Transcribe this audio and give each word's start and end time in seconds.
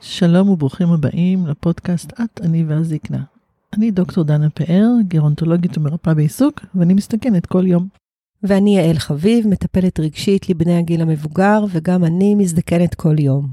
שלום 0.00 0.48
וברוכים 0.48 0.88
הבאים 0.88 1.46
לפודקאסט 1.46 2.12
את, 2.12 2.40
אני 2.40 2.64
והזקנה. 2.64 3.22
אני 3.76 3.90
דוקטור 3.90 4.24
דנה 4.24 4.50
פאר, 4.50 4.88
גרונטולוגית 5.08 5.78
ומרפאה 5.78 6.14
בעיסוק, 6.14 6.60
ואני 6.74 6.94
מסתכנת 6.94 7.46
כל 7.46 7.66
יום. 7.66 7.88
ואני 8.42 8.76
יעל 8.76 8.98
חביב, 8.98 9.46
מטפלת 9.48 10.00
רגשית 10.00 10.48
לבני 10.48 10.78
הגיל 10.78 11.02
המבוגר, 11.02 11.64
וגם 11.70 12.04
אני 12.04 12.34
מזדקנת 12.34 12.94
כל 12.94 13.18
יום. 13.18 13.48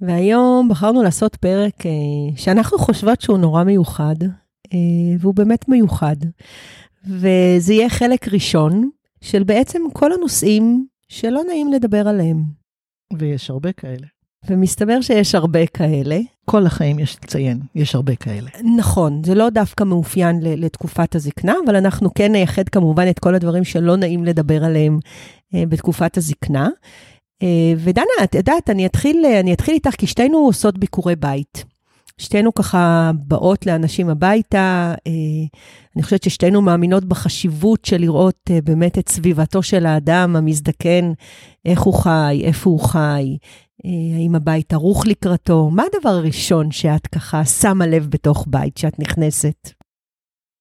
והיום 0.00 0.68
בחרנו 0.70 1.02
לעשות 1.02 1.36
פרק 1.36 1.86
אה, 1.86 1.90
שאנחנו 2.36 2.78
חושבות 2.78 3.20
שהוא 3.20 3.38
נורא 3.38 3.64
מיוחד, 3.64 4.16
והוא 5.18 5.34
באמת 5.34 5.68
מיוחד. 5.68 6.16
וזה 7.06 7.74
יהיה 7.74 7.88
חלק 7.88 8.28
ראשון 8.28 8.90
של 9.20 9.44
בעצם 9.44 9.82
כל 9.92 10.12
הנושאים 10.12 10.86
שלא 11.08 11.42
נעים 11.48 11.72
לדבר 11.72 12.08
עליהם. 12.08 12.42
ויש 13.18 13.50
הרבה 13.50 13.72
כאלה. 13.72 14.06
ומסתבר 14.48 15.00
שיש 15.00 15.34
הרבה 15.34 15.66
כאלה. 15.66 16.18
כל 16.44 16.66
החיים 16.66 16.98
יש 16.98 17.16
לציין, 17.24 17.60
יש 17.74 17.94
הרבה 17.94 18.16
כאלה. 18.16 18.50
נכון, 18.76 19.24
זה 19.24 19.34
לא 19.34 19.50
דווקא 19.50 19.84
מאופיין 19.84 20.40
לתקופת 20.42 21.14
הזקנה, 21.14 21.54
אבל 21.66 21.76
אנחנו 21.76 22.14
כן 22.14 22.32
נייחד 22.32 22.68
כמובן 22.68 23.10
את 23.10 23.18
כל 23.18 23.34
הדברים 23.34 23.64
שלא 23.64 23.96
נעים 23.96 24.24
לדבר 24.24 24.64
עליהם 24.64 24.98
אה, 25.54 25.66
בתקופת 25.68 26.16
הזקנה. 26.16 26.68
אה, 27.42 27.72
ודנה, 27.76 28.24
את 28.24 28.34
יודעת, 28.34 28.70
אני 28.70 28.86
אתחיל, 28.86 29.26
אני 29.40 29.52
אתחיל 29.52 29.74
איתך, 29.74 29.94
כי 29.98 30.06
שתינו 30.06 30.38
עושות 30.38 30.78
ביקורי 30.78 31.16
בית. 31.16 31.64
שתינו 32.20 32.54
ככה 32.54 33.10
באות 33.14 33.66
לאנשים 33.66 34.08
הביתה, 34.08 34.94
אה, 35.06 35.12
אני 35.96 36.02
חושבת 36.02 36.22
ששתינו 36.22 36.62
מאמינות 36.62 37.04
בחשיבות 37.04 37.84
של 37.84 37.96
לראות 37.96 38.50
באמת 38.64 38.98
את 38.98 39.08
סביבתו 39.08 39.62
של 39.62 39.86
האדם 39.86 40.36
המזדקן, 40.36 41.12
איך 41.64 41.80
הוא 41.80 41.94
חי, 41.94 42.42
איפה 42.44 42.70
הוא 42.70 42.80
חי, 42.80 43.36
אה, 43.84 43.90
האם 44.16 44.34
הבית 44.34 44.72
ערוך 44.72 45.06
לקראתו? 45.06 45.70
מה 45.72 45.82
הדבר 45.94 46.10
הראשון 46.10 46.70
שאת 46.70 47.06
ככה 47.06 47.44
שמה 47.44 47.86
לב 47.86 48.06
בתוך 48.10 48.46
בית, 48.48 48.76
שאת 48.76 48.98
נכנסת? 48.98 49.70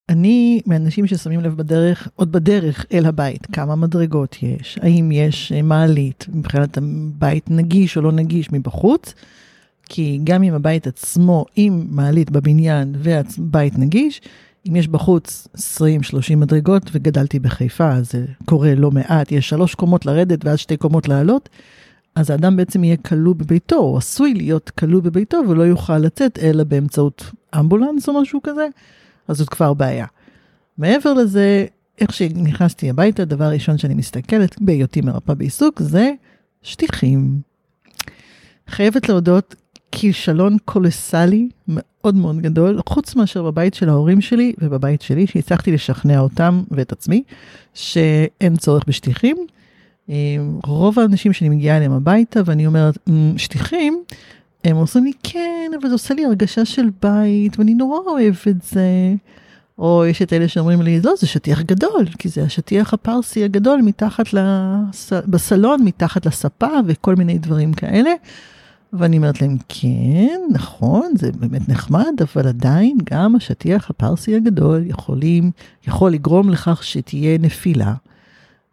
אני 0.09 0.61
מאנשים 0.65 1.07
ששמים 1.07 1.39
לב 1.39 1.55
בדרך, 1.55 2.07
עוד 2.15 2.31
בדרך 2.31 2.85
אל 2.93 3.05
הבית, 3.05 3.45
כמה 3.45 3.75
מדרגות 3.75 4.37
יש, 4.43 4.79
האם 4.81 5.11
יש 5.11 5.51
אה, 5.51 5.61
מעלית, 5.61 6.25
מבחינת 6.33 6.77
הבית 6.77 7.49
נגיש 7.51 7.97
או 7.97 8.01
לא 8.01 8.11
נגיש 8.11 8.51
מבחוץ, 8.51 9.13
כי 9.89 10.19
גם 10.23 10.43
אם 10.43 10.53
הבית 10.53 10.87
עצמו 10.87 11.45
עם 11.55 11.87
מעלית 11.89 12.29
בבניין 12.29 12.95
והבית 12.97 13.77
נגיש, 13.77 14.21
אם 14.67 14.75
יש 14.75 14.87
בחוץ 14.87 15.47
20-30 15.57 16.35
מדרגות, 16.37 16.83
וגדלתי 16.91 17.39
בחיפה, 17.39 17.91
אז 17.91 18.11
זה 18.11 18.25
קורה 18.45 18.75
לא 18.75 18.91
מעט, 18.91 19.31
יש 19.31 19.49
שלוש 19.49 19.75
קומות 19.75 20.05
לרדת 20.05 20.45
ואז 20.45 20.59
שתי 20.59 20.77
קומות 20.77 21.07
לעלות, 21.07 21.49
אז 22.15 22.29
האדם 22.29 22.55
בעצם 22.55 22.83
יהיה 22.83 22.97
כלוא 22.97 23.35
בביתו, 23.35 23.75
או 23.75 23.97
עשוי 23.97 24.33
להיות 24.33 24.69
כלוא 24.69 25.01
בביתו, 25.01 25.41
ולא 25.47 25.63
יוכל 25.63 25.97
לצאת 25.97 26.39
אלא 26.41 26.63
באמצעות 26.63 27.31
אמבולנס 27.59 28.09
או 28.09 28.21
משהו 28.21 28.39
כזה, 28.43 28.67
אז 29.27 29.37
זאת 29.37 29.49
כבר 29.49 29.73
בעיה. 29.73 30.05
מעבר 30.77 31.13
לזה, 31.13 31.65
איך 32.01 32.13
שנכנסתי 32.13 32.89
הביתה, 32.89 33.25
דבר 33.25 33.49
ראשון 33.49 33.77
שאני 33.77 33.93
מסתכלת 33.93 34.61
בהיותי 34.61 35.01
מרפאה 35.01 35.35
בעיסוק, 35.35 35.81
זה 35.81 36.11
שטיחים. 36.61 37.41
חייבת 38.67 39.09
להודות, 39.09 39.55
כישלון 39.91 40.57
קולוסלי 40.65 41.49
מאוד 41.67 42.15
מאוד 42.15 42.41
גדול, 42.41 42.79
חוץ 42.89 43.15
מאשר 43.15 43.43
בבית 43.43 43.73
של 43.73 43.89
ההורים 43.89 44.21
שלי 44.21 44.53
ובבית 44.57 45.01
שלי, 45.01 45.27
שהצלחתי 45.27 45.71
לשכנע 45.71 46.19
אותם 46.19 46.63
ואת 46.71 46.91
עצמי, 46.91 47.23
שאין 47.73 48.55
צורך 48.57 48.83
בשטיחים. 48.87 49.37
רוב 50.63 50.99
האנשים 50.99 51.33
שאני 51.33 51.49
מגיעה 51.49 51.77
אליהם 51.77 51.91
הביתה 51.91 52.39
ואני 52.45 52.67
אומרת, 52.67 52.97
אמ, 53.09 53.33
שטיחים, 53.37 54.03
הם 54.63 54.75
עושים 54.75 55.03
לי, 55.03 55.11
כן, 55.23 55.71
אבל 55.81 55.87
זה 55.87 55.95
עושה 55.95 56.13
לי 56.13 56.25
הרגשה 56.25 56.65
של 56.65 56.89
בית, 57.01 57.59
ואני 57.59 57.73
נורא 57.73 57.99
אוהב 58.05 58.35
את 58.47 58.61
זה. 58.61 59.13
או 59.79 60.05
יש 60.05 60.21
את 60.21 60.33
אלה 60.33 60.47
שאומרים 60.47 60.81
לי, 60.81 61.01
לא, 61.03 61.13
זה 61.17 61.27
שטיח 61.27 61.61
גדול, 61.61 62.05
כי 62.19 62.29
זה 62.29 62.43
השטיח 62.43 62.93
הפרסי 62.93 63.43
הגדול 63.43 63.81
מתחת 63.81 64.33
לס... 64.33 65.13
בסלון, 65.13 65.83
מתחת 65.83 66.25
לספה 66.25 66.69
וכל 66.87 67.15
מיני 67.15 67.37
דברים 67.37 67.73
כאלה. 67.73 68.09
ואני 68.93 69.17
אומרת 69.17 69.41
להם, 69.41 69.57
כן, 69.69 70.41
נכון, 70.51 71.11
זה 71.15 71.31
באמת 71.31 71.69
נחמד, 71.69 72.13
אבל 72.21 72.47
עדיין 72.47 72.97
גם 73.03 73.35
השטיח 73.35 73.89
הפרסי 73.89 74.35
הגדול 74.35 74.83
יכולים, 74.85 75.51
יכול 75.87 76.11
לגרום 76.11 76.49
לכך 76.49 76.83
שתהיה 76.83 77.37
נפילה. 77.37 77.93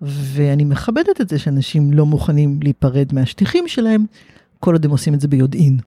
ואני 0.00 0.64
מכבדת 0.64 1.20
את 1.20 1.28
זה 1.28 1.38
שאנשים 1.38 1.92
לא 1.92 2.06
מוכנים 2.06 2.60
להיפרד 2.62 3.14
מהשטיחים 3.14 3.68
שלהם, 3.68 4.04
כל 4.60 4.72
עוד 4.72 4.84
הם 4.84 4.90
עושים 4.90 5.14
את 5.14 5.20
זה 5.20 5.28
ביודעין. 5.28 5.78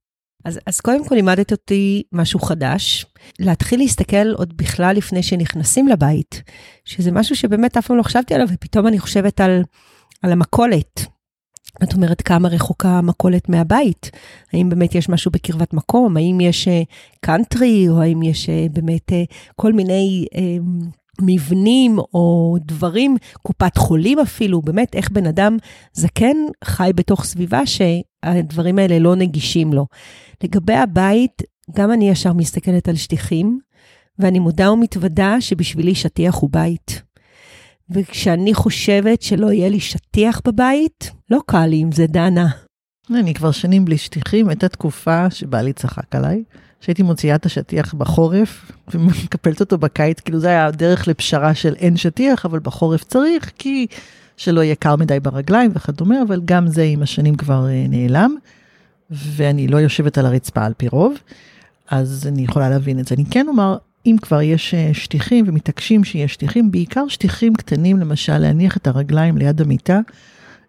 אז, 0.46 0.59
אז 0.66 0.79
קודם 0.79 1.06
כל 1.07 1.16
לימדת 1.16 1.51
אותי 1.51 2.03
משהו 2.11 2.40
חדש, 2.40 3.06
להתחיל 3.40 3.79
להסתכל 3.79 4.31
עוד 4.34 4.57
בכלל 4.57 4.96
לפני 4.96 5.23
שנכנסים 5.23 5.88
לבית, 5.88 6.44
שזה 6.85 7.11
משהו 7.11 7.35
שבאמת 7.35 7.78
אף 7.78 7.88
פעם 7.88 7.97
לא 7.97 8.03
חשבתי 8.03 8.34
עליו, 8.34 8.47
ופתאום 8.53 8.88
אני 8.88 9.00
חושבת 9.00 9.41
על, 9.41 9.63
על 10.23 10.31
המכולת. 10.31 11.06
את 11.84 11.94
אומרת, 11.94 12.22
כמה 12.22 12.50
רחוקה 12.50 12.90
המכולת 12.90 13.50
מהבית? 13.50 14.12
האם 14.53 14.69
באמת 14.69 14.96
יש 14.96 15.09
משהו 15.09 15.31
בקרבת 15.31 15.74
מקום? 15.74 16.18
האם 16.18 16.41
יש 16.41 16.68
קאנטרי, 17.22 17.85
uh, 17.88 17.91
או 17.91 18.02
האם 18.02 18.24
יש 18.24 18.50
uh, 18.50 18.74
באמת 18.74 19.09
uh, 19.09 19.34
כל 19.56 19.74
מיני 19.74 20.25
uh, 20.34 20.38
מבנים 21.22 22.00
או 22.00 22.56
דברים, 22.62 23.18
קופת 23.41 23.78
חולים 23.78 24.19
אפילו, 24.19 24.62
באמת 24.62 24.96
איך 24.96 25.12
בן 25.12 25.25
אדם 25.25 25.58
זקן 25.94 26.38
חי 26.63 26.91
בתוך 26.96 27.24
סביבה 27.24 27.62
שהדברים 27.66 28.79
האלה 28.79 29.00
לא 29.00 29.16
נגישים 29.16 29.74
לו. 29.74 29.85
לגבי 30.44 30.75
הבית, 30.75 31.41
גם 31.75 31.91
אני 31.91 32.09
ישר 32.09 32.34
מסתכלת 32.34 32.88
על 32.88 32.96
שטיחים, 32.96 33.59
ואני 34.19 34.40
מודה 34.40 34.72
ומתוודה 34.72 35.41
שבשבילי 35.41 35.96
שטיח 35.96 36.35
הוא 36.35 36.50
בית. 36.52 37.02
וכשאני 37.92 38.54
חושבת 38.54 39.22
שלא 39.22 39.52
יהיה 39.52 39.70
לי 39.70 39.80
שטיח 39.80 40.42
בבית, 40.48 41.12
לא 41.30 41.40
קל 41.46 41.66
לי 41.66 41.78
עם 41.78 41.92
זה, 41.92 42.08
דנה. 42.08 42.48
אני 43.16 43.34
כבר 43.34 43.52
שנים 43.52 43.86
בלי 43.86 43.98
שטיחים, 43.98 44.50
הייתה 44.50 44.68
תקופה 44.68 45.30
שבעלי 45.30 45.74
צחק 45.74 46.16
עליי. 46.16 46.44
שהייתי 46.82 47.04
מוציאה 47.04 47.36
את 47.36 47.46
השטיח 47.46 47.94
בחורף 47.94 48.72
ומקפלת 48.94 49.60
אותו 49.60 49.78
בקיץ, 49.78 50.20
כאילו 50.20 50.40
זה 50.40 50.48
היה 50.48 50.66
הדרך 50.66 51.08
לפשרה 51.08 51.56
של 51.56 51.76
אין 51.76 51.98
שטיח, 51.98 52.46
אבל 52.46 52.60
בחורף 52.60 53.04
צריך, 53.04 53.52
כי 53.58 53.88
שלא 54.38 54.62
יהיה 54.62 54.76
קר 54.76 54.96
מדי 54.96 55.20
ברגליים 55.20 55.72
וכדומה, 55.74 56.22
אבל 56.28 56.42
גם 56.46 56.68
זה 56.68 56.84
עם 56.84 57.02
השנים 57.02 57.36
כבר 57.36 57.68
אה, 57.68 57.86
נעלם, 57.90 58.36
ואני 59.12 59.68
לא 59.68 59.78
יושבת 59.78 60.18
על 60.18 60.26
הרצפה 60.26 60.66
על 60.66 60.74
פי 60.78 60.88
רוב, 60.88 61.14
אז 61.92 62.28
אני 62.28 62.42
יכולה 62.42 62.70
להבין 62.70 63.00
את 63.00 63.08
זה. 63.08 63.16
אני 63.16 63.26
כן 63.32 63.48
אומר, 63.48 63.78
אם 64.06 64.16
כבר 64.22 64.42
יש 64.42 64.74
אה, 64.74 64.90
שטיחים 64.94 65.46
ומתעקשים 65.48 66.04
שיש 66.04 66.34
שטיחים, 66.34 66.72
בעיקר 66.72 67.08
שטיחים 67.08 67.54
קטנים, 67.54 67.98
למשל 67.98 68.38
להניח 68.38 68.78
את 68.78 68.88
הרגליים 68.88 69.38
ליד 69.38 69.62
המיטה 69.62 70.00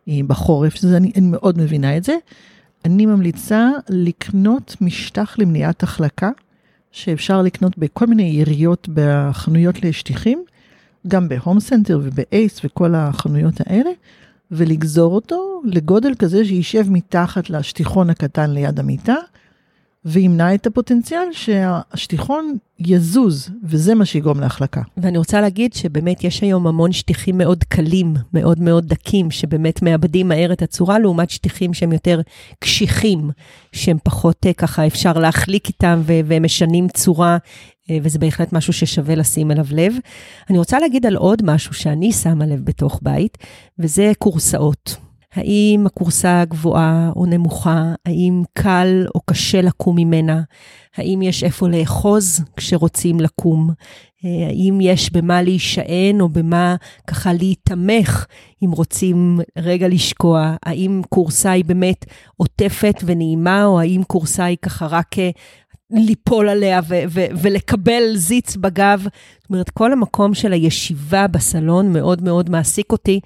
אה, 0.09 0.19
בחורף, 0.27 0.75
שזה 0.75 0.97
אני, 0.97 1.13
אני 1.17 1.27
מאוד 1.27 1.59
מבינה 1.59 1.97
את 1.97 2.05
זה. 2.05 2.15
אני 2.85 3.07
ממליצה 3.07 3.71
לקנות 3.89 4.77
משטח 4.81 5.35
למניעת 5.39 5.83
החלקה, 5.83 6.31
שאפשר 6.93 7.43
לקנות 7.43 7.79
בכל 7.79 8.07
מיני 8.07 8.23
יריעות 8.23 8.89
בחנויות 8.95 9.85
לשטיחים, 9.85 10.45
גם 11.09 11.29
בהום 11.29 11.61
סנטר 11.61 12.01
ובאייס 12.03 12.61
וכל 12.65 12.95
החנויות 12.95 13.55
האלה, 13.67 13.91
ולגזור 14.51 15.15
אותו 15.15 15.63
לגודל 15.65 16.15
כזה 16.19 16.45
שישב 16.45 16.91
מתחת 16.91 17.51
לשטיחון 17.51 18.11
הקטן 18.11 18.51
ליד 18.51 18.81
המיטה, 18.81 19.15
וימנע 20.05 20.55
את 20.55 20.67
הפוטנציאל 20.67 21.29
שהשטיחון 21.33 22.57
יזוז, 22.79 23.51
וזה 23.65 23.95
מה 23.95 24.05
שיגרום 24.05 24.41
להחלקה. 24.41 24.83
ואני 24.97 25.19
רוצה 25.19 25.41
להגיד 25.41 25.73
שבאמת 25.73 26.25
יש 26.25 26.41
היום 26.41 26.67
המון 26.67 26.93
שטיחים 26.93 27.39
מאוד 27.39 27.65
קלים, 27.65 28.15
מאוד 28.35 28.61
מאוד 28.61 28.87
דקים, 28.87 29.31
שבאמת 29.31 29.83
מאבדים 29.83 30.29
מהר 30.29 30.53
את 30.53 30.63
הצורה, 30.63 30.99
לעומת 30.99 31.31
שטיחים 31.31 31.75
שהם 31.75 31.93
יותר 31.93 32.21
קשיחים, 32.59 33.31
שהם 33.73 33.97
פחות 34.05 34.47
אה, 34.47 34.53
ככה 34.53 34.87
אפשר 34.87 35.13
להחליק 35.13 35.69
איתם 35.69 36.03
והם 36.05 36.45
משנים 36.45 36.89
צורה, 36.89 37.39
אה, 37.91 37.99
וזה 38.03 38.19
בהחלט 38.19 38.53
משהו 38.53 38.73
ששווה 38.73 39.15
לשים 39.15 39.51
אליו 39.51 39.67
לב. 39.71 39.95
אני 40.51 40.59
רוצה 40.59 40.79
להגיד 40.79 41.07
על 41.07 41.17
עוד 41.17 41.43
משהו 41.45 41.75
שאני 41.75 42.13
שמה 42.13 42.47
לב 42.47 42.65
בתוך 42.65 43.01
בית, 43.03 43.39
וזה 43.79 44.13
כורסאות. 44.19 45.10
האם 45.35 45.85
הכורסה 45.87 46.45
גבוהה 46.49 47.11
או 47.17 47.27
נמוכה? 47.27 47.95
האם 48.07 48.43
קל 48.53 49.07
או 49.15 49.21
קשה 49.21 49.63
לקום 49.63 49.97
ממנה? 49.97 50.43
האם 50.97 51.23
יש 51.23 51.45
איפה 51.45 51.69
לאחוז 51.69 52.41
כשרוצים 52.57 53.21
לקום? 53.21 53.71
אה, 54.25 54.47
האם 54.47 54.79
יש 54.81 55.13
במה 55.13 55.43
להישען 55.43 56.21
או 56.21 56.29
במה 56.29 56.77
ככה 57.07 57.33
להיתמך 57.33 58.27
אם 58.65 58.71
רוצים 58.71 59.41
רגע 59.59 59.89
לשקוע? 59.89 60.57
האם 60.63 61.03
כורסה 61.09 61.51
היא 61.51 61.65
באמת 61.65 62.05
עוטפת 62.37 62.95
ונעימה, 63.05 63.65
או 63.65 63.81
האם 63.81 64.03
כורסה 64.07 64.45
היא 64.45 64.57
ככה 64.63 64.87
רק 64.87 65.15
ליפול 65.91 66.49
עליה 66.49 66.81
ו- 66.89 67.03
ו- 67.09 67.27
ולקבל 67.43 68.03
זיץ 68.15 68.57
בגב. 68.57 69.03
זאת 69.41 69.51
אומרת, 69.51 69.71
כל 69.71 69.93
המקום 69.93 70.35
של 70.35 70.53
הישיבה 70.53 71.27
בסלון 71.27 71.93
מאוד 71.93 72.23
מאוד 72.23 72.51
מעסיק 72.51 72.93
אותי. 72.93 73.21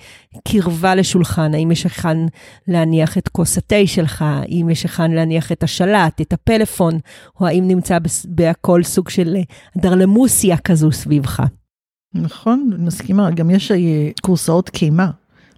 קרבה 0.49 0.95
לשולחן, 0.95 1.55
האם 1.55 1.71
יש 1.71 1.85
היכן 1.85 2.19
להניח 2.69 3.19
את 3.19 3.29
כוס 3.29 3.59
התה 3.59 3.87
שלך, 3.87 4.25
האם 4.27 4.71
יש 4.71 4.83
היכן 4.83 5.11
להניח 5.11 5.53
את 5.53 5.63
השלט, 5.63 6.21
את 6.21 6.33
הפלאפון, 6.33 6.99
או 7.41 7.47
האם 7.47 7.69
נמצא 7.69 7.99
בהכל 8.25 8.83
סוג 8.83 9.09
של 9.09 9.37
דרלמוסיה 9.77 10.57
כזו 10.57 10.93
סביבך. 10.93 11.43
נכון, 12.15 12.71
מסכימה. 12.79 13.31
גם 13.31 13.51
יש 13.51 13.73
קורסאות 14.23 14.71
קימה 14.71 15.11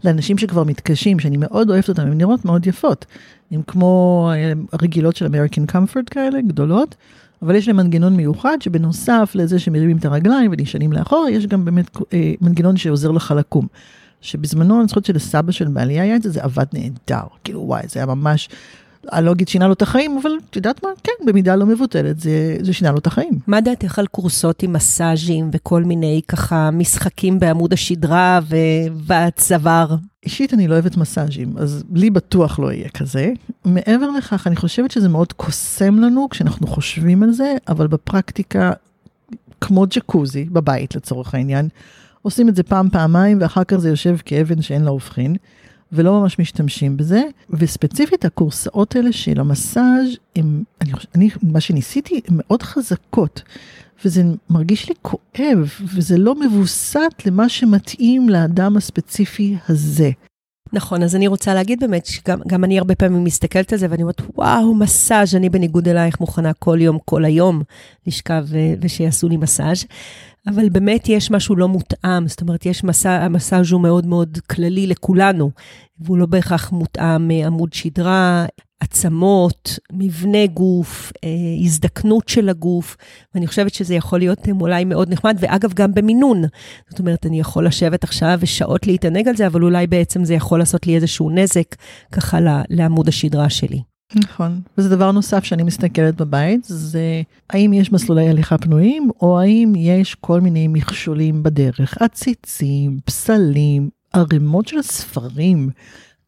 לאנשים 0.05 0.39
שכבר 0.39 0.65
מתקשים, 0.65 1.19
שאני 1.19 1.37
מאוד 1.37 1.71
אוהבת 1.71 1.89
אותם, 1.89 2.03
הן 2.03 2.19
נראות 2.19 2.45
מאוד 2.45 2.67
יפות. 2.67 3.07
הן 3.51 3.61
כמו 3.67 4.31
אה, 4.35 4.53
הרגילות 4.73 5.17
של 5.17 5.27
American 5.27 5.73
Comfort 5.73 6.11
כאלה, 6.11 6.41
גדולות, 6.41 6.95
אבל 7.43 7.55
יש 7.55 7.69
להם 7.69 7.77
מנגנון 7.77 8.17
מיוחד 8.17 8.57
שבנוסף 8.61 9.33
לזה 9.35 9.59
שמרימים 9.59 9.97
את 9.97 10.05
הרגליים 10.05 10.51
ונשענים 10.53 10.93
לאחורה, 10.93 11.31
יש 11.31 11.47
גם 11.47 11.65
באמת 11.65 11.97
אה, 12.13 12.33
מנגנון 12.41 12.77
שעוזר 12.77 13.11
לך 13.11 13.35
לקום. 13.37 13.67
שבזמנו, 14.21 14.81
אני 14.81 14.89
זוכרת 14.89 15.05
שלסבא 15.05 15.53
של 15.53 15.69
בעלי 15.69 16.01
היה 16.01 16.17
את 16.17 16.23
זה, 16.23 16.31
זה 16.31 16.43
עבד 16.43 16.65
נהדר. 16.73 17.27
כאילו 17.45 17.61
וואי, 17.61 17.83
זה 17.89 18.01
היה 18.01 18.07
ממש 18.07 18.49
אני 19.13 19.27
לא 19.27 19.33
אגיד 19.33 19.49
שינה 19.49 19.67
לו 19.67 19.73
את 19.73 19.83
החיים, 19.83 20.19
אבל 20.23 20.31
את 20.51 20.57
יודעת 20.57 20.83
מה? 20.83 20.89
כן, 21.05 21.27
במידה 21.27 21.57
לא 21.57 21.67
מבוטלת, 21.67 22.21
זה, 22.21 22.57
זה 22.61 22.73
שינה 22.73 22.91
לו 22.91 22.99
את 22.99 23.07
החיים. 23.07 23.39
מה 23.47 23.61
דעתך 23.61 23.99
על 23.99 24.07
קורסות 24.07 24.63
עם 24.63 24.73
מסאז'ים 24.73 25.51
וכל 25.53 25.85
מיני 25.85 26.21
ככה 26.29 26.71
משחקים 26.71 27.39
בעמוד 27.39 27.73
השדרה 27.73 28.41
והצוואר? 29.07 29.97
אישית 30.25 30.55
אני 30.55 30.69
לא 30.69 30.75
אוהבת 30.75 30.97
מסאז'ים, 30.97 31.55
אז 31.59 31.85
לי 31.95 32.11
בטוח 32.11 32.59
לא 32.59 32.73
יהיה 32.73 32.89
כזה. 32.89 33.33
מעבר 33.65 34.11
לכך, 34.11 34.47
אני 34.47 34.57
חושבת 34.57 34.91
שזה 34.91 35.09
מאוד 35.09 35.33
קוסם 35.33 35.99
לנו 35.99 36.29
כשאנחנו 36.31 36.67
חושבים 36.67 37.23
על 37.23 37.33
זה, 37.33 37.55
אבל 37.69 37.87
בפרקטיקה, 37.87 38.73
כמו 39.61 39.85
ג'קוזי 39.91 40.45
בבית 40.45 40.97
לצורך 40.97 41.35
העניין, 41.35 41.69
עושים 42.23 42.49
את 42.49 42.57
זה 42.57 42.63
פעם, 42.63 42.91
פעמיים, 42.91 43.39
ואחר 43.41 43.65
כך 43.65 43.77
זה 43.77 43.89
יושב 43.89 44.17
כאבן 44.25 44.63
שאין 44.63 44.83
לה 44.83 44.91
הופכין. 44.91 45.37
ולא 45.93 46.21
ממש 46.21 46.39
משתמשים 46.39 46.97
בזה, 46.97 47.23
וספציפית 47.51 48.25
הקורסאות 48.25 48.97
האלה 48.97 49.13
של 49.13 49.41
המסאז', 49.41 50.09
הם, 50.37 50.63
אני, 50.81 50.93
אני, 51.15 51.29
מה 51.43 51.61
שניסיתי, 51.61 52.21
הן 52.29 52.35
מאוד 52.39 52.63
חזקות, 52.63 53.43
וזה 54.05 54.23
מרגיש 54.51 54.89
לי 54.89 54.95
כואב, 55.03 55.71
וזה 55.95 56.19
לא 56.19 56.35
מבוסת 56.35 57.27
למה 57.27 57.49
שמתאים 57.49 58.29
לאדם 58.29 58.77
הספציפי 58.77 59.57
הזה. 59.69 60.11
נכון, 60.73 61.03
אז 61.03 61.17
אני 61.17 61.27
רוצה 61.27 61.55
להגיד 61.55 61.81
באמת 61.81 62.07
שגם 62.07 62.65
אני 62.65 62.79
הרבה 62.79 62.95
פעמים 62.95 63.25
מסתכלת 63.25 63.73
על 63.73 63.79
זה 63.79 63.87
ואני 63.91 64.03
אומרת, 64.03 64.23
וואו, 64.35 64.75
מסאז', 64.75 65.35
אני 65.35 65.49
בניגוד 65.49 65.89
אלייך 65.89 66.21
מוכנה 66.21 66.53
כל 66.53 66.79
יום, 66.81 66.99
כל 67.05 67.25
היום 67.25 67.63
לשכב 68.07 68.47
ושיעשו 68.81 69.29
לי 69.29 69.37
מסאז'. 69.37 69.85
אבל 70.47 70.69
באמת 70.69 71.09
יש 71.09 71.31
משהו 71.31 71.57
לא 71.57 71.69
מותאם, 71.69 72.29
זאת 72.29 72.41
אומרת, 72.41 72.67
יש 72.67 72.85
מסע, 72.85 73.11
המסאז' 73.11 73.73
הוא 73.73 73.81
מאוד 73.81 74.07
מאוד 74.07 74.39
כללי 74.51 74.87
לכולנו, 74.87 75.51
והוא 75.99 76.19
לא 76.19 76.27
בהכרח 76.27 76.73
מותאם 76.73 77.31
עמוד 77.31 77.73
שדרה, 77.73 78.47
עצמות, 78.81 79.79
מבנה 79.93 80.47
גוף, 80.47 81.13
אה, 81.25 81.29
הזדקנות 81.65 82.29
של 82.29 82.49
הגוף, 82.49 82.97
ואני 83.35 83.47
חושבת 83.47 83.75
שזה 83.75 83.95
יכול 83.95 84.19
להיות 84.19 84.49
אולי 84.61 84.85
מאוד 84.85 85.13
נחמד, 85.13 85.37
ואגב, 85.41 85.73
גם 85.73 85.95
במינון. 85.95 86.43
זאת 86.91 86.99
אומרת, 86.99 87.27
אני 87.27 87.41
יכול 87.41 87.67
לשבת 87.67 88.05
עכשיו 88.05 88.39
ושעות 88.41 88.87
להתענג 88.87 89.29
על 89.29 89.37
זה, 89.37 89.47
אבל 89.47 89.63
אולי 89.63 89.87
בעצם 89.87 90.25
זה 90.25 90.35
יכול 90.35 90.59
לעשות 90.59 90.87
לי 90.87 90.95
איזשהו 90.97 91.31
נזק 91.31 91.75
ככה 92.13 92.39
לעמוד 92.71 93.09
השדרה 93.09 93.51
שלי. 93.51 93.96
נכון, 94.17 94.61
וזה 94.79 94.89
דבר 94.89 95.13
נוסף 95.13 95.45
שאני 95.45 95.63
מסתכלת 95.63 96.17
בבית, 96.17 96.61
זה 96.65 97.23
האם 97.51 97.73
יש 97.73 97.93
מסלולי 97.93 98.29
הליכה 98.29 98.59
פנויים, 98.59 99.11
או 99.23 99.41
האם 99.41 99.73
יש 99.77 100.15
כל 100.15 100.41
מיני 100.41 100.69
מכשולים 100.69 101.43
בדרך, 101.43 101.97
עציצים, 102.01 102.99
פסלים, 103.05 103.89
ערימות 104.13 104.69
של 104.69 104.83
ספרים, 104.83 105.71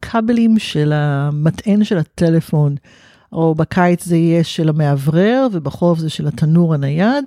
כבלים 0.01 0.59
של 0.59 0.91
המטען 0.95 1.83
של 1.83 1.97
הטלפון, 1.97 2.75
או 3.31 3.55
בקיץ 3.55 4.05
זה 4.05 4.17
יהיה 4.17 4.43
של 4.43 4.69
המאוורר, 4.69 5.47
ובחורף 5.51 5.99
זה 5.99 6.09
של 6.09 6.27
התנור 6.27 6.73
הנייד, 6.73 7.25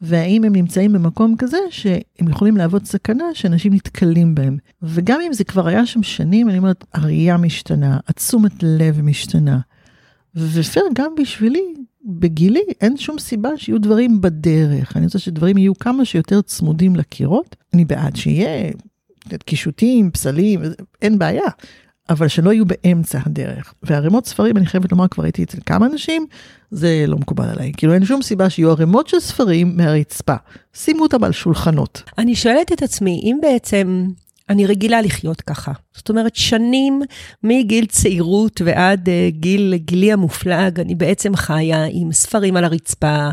והאם 0.00 0.44
הם 0.44 0.52
נמצאים 0.52 0.92
במקום 0.92 1.34
כזה 1.38 1.58
שהם 1.70 2.28
יכולים 2.28 2.56
להוות 2.56 2.86
סכנה 2.86 3.24
שאנשים 3.34 3.74
נתקלים 3.74 4.34
בהם. 4.34 4.56
וגם 4.82 5.20
אם 5.26 5.32
זה 5.32 5.44
כבר 5.44 5.66
היה 5.66 5.86
שם 5.86 6.02
שנים, 6.02 6.48
אני 6.48 6.58
אומרת, 6.58 6.84
הראייה 6.94 7.36
משתנה, 7.36 7.98
התשומת 8.08 8.52
לב 8.62 9.00
משתנה. 9.02 9.58
ופייר, 10.36 10.84
גם 10.92 11.14
בשבילי, 11.20 11.74
בגילי, 12.04 12.64
אין 12.80 12.96
שום 12.96 13.18
סיבה 13.18 13.50
שיהיו 13.56 13.80
דברים 13.80 14.20
בדרך. 14.20 14.96
אני 14.96 15.04
רוצה 15.04 15.18
שדברים 15.18 15.58
יהיו 15.58 15.78
כמה 15.78 16.04
שיותר 16.04 16.42
צמודים 16.42 16.96
לקירות. 16.96 17.56
אני 17.74 17.84
בעד 17.84 18.16
שיהיה 18.16 18.70
קישוטים, 19.44 20.10
פסלים, 20.10 20.60
אין 21.02 21.18
בעיה. 21.18 21.48
אבל 22.10 22.28
שלא 22.28 22.52
יהיו 22.52 22.64
באמצע 22.66 23.18
הדרך. 23.26 23.74
וערימות 23.82 24.26
ספרים, 24.26 24.56
אני 24.56 24.66
חייבת 24.66 24.92
לומר, 24.92 25.08
כבר 25.08 25.24
הייתי 25.24 25.42
אצל 25.42 25.58
כמה 25.66 25.86
אנשים, 25.86 26.26
זה 26.70 27.04
לא 27.08 27.16
מקובל 27.16 27.48
עליי. 27.48 27.72
כאילו 27.76 27.94
אין 27.94 28.04
שום 28.04 28.22
סיבה 28.22 28.50
שיהיו 28.50 28.70
ערימות 28.70 29.08
של 29.08 29.20
ספרים 29.20 29.76
מהרצפה. 29.76 30.34
שימו 30.74 31.02
אותם 31.02 31.24
על 31.24 31.32
שולחנות. 31.32 32.02
אני 32.18 32.34
שואלת 32.34 32.72
את 32.72 32.82
עצמי, 32.82 33.20
אם 33.24 33.38
בעצם 33.42 34.06
אני 34.48 34.66
רגילה 34.66 35.02
לחיות 35.02 35.40
ככה. 35.40 35.72
זאת 35.94 36.08
אומרת, 36.08 36.36
שנים 36.36 37.02
מגיל 37.42 37.86
צעירות 37.86 38.60
ועד 38.64 39.08
uh, 39.08 39.10
גיל, 39.30 39.74
גילי 39.76 40.12
המופלג, 40.12 40.80
אני 40.80 40.94
בעצם 40.94 41.36
חיה 41.36 41.84
עם 41.90 42.12
ספרים 42.12 42.56
על 42.56 42.64
הרצפה, 42.64 43.28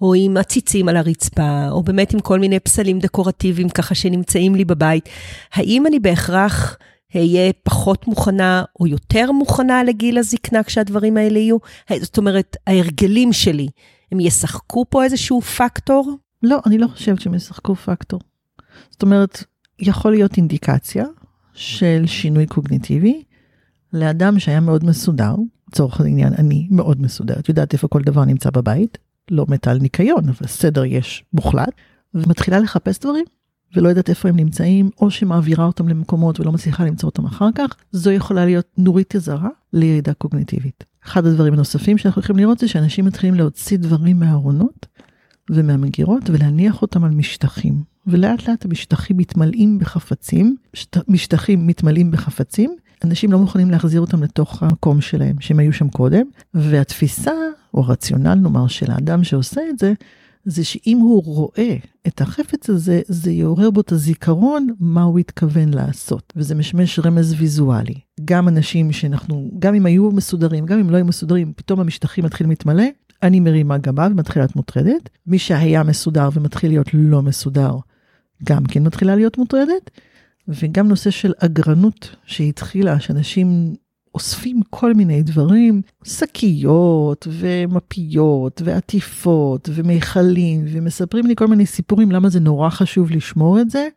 או 0.00 0.14
עם 0.14 0.36
עציצים 0.36 0.88
על 0.88 0.96
הרצפה, 0.96 1.68
או 1.70 1.82
באמת 1.82 2.14
עם 2.14 2.20
כל 2.20 2.40
מיני 2.40 2.60
פסלים 2.60 2.98
דקורטיביים 2.98 3.68
ככה 3.68 3.94
שנמצאים 3.94 4.54
לי 4.54 4.64
בבית. 4.64 5.08
האם 5.52 5.86
אני 5.86 5.98
בהכרח 5.98 6.76
אהיה 7.16 7.52
פחות 7.62 8.06
מוכנה 8.06 8.64
או 8.80 8.86
יותר 8.86 9.32
מוכנה 9.32 9.84
לגיל 9.84 10.18
הזקנה 10.18 10.62
כשהדברים 10.62 11.16
האלה 11.16 11.38
יהיו? 11.38 11.56
זאת 12.00 12.18
אומרת, 12.18 12.56
ההרגלים 12.66 13.32
שלי, 13.32 13.68
הם 14.12 14.20
ישחקו 14.20 14.84
פה 14.88 15.04
איזשהו 15.04 15.40
פקטור? 15.40 16.16
לא, 16.42 16.58
אני 16.66 16.78
לא 16.78 16.86
חושבת 16.86 17.20
שהם 17.20 17.34
ישחקו 17.34 17.74
פקטור. 17.74 18.20
זאת 18.90 19.02
אומרת, 19.02 19.44
יכול 19.78 20.10
להיות 20.10 20.36
אינדיקציה 20.36 21.04
של 21.54 22.02
שינוי 22.06 22.46
קוגניטיבי 22.46 23.22
לאדם 23.92 24.38
שהיה 24.38 24.60
מאוד 24.60 24.84
מסודר, 24.84 25.34
לצורך 25.68 26.00
העניין 26.00 26.32
אני 26.38 26.68
מאוד 26.70 27.02
מסודרת, 27.02 27.48
יודעת 27.48 27.72
איפה 27.72 27.88
כל 27.88 28.02
דבר 28.02 28.24
נמצא 28.24 28.50
בבית, 28.50 28.98
לא 29.30 29.46
מתה 29.48 29.70
על 29.70 29.78
ניקיון, 29.78 30.28
אבל 30.28 30.46
סדר 30.46 30.84
יש 30.84 31.24
מוחלט, 31.32 31.72
ומתחילה 32.14 32.58
לחפש 32.58 32.98
דברים 32.98 33.24
ולא 33.76 33.88
יודעת 33.88 34.10
איפה 34.10 34.28
הם 34.28 34.36
נמצאים, 34.36 34.90
או 35.00 35.10
שמעבירה 35.10 35.64
אותם 35.64 35.88
למקומות 35.88 36.40
ולא 36.40 36.52
מצליחה 36.52 36.84
למצוא 36.84 37.08
אותם 37.08 37.24
אחר 37.24 37.48
כך, 37.54 37.76
זו 37.92 38.10
יכולה 38.10 38.44
להיות 38.44 38.66
נורית 38.78 39.16
אזהרה 39.16 39.48
לירידה 39.72 40.14
קוגניטיבית. 40.14 40.84
אחד 41.04 41.26
הדברים 41.26 41.52
הנוספים 41.52 41.98
שאנחנו 41.98 42.22
יכולים 42.22 42.38
לראות 42.38 42.58
זה 42.58 42.68
שאנשים 42.68 43.04
מתחילים 43.04 43.34
להוציא 43.34 43.78
דברים 43.78 44.18
מהארונות 44.20 44.86
ומהמגירות 45.50 46.30
ולהניח 46.30 46.82
אותם 46.82 47.04
על 47.04 47.10
משטחים. 47.10 47.95
ולאט 48.06 48.48
לאט 48.48 48.64
המשטחים 48.64 49.16
מתמלאים 49.16 49.78
בחפצים, 49.78 50.56
שט, 50.74 50.96
משטחים 51.08 51.66
מתמלאים 51.66 52.10
בחפצים, 52.10 52.76
אנשים 53.04 53.32
לא 53.32 53.38
מוכנים 53.38 53.70
להחזיר 53.70 54.00
אותם 54.00 54.22
לתוך 54.22 54.62
המקום 54.62 55.00
שלהם, 55.00 55.36
שהם 55.40 55.58
היו 55.58 55.72
שם 55.72 55.88
קודם, 55.88 56.26
והתפיסה, 56.54 57.32
או 57.74 57.82
הרציונל 57.82 58.34
נאמר, 58.34 58.66
של 58.66 58.90
האדם 58.90 59.24
שעושה 59.24 59.60
את 59.70 59.78
זה, 59.78 59.92
זה 60.44 60.64
שאם 60.64 60.98
הוא 60.98 61.22
רואה 61.24 61.76
את 62.06 62.20
החפץ 62.20 62.70
הזה, 62.70 63.00
זה 63.08 63.30
יעורר 63.30 63.70
בו 63.70 63.80
את 63.80 63.92
הזיכרון 63.92 64.68
מה 64.80 65.02
הוא 65.02 65.18
התכוון 65.18 65.74
לעשות, 65.74 66.32
וזה 66.36 66.54
משמש 66.54 66.98
רמז 66.98 67.34
ויזואלי. 67.38 67.94
גם 68.24 68.48
אנשים 68.48 68.92
שאנחנו, 68.92 69.50
גם 69.58 69.74
אם 69.74 69.86
היו 69.86 70.10
מסודרים, 70.10 70.66
גם 70.66 70.78
אם 70.78 70.90
לא 70.90 70.96
היו 70.96 71.04
מסודרים, 71.04 71.52
פתאום 71.56 71.80
המשטחים 71.80 72.24
מתחילים 72.24 72.50
להתמלא, 72.50 72.84
אני 73.22 73.40
מרימה 73.40 73.78
גבה 73.78 74.08
ומתחילה 74.10 74.44
להיות 74.44 74.56
מוטרדת. 74.56 75.08
מי 75.26 75.38
שהיה 75.38 75.82
מסודר 75.82 76.28
ומתחיל 76.34 76.70
להיות 76.70 76.94
לא 76.94 77.22
מסודר, 77.22 77.76
גם 78.44 78.64
כן 78.64 78.82
מתחילה 78.82 79.16
להיות 79.16 79.38
מוטרדת. 79.38 79.90
וגם 80.48 80.88
נושא 80.88 81.10
של 81.10 81.32
אגרנות 81.38 82.16
שהתחילה, 82.24 83.00
שאנשים 83.00 83.74
אוספים 84.14 84.60
כל 84.70 84.94
מיני 84.94 85.22
דברים, 85.22 85.82
שקיות 86.04 87.28
ומפיות 87.30 88.62
ועטיפות 88.64 89.68
ומיכלים, 89.74 90.64
ומספרים 90.72 91.26
לי 91.26 91.36
כל 91.36 91.46
מיני 91.46 91.66
סיפורים 91.66 92.10
למה 92.12 92.28
זה 92.28 92.40
נורא 92.40 92.70
חשוב 92.70 93.10
לשמור 93.10 93.60
את 93.60 93.70
זה. 93.70 93.88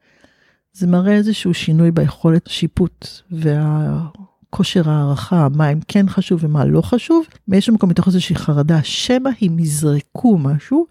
זה 0.73 0.87
מראה 0.87 1.13
איזשהו 1.13 1.53
שינוי 1.53 1.91
ביכולת 1.91 2.47
שיפוט 2.47 3.07
והכושר 3.31 4.89
הערכה, 4.89 5.47
מה 5.55 5.69
אם 5.69 5.79
כן 5.87 6.09
חשוב 6.09 6.43
ומה 6.43 6.65
לא 6.65 6.81
חשוב. 6.81 7.25
באיזשהו 7.47 7.73
מקום 7.73 7.89
מתוך 7.89 8.07
איזושהי 8.07 8.35
חרדה, 8.35 8.79
שמא 8.83 9.29
אם 9.41 9.59
יזרקו 9.59 10.37
משהו, 10.37 10.85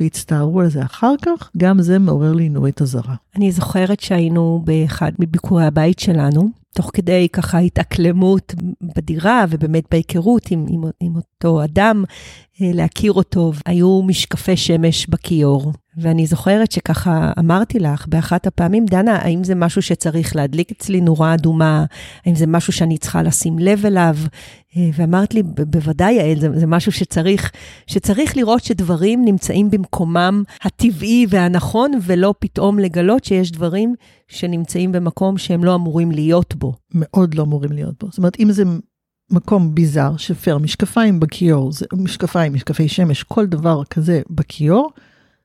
והצטערו 0.00 0.60
על 0.60 0.68
זה 0.68 0.82
אחר 0.82 1.14
כך, 1.22 1.50
גם 1.56 1.82
זה 1.82 1.98
מעורר 1.98 2.32
לי 2.32 2.48
נורית 2.48 2.82
אזהרה. 2.82 3.14
אני 3.36 3.52
זוכרת 3.52 4.00
שהיינו 4.00 4.62
באחד 4.64 5.12
מביקורי 5.18 5.64
הבית 5.64 5.98
שלנו, 5.98 6.50
תוך 6.74 6.90
כדי 6.94 7.28
ככה 7.32 7.58
התאקלמות 7.58 8.54
בדירה 8.96 9.44
ובאמת 9.50 9.84
בהיכרות 9.90 10.50
עם, 10.50 10.66
עם, 10.68 10.82
עם 11.00 11.16
אותו 11.16 11.64
אדם, 11.64 12.04
אה, 12.62 12.70
להכיר 12.74 13.12
אותו, 13.12 13.52
היו 13.66 14.02
משקפי 14.02 14.56
שמש 14.56 15.06
בכיור. 15.06 15.72
ואני 15.96 16.26
זוכרת 16.26 16.72
שככה 16.72 17.32
אמרתי 17.38 17.78
לך 17.78 18.06
באחת 18.08 18.46
הפעמים, 18.46 18.86
דנה, 18.86 19.16
האם 19.16 19.44
זה 19.44 19.54
משהו 19.54 19.82
שצריך 19.82 20.36
להדליק 20.36 20.70
אצלי 20.70 21.00
נורה 21.00 21.34
אדומה? 21.34 21.84
האם 22.26 22.34
זה 22.34 22.46
משהו 22.46 22.72
שאני 22.72 22.98
צריכה 22.98 23.22
לשים 23.22 23.58
לב 23.58 23.86
אליו? 23.86 24.16
אה, 24.76 24.88
ואמרת 24.96 25.34
לי, 25.34 25.42
בוודאי, 25.42 26.12
יעל, 26.12 26.40
זה, 26.40 26.48
זה 26.58 26.66
משהו 26.66 26.92
שצריך, 26.92 27.52
שצריך 27.86 28.36
לראות 28.36 28.64
שדברים 28.64 29.24
נמצאים 29.24 29.70
במקומם 29.70 30.42
הטבעי 30.62 31.26
והנכון, 31.28 31.92
ולא 32.02 32.34
פתאום 32.38 32.78
לגלות 32.78 33.24
שיש 33.24 33.52
דברים 33.52 33.94
שנמצאים 34.28 34.92
במקום 34.92 35.38
שהם 35.38 35.64
לא 35.64 35.74
אמורים 35.74 36.10
להיות 36.10 36.54
בו. 36.54 36.72
מאוד 36.94 37.34
לא 37.34 37.42
אמורים 37.42 37.72
להיות 37.72 37.94
בו. 38.00 38.08
זאת 38.10 38.18
אומרת, 38.18 38.40
אם 38.40 38.52
זה 38.52 38.62
מקום 39.30 39.74
ביזאר, 39.74 40.16
שפר, 40.16 40.58
משקפיים 40.58 41.20
בכיור, 41.20 41.70
משקפיים, 41.92 42.54
משקפי 42.54 42.88
שמש, 42.88 43.22
כל 43.22 43.46
דבר 43.46 43.84
כזה 43.84 44.22
בכיור, 44.30 44.90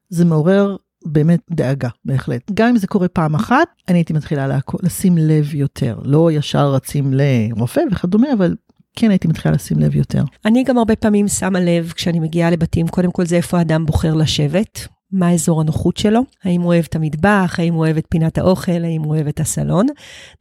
זה 0.10 0.26
מעורר 0.26 0.76
באמת 1.06 1.40
דאגה, 1.52 1.90
בהחלט. 2.06 2.52
גם 2.54 2.68
אם 2.68 2.78
זה 2.78 2.88
קורה 2.88 3.08
פעם 3.08 3.36
אחת, 3.36 3.68
אני 3.88 3.98
הייתי 3.98 4.14
מתחילה 4.14 4.48
לעקו, 4.48 4.78
לשים 4.84 5.18
לב 5.18 5.56
יותר. 5.56 6.00
לא 6.04 6.32
ישר 6.32 6.74
רצים 6.74 7.14
לרופא 7.14 7.82
וכדומה, 7.92 8.28
אבל 8.34 8.56
כן 8.96 9.10
הייתי 9.10 9.28
מתחילה 9.28 9.56
לשים 9.56 9.80
לב 9.80 9.96
יותר. 9.96 10.24
אני 10.46 10.64
גם 10.64 10.78
הרבה 10.78 10.96
פעמים 10.96 11.28
שמה 11.28 11.60
לב 11.60 11.92
כשאני 11.96 12.20
מגיעה 12.20 12.52
לבתים, 12.52 12.88
קודם 12.88 13.12
כל 13.12 13.26
זה 13.26 13.36
איפה 13.36 13.58
האדם 13.58 13.86
בוחר 13.86 14.14
לשבת. 14.14 14.88
מה 15.12 15.34
אזור 15.34 15.62
הנוחות 15.62 15.98
שלו, 15.98 16.22
האם 16.44 16.62
הוא 16.62 16.68
אוהב 16.68 16.86
את 16.90 16.96
המטבח, 16.96 17.56
האם 17.58 17.74
הוא 17.74 17.80
אוהב 17.80 17.98
את 17.98 18.06
פינת 18.10 18.38
האוכל, 18.38 18.84
האם 18.84 19.02
הוא 19.02 19.16
אוהב 19.16 19.28
את 19.28 19.40
הסלון. 19.40 19.86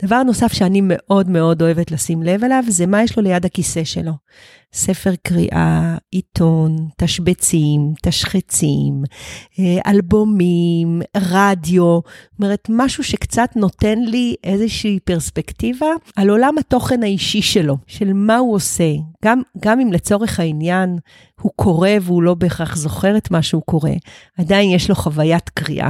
דבר 0.02 0.22
נוסף 0.22 0.52
שאני 0.52 0.80
מאוד 0.82 1.30
מאוד 1.30 1.62
אוהבת 1.62 1.90
לשים 1.90 2.22
לב 2.22 2.44
אליו, 2.44 2.64
זה 2.68 2.86
מה 2.86 3.02
יש 3.02 3.16
לו 3.16 3.22
ליד 3.22 3.44
הכיסא 3.44 3.84
שלו. 3.84 4.12
ספר 4.72 5.14
קריאה, 5.22 5.96
עיתון, 6.10 6.76
תשבצים, 6.96 7.92
תשחצים, 8.02 9.02
אה, 9.58 9.78
אלבומים, 9.86 11.02
רדיו, 11.16 12.00
זאת 12.32 12.40
אומרת, 12.40 12.66
משהו 12.68 13.04
שקצת 13.04 13.50
נותן 13.56 13.98
לי 13.98 14.34
איזושהי 14.44 14.98
פרספקטיבה 15.04 15.86
על 16.16 16.30
עולם 16.30 16.58
התוכן 16.58 17.02
האישי 17.02 17.42
שלו, 17.42 17.76
של 17.86 18.12
מה 18.12 18.36
הוא 18.36 18.54
עושה. 18.54 18.92
גם, 19.24 19.42
גם 19.60 19.80
אם 19.80 19.92
לצורך 19.92 20.40
העניין 20.40 20.98
הוא 21.40 21.52
קורא 21.56 21.90
והוא 22.02 22.22
לא 22.22 22.34
בהכרח 22.34 22.76
זוכר 22.76 23.16
את 23.16 23.30
מה 23.30 23.42
שהוא 23.42 23.62
קורא, 23.62 23.90
עדיין 24.38 24.70
יש 24.70 24.88
לו 24.88 24.94
חוויית 24.94 25.48
קריאה. 25.48 25.88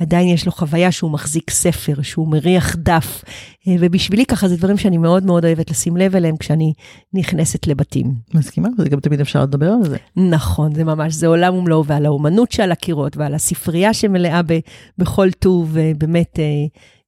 עדיין 0.00 0.28
יש 0.28 0.46
לו 0.46 0.52
חוויה 0.52 0.92
שהוא 0.92 1.10
מחזיק 1.10 1.50
ספר, 1.50 2.02
שהוא 2.02 2.28
מריח 2.28 2.76
דף. 2.76 3.24
אה, 3.68 3.74
ובשבילי 3.80 4.26
ככה 4.26 4.48
זה 4.48 4.56
דברים 4.56 4.76
שאני 4.76 4.98
מאוד 4.98 5.24
מאוד 5.24 5.44
אוהבת 5.44 5.70
לשים 5.70 5.96
לב 5.96 6.16
אליהם 6.16 6.36
כשאני 6.36 6.72
נכנסת 7.12 7.66
לבתים. 7.66 8.14
מסכימה, 8.34 8.68
וזה 8.78 8.88
גם 8.88 9.00
תמיד 9.00 9.20
אפשר 9.20 9.42
לדבר 9.42 9.70
על 9.70 9.84
זה. 9.84 9.96
נכון, 10.16 10.74
זה 10.74 10.84
ממש, 10.84 11.14
זה 11.14 11.26
עולם 11.26 11.54
ומלואו, 11.54 11.86
ועל 11.86 12.06
האומנות 12.06 12.52
שעל 12.52 12.72
הקירות, 12.72 13.16
ועל 13.16 13.34
הספרייה 13.34 13.94
שמלאה 13.94 14.42
ב, 14.42 14.58
בכל 14.98 15.30
טוב, 15.30 15.70
ובאמת... 15.72 16.38
אה, 16.38 16.44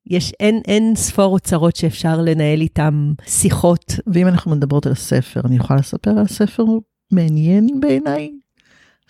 יש, 0.06 0.32
אין, 0.40 0.61
אין 0.68 0.94
ספור 0.97 1.32
אוצרות 1.32 1.76
שאפשר 1.76 2.20
לנהל 2.20 2.61
איתם 2.61 3.12
שיחות. 3.26 3.94
ואם 4.06 4.28
אנחנו 4.28 4.50
מדברות 4.50 4.87
על 4.87 4.92
הספר, 4.92 5.40
אני 5.44 5.56
יכולה 5.56 5.78
לספר 5.78 6.11
על 6.11 6.26
ספר 6.26 6.64
מעניין 7.12 7.80
בעיניי, 7.80 8.30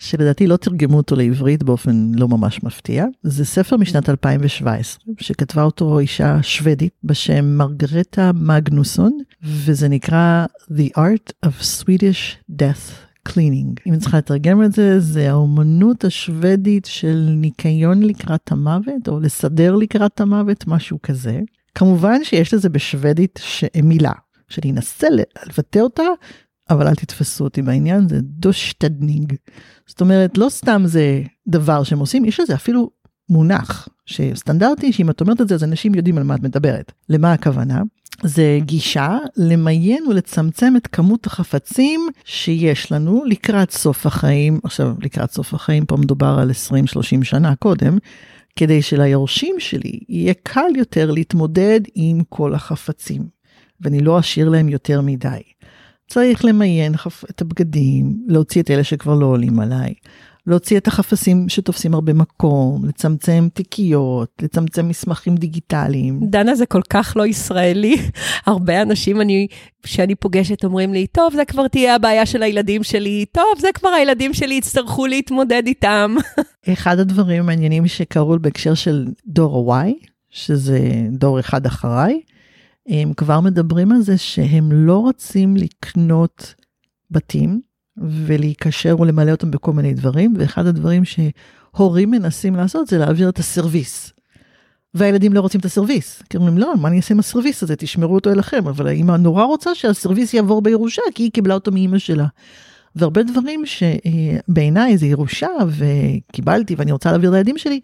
שלדעתי 0.01 0.47
לא 0.47 0.57
תרגמו 0.57 0.97
אותו 0.97 1.15
לעברית 1.15 1.63
באופן 1.63 2.11
לא 2.15 2.27
ממש 2.27 2.63
מפתיע. 2.63 3.05
זה 3.23 3.45
ספר 3.45 3.77
משנת 3.77 4.09
2017, 4.09 5.13
שכתבה 5.19 5.63
אותו 5.63 5.99
אישה 5.99 6.43
שוודית 6.43 6.93
בשם 7.03 7.45
מרגרטה 7.45 8.31
מגנוסון, 8.35 9.17
וזה 9.43 9.87
נקרא 9.87 10.45
The 10.71 10.97
Art 10.97 11.31
of 11.45 11.63
Swedish 11.63 12.51
Death 12.51 12.91
Cleaning. 13.29 13.81
אם 13.87 13.93
אני 13.93 13.97
צריכה 13.99 14.17
לתרגם 14.17 14.63
את 14.63 14.73
זה, 14.73 14.99
זה 14.99 15.29
האומנות 15.29 16.05
השוודית 16.05 16.85
של 16.85 17.27
ניקיון 17.29 18.03
לקראת 18.03 18.51
המוות, 18.51 19.07
או 19.07 19.19
לסדר 19.19 19.75
לקראת 19.75 20.21
המוות, 20.21 20.67
משהו 20.67 20.99
כזה. 21.03 21.39
כמובן 21.75 22.23
שיש 22.23 22.53
לזה 22.53 22.69
בשוודית 22.69 23.39
מילה, 23.83 24.13
שאני 24.49 24.71
אנסה 24.71 25.07
לבטא 25.47 25.79
אותה, 25.79 26.03
אבל 26.71 26.87
אל 26.87 26.95
תתפסו 26.95 27.43
אותי 27.43 27.61
בעניין, 27.61 28.09
זה 28.09 28.19
döstädning. 28.21 29.33
זאת 29.87 30.01
אומרת, 30.01 30.37
לא 30.37 30.49
סתם 30.49 30.81
זה 30.85 31.21
דבר 31.47 31.83
שהם 31.83 31.99
עושים, 31.99 32.25
יש 32.25 32.39
לזה 32.39 32.55
אפילו 32.55 32.89
מונח 33.29 33.87
שסטנדרטי, 34.05 34.93
שאם 34.93 35.09
את 35.09 35.21
אומרת 35.21 35.41
את 35.41 35.47
זה, 35.47 35.55
אז 35.55 35.63
אנשים 35.63 35.95
יודעים 35.95 36.17
על 36.17 36.23
מה 36.23 36.35
את 36.35 36.39
מדברת. 36.39 36.91
למה 37.09 37.33
הכוונה? 37.33 37.81
זה 38.23 38.59
גישה 38.61 39.17
למיין 39.37 40.03
ולצמצם 40.07 40.73
את 40.77 40.87
כמות 40.87 41.25
החפצים 41.25 42.01
שיש 42.25 42.91
לנו 42.91 43.23
לקראת 43.25 43.71
סוף 43.71 44.05
החיים, 44.05 44.59
עכשיו 44.63 44.95
לקראת 45.01 45.31
סוף 45.31 45.53
החיים 45.53 45.85
פה 45.85 45.97
מדובר 45.97 46.39
על 46.39 46.51
20-30 46.51 47.23
שנה 47.23 47.55
קודם, 47.55 47.97
כדי 48.55 48.81
שליורשים 48.81 49.55
שלי 49.59 49.99
יהיה 50.09 50.33
קל 50.43 50.75
יותר 50.75 51.11
להתמודד 51.11 51.81
עם 51.95 52.21
כל 52.29 52.55
החפצים, 52.55 53.21
ואני 53.81 53.99
לא 53.99 54.19
אשאיר 54.19 54.49
להם 54.49 54.69
יותר 54.69 55.01
מדי. 55.01 55.41
צריך 56.13 56.45
למיין 56.45 56.93
את 57.29 57.41
הבגדים, 57.41 58.23
להוציא 58.27 58.61
את 58.61 58.71
אלה 58.71 58.83
שכבר 58.83 59.13
לא 59.13 59.25
עולים 59.25 59.59
עליי, 59.59 59.93
להוציא 60.47 60.77
את 60.77 60.87
החפשים 60.87 61.49
שתופסים 61.49 61.93
הרבה 61.93 62.13
מקום, 62.13 62.85
לצמצם 62.85 63.47
תיקיות, 63.53 64.29
לצמצם 64.41 64.87
מסמכים 64.87 65.35
דיגיטליים. 65.35 66.19
דנה 66.23 66.55
זה 66.55 66.65
כל 66.65 66.81
כך 66.89 67.13
לא 67.15 67.27
ישראלי. 67.27 67.97
הרבה 68.45 68.81
אנשים 68.81 69.21
אני, 69.21 69.47
שאני 69.85 70.15
פוגשת 70.15 70.63
אומרים 70.63 70.93
לי, 70.93 71.07
טוב, 71.07 71.33
זה 71.33 71.45
כבר 71.45 71.67
תהיה 71.67 71.95
הבעיה 71.95 72.25
של 72.25 72.43
הילדים 72.43 72.83
שלי, 72.83 73.25
טוב, 73.31 73.53
זה 73.59 73.67
כבר 73.73 73.89
הילדים 73.89 74.33
שלי 74.33 74.55
יצטרכו 74.55 75.07
להתמודד 75.07 75.63
איתם. 75.67 76.15
אחד 76.73 76.99
הדברים 76.99 77.43
המעניינים 77.43 77.87
שקרו 77.87 78.39
בהקשר 78.39 78.73
של 78.73 79.07
דור 79.27 79.75
ה-Y, 79.75 79.91
שזה 80.29 80.79
דור 81.11 81.39
אחד 81.39 81.65
אחריי, 81.65 82.21
הם 82.87 83.13
כבר 83.13 83.39
מדברים 83.39 83.91
על 83.91 84.01
זה 84.01 84.17
שהם 84.17 84.71
לא 84.71 84.97
רוצים 84.97 85.57
לקנות 85.57 86.53
בתים 87.11 87.61
ולהיקשר 87.97 88.95
ולמלא 88.99 89.31
אותם 89.31 89.51
בכל 89.51 89.73
מיני 89.73 89.93
דברים, 89.93 90.33
ואחד 90.37 90.65
הדברים 90.65 91.03
שהורים 91.05 92.11
מנסים 92.11 92.55
לעשות 92.55 92.87
זה 92.87 92.97
להעביר 92.97 93.29
את 93.29 93.39
הסרוויס. 93.39 94.13
והילדים 94.93 95.33
לא 95.33 95.41
רוצים 95.41 95.59
את 95.59 95.65
הסרוויס, 95.65 96.23
כי 96.29 96.37
אומרים 96.37 96.57
לא, 96.57 96.73
מה 96.77 96.87
אני 96.87 96.97
אעשה 96.97 97.13
עם 97.13 97.19
הסרוויס 97.19 97.63
הזה, 97.63 97.75
תשמרו 97.75 98.15
אותו 98.15 98.31
אליכם, 98.31 98.67
אבל 98.67 98.87
האמא 98.87 99.11
נורא 99.17 99.43
רוצה 99.43 99.75
שהסרוויס 99.75 100.33
יעבור 100.33 100.61
בירושה, 100.61 101.01
כי 101.15 101.23
היא 101.23 101.31
קיבלה 101.31 101.53
אותו 101.53 101.71
מאמא 101.71 101.97
שלה. 101.97 102.25
והרבה 102.95 103.23
דברים 103.23 103.63
שבעיניי 103.65 104.97
זה 104.97 105.05
ירושה 105.05 105.47
וקיבלתי 105.67 106.75
ואני 106.75 106.91
רוצה 106.91 107.11
להעביר 107.11 107.31
לילדים 107.31 107.57
שלי, 107.57 107.79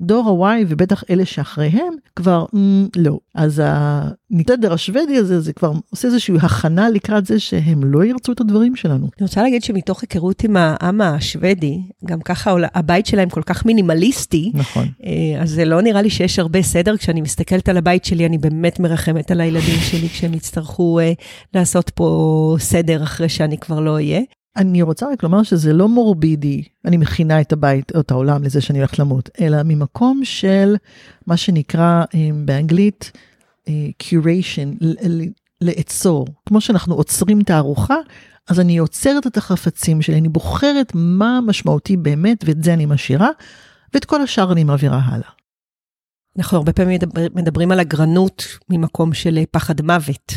דור 0.00 0.46
ה-Y 0.46 0.64
ובטח 0.68 1.04
אלה 1.10 1.24
שאחריהם 1.24 1.92
כבר 2.16 2.44
mm, 2.54 2.58
לא. 2.96 3.18
אז 3.34 3.62
הנתדר 3.64 4.72
השוודי 4.72 5.16
הזה 5.16 5.40
זה 5.40 5.52
כבר 5.52 5.72
עושה 5.90 6.08
איזושהי 6.08 6.36
הכנה 6.42 6.90
לקראת 6.90 7.26
זה 7.26 7.40
שהם 7.40 7.84
לא 7.84 8.04
ירצו 8.04 8.32
את 8.32 8.40
הדברים 8.40 8.76
שלנו. 8.76 9.06
אני 9.18 9.26
רוצה 9.26 9.42
להגיד 9.42 9.62
שמתוך 9.62 10.02
היכרות 10.02 10.44
עם 10.44 10.56
העם 10.56 11.00
השוודי, 11.00 11.82
גם 12.04 12.20
ככה 12.20 12.54
הבית 12.74 13.06
שלהם 13.06 13.28
כל 13.28 13.42
כך 13.42 13.66
מינימליסטי, 13.66 14.52
נכון. 14.54 14.88
אה, 15.04 15.42
אז 15.42 15.50
זה 15.50 15.64
לא 15.64 15.82
נראה 15.82 16.02
לי 16.02 16.10
שיש 16.10 16.38
הרבה 16.38 16.62
סדר. 16.62 16.96
כשאני 16.96 17.20
מסתכלת 17.20 17.68
על 17.68 17.76
הבית 17.76 18.04
שלי, 18.04 18.26
אני 18.26 18.38
באמת 18.38 18.80
מרחמת 18.80 19.30
על 19.30 19.40
הילדים 19.40 19.80
שלי 19.80 20.08
כשהם 20.08 20.34
יצטרכו 20.34 21.00
uh, 21.00 21.24
לעשות 21.54 21.90
פה 21.90 22.56
סדר 22.60 23.02
אחרי 23.02 23.28
שאני 23.28 23.58
כבר 23.58 23.80
לא 23.80 23.94
אהיה. 23.94 24.20
אני 24.56 24.82
רוצה 24.82 25.06
רק 25.12 25.22
לומר 25.22 25.42
שזה 25.42 25.72
לא 25.72 25.88
מורבידי, 25.88 26.62
אני 26.84 26.96
מכינה 26.96 27.40
את 27.40 27.52
הבית 27.52 27.92
או 27.94 28.00
את 28.00 28.10
העולם 28.10 28.44
לזה 28.44 28.60
שאני 28.60 28.78
הולכת 28.78 28.98
למות, 28.98 29.30
אלא 29.40 29.56
ממקום 29.64 30.20
של 30.24 30.76
מה 31.26 31.36
שנקרא 31.36 32.04
אה, 32.14 32.28
באנגלית 32.44 33.12
אה, 33.68 33.72
curation, 34.02 34.84
לאצור. 35.60 36.26
כמו 36.46 36.60
שאנחנו 36.60 36.94
עוצרים 36.94 37.40
את 37.40 37.50
הארוחה, 37.50 37.96
אז 38.48 38.60
אני 38.60 38.78
עוצרת 38.78 39.26
את 39.26 39.36
החפצים 39.36 40.02
שלי, 40.02 40.18
אני 40.18 40.28
בוחרת 40.28 40.92
מה 40.94 41.40
משמעותי 41.46 41.96
באמת, 41.96 42.44
ואת 42.46 42.64
זה 42.64 42.74
אני 42.74 42.86
משאירה, 42.86 43.30
ואת 43.94 44.04
כל 44.04 44.22
השאר 44.22 44.52
אני 44.52 44.64
מעבירה 44.64 45.00
הלאה. 45.04 45.28
אנחנו 46.38 46.56
הרבה 46.56 46.72
פעמים 46.72 47.00
מדברים 47.34 47.72
על 47.72 47.80
אגרנות 47.80 48.46
ממקום 48.68 49.14
של 49.14 49.38
פחד 49.50 49.82
מוות. 49.82 50.32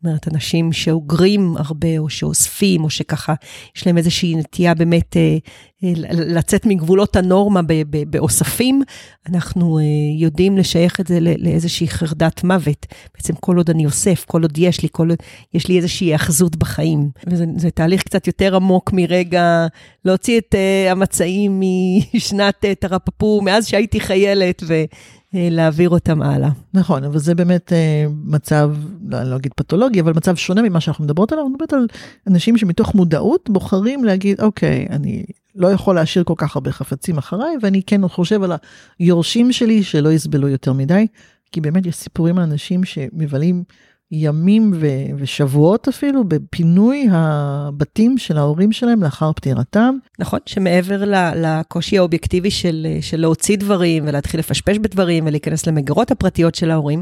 זאת 0.00 0.06
אומרת, 0.06 0.28
אנשים 0.28 0.72
שאוגרים 0.72 1.56
הרבה, 1.56 1.98
או 1.98 2.10
שאוספים, 2.10 2.84
או 2.84 2.90
שככה, 2.90 3.34
יש 3.76 3.86
להם 3.86 3.98
איזושהי 3.98 4.36
נטייה 4.36 4.74
באמת 4.74 5.16
אה, 5.16 5.36
אה, 5.84 5.92
לצאת 6.12 6.66
מגבולות 6.66 7.16
הנורמה 7.16 7.60
באוספים, 8.06 8.82
אנחנו 9.28 9.78
אה, 9.78 9.84
יודעים 10.18 10.58
לשייך 10.58 11.00
את 11.00 11.06
זה 11.06 11.18
לאיזושהי 11.20 11.88
חרדת 11.88 12.44
מוות. 12.44 12.86
בעצם 13.14 13.34
כל 13.34 13.56
עוד 13.56 13.70
אני 13.70 13.86
אוסף, 13.86 14.24
כל 14.24 14.42
עוד 14.42 14.58
יש 14.58 14.82
לי, 14.82 14.88
כל 14.92 15.10
עוד 15.10 15.18
יש 15.54 15.68
לי 15.68 15.76
איזושהי 15.76 16.06
היאחזות 16.06 16.56
בחיים. 16.56 17.10
וזה 17.26 17.70
תהליך 17.70 18.02
קצת 18.02 18.26
יותר 18.26 18.56
עמוק 18.56 18.92
מרגע 18.92 19.66
להוציא 20.04 20.38
את 20.38 20.54
המצעים 20.90 21.60
משנת 22.14 22.64
תרפפו, 22.80 23.40
מאז 23.44 23.66
שהייתי 23.66 24.00
חיילת, 24.00 24.62
ו... 24.66 24.84
אה, 25.34 25.48
להעביר 25.50 25.90
אותם 25.90 26.22
הלאה. 26.22 26.50
נכון, 26.74 27.04
אבל 27.04 27.18
זה 27.18 27.34
באמת 27.34 27.72
אה, 27.72 28.06
מצב, 28.24 28.74
לא, 29.08 29.22
לא 29.22 29.36
אגיד 29.36 29.52
פתולוגי, 29.56 30.00
אבל 30.00 30.12
מצב 30.16 30.36
שונה 30.36 30.62
ממה 30.62 30.80
שאנחנו 30.80 31.04
מדברות 31.04 31.32
עליו, 31.32 31.44
אני 31.44 31.52
מדברת 31.52 31.72
על 31.72 31.86
אנשים 32.26 32.56
שמתוך 32.56 32.94
מודעות 32.94 33.50
בוחרים 33.50 34.04
להגיד, 34.04 34.40
אוקיי, 34.40 34.86
אני 34.90 35.24
לא 35.54 35.68
יכול 35.68 35.94
להשאיר 35.94 36.24
כל 36.24 36.34
כך 36.36 36.56
הרבה 36.56 36.72
חפצים 36.72 37.18
אחריי, 37.18 37.56
ואני 37.62 37.82
כן 37.82 38.08
חושב 38.08 38.42
על 38.42 38.52
היורשים 38.98 39.52
שלי 39.52 39.82
שלא 39.82 40.12
יסבלו 40.12 40.48
יותר 40.48 40.72
מדי, 40.72 41.06
כי 41.52 41.60
באמת 41.60 41.86
יש 41.86 41.96
סיפורים 41.96 42.38
על 42.38 42.44
אנשים 42.44 42.84
שמבלים 42.84 43.64
ימים 44.12 44.72
ו- 44.74 45.16
ושבועות 45.16 45.88
אפילו 45.88 46.24
בפינוי 46.24 47.06
הבתים 47.10 48.18
של 48.18 48.38
ההורים 48.38 48.72
שלהם 48.72 49.02
לאחר 49.02 49.32
פטירתם. 49.32 49.94
נכון, 50.18 50.40
שמעבר 50.46 51.02
לקושי 51.36 51.98
האובייקטיבי 51.98 52.50
של, 52.50 52.86
של 53.00 53.20
להוציא 53.20 53.56
דברים 53.56 54.04
ולהתחיל 54.06 54.40
לפשפש 54.40 54.78
בדברים 54.78 55.26
ולהיכנס 55.26 55.66
למגירות 55.66 56.10
הפרטיות 56.10 56.54
של 56.54 56.70
ההורים, 56.70 57.00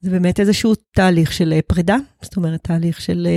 זה 0.00 0.10
באמת 0.10 0.40
איזשהו 0.40 0.74
תהליך 0.94 1.32
של 1.32 1.54
פרידה, 1.66 1.96
זאת 2.22 2.36
אומרת, 2.36 2.60
תהליך 2.62 3.00
של, 3.00 3.28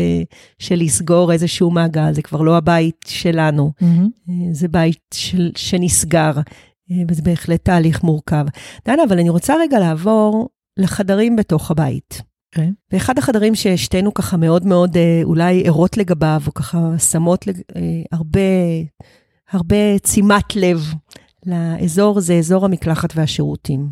של 0.60 0.76
לסגור 0.76 1.32
איזשהו 1.32 1.72
מעגל, 1.72 2.14
זה 2.14 2.22
כבר 2.22 2.42
לא 2.42 2.58
הבית 2.58 3.06
שלנו, 3.08 3.72
mm-hmm. 3.82 4.32
זה 4.52 4.68
בית 4.68 5.00
של, 5.14 5.52
שנסגר, 5.56 6.32
וזה 7.08 7.22
בהחלט 7.22 7.66
תהליך 7.66 8.04
מורכב. 8.04 8.46
דנה, 8.86 9.04
אבל 9.08 9.20
אני 9.20 9.30
רוצה 9.30 9.54
רגע 9.60 9.80
לעבור 9.80 10.50
לחדרים 10.78 11.36
בתוך 11.36 11.72
הבית. 11.72 12.29
Okay. 12.56 12.60
אוקיי. 12.60 12.72
ואחד 12.91 13.18
החדרים 13.18 13.56
ששתינו 13.56 14.13
ככה 14.13 14.38
מאוד 14.38 14.65
מאוד 14.65 14.98
אה, 14.98 15.22
אולי 15.24 15.68
ערות 15.68 15.98
לגביו, 15.98 16.41
או 16.48 16.53
ככה 16.53 16.98
שמות 16.98 17.48
לג... 17.48 17.62
אה, 17.75 17.82
הרבה, 18.12 18.39
הרבה 19.51 19.75
שימת 20.08 20.56
לב 20.56 20.94
לאזור, 21.46 22.20
זה 22.20 22.34
אזור 22.34 22.65
המקלחת 22.65 23.10
והשירותים. 23.15 23.89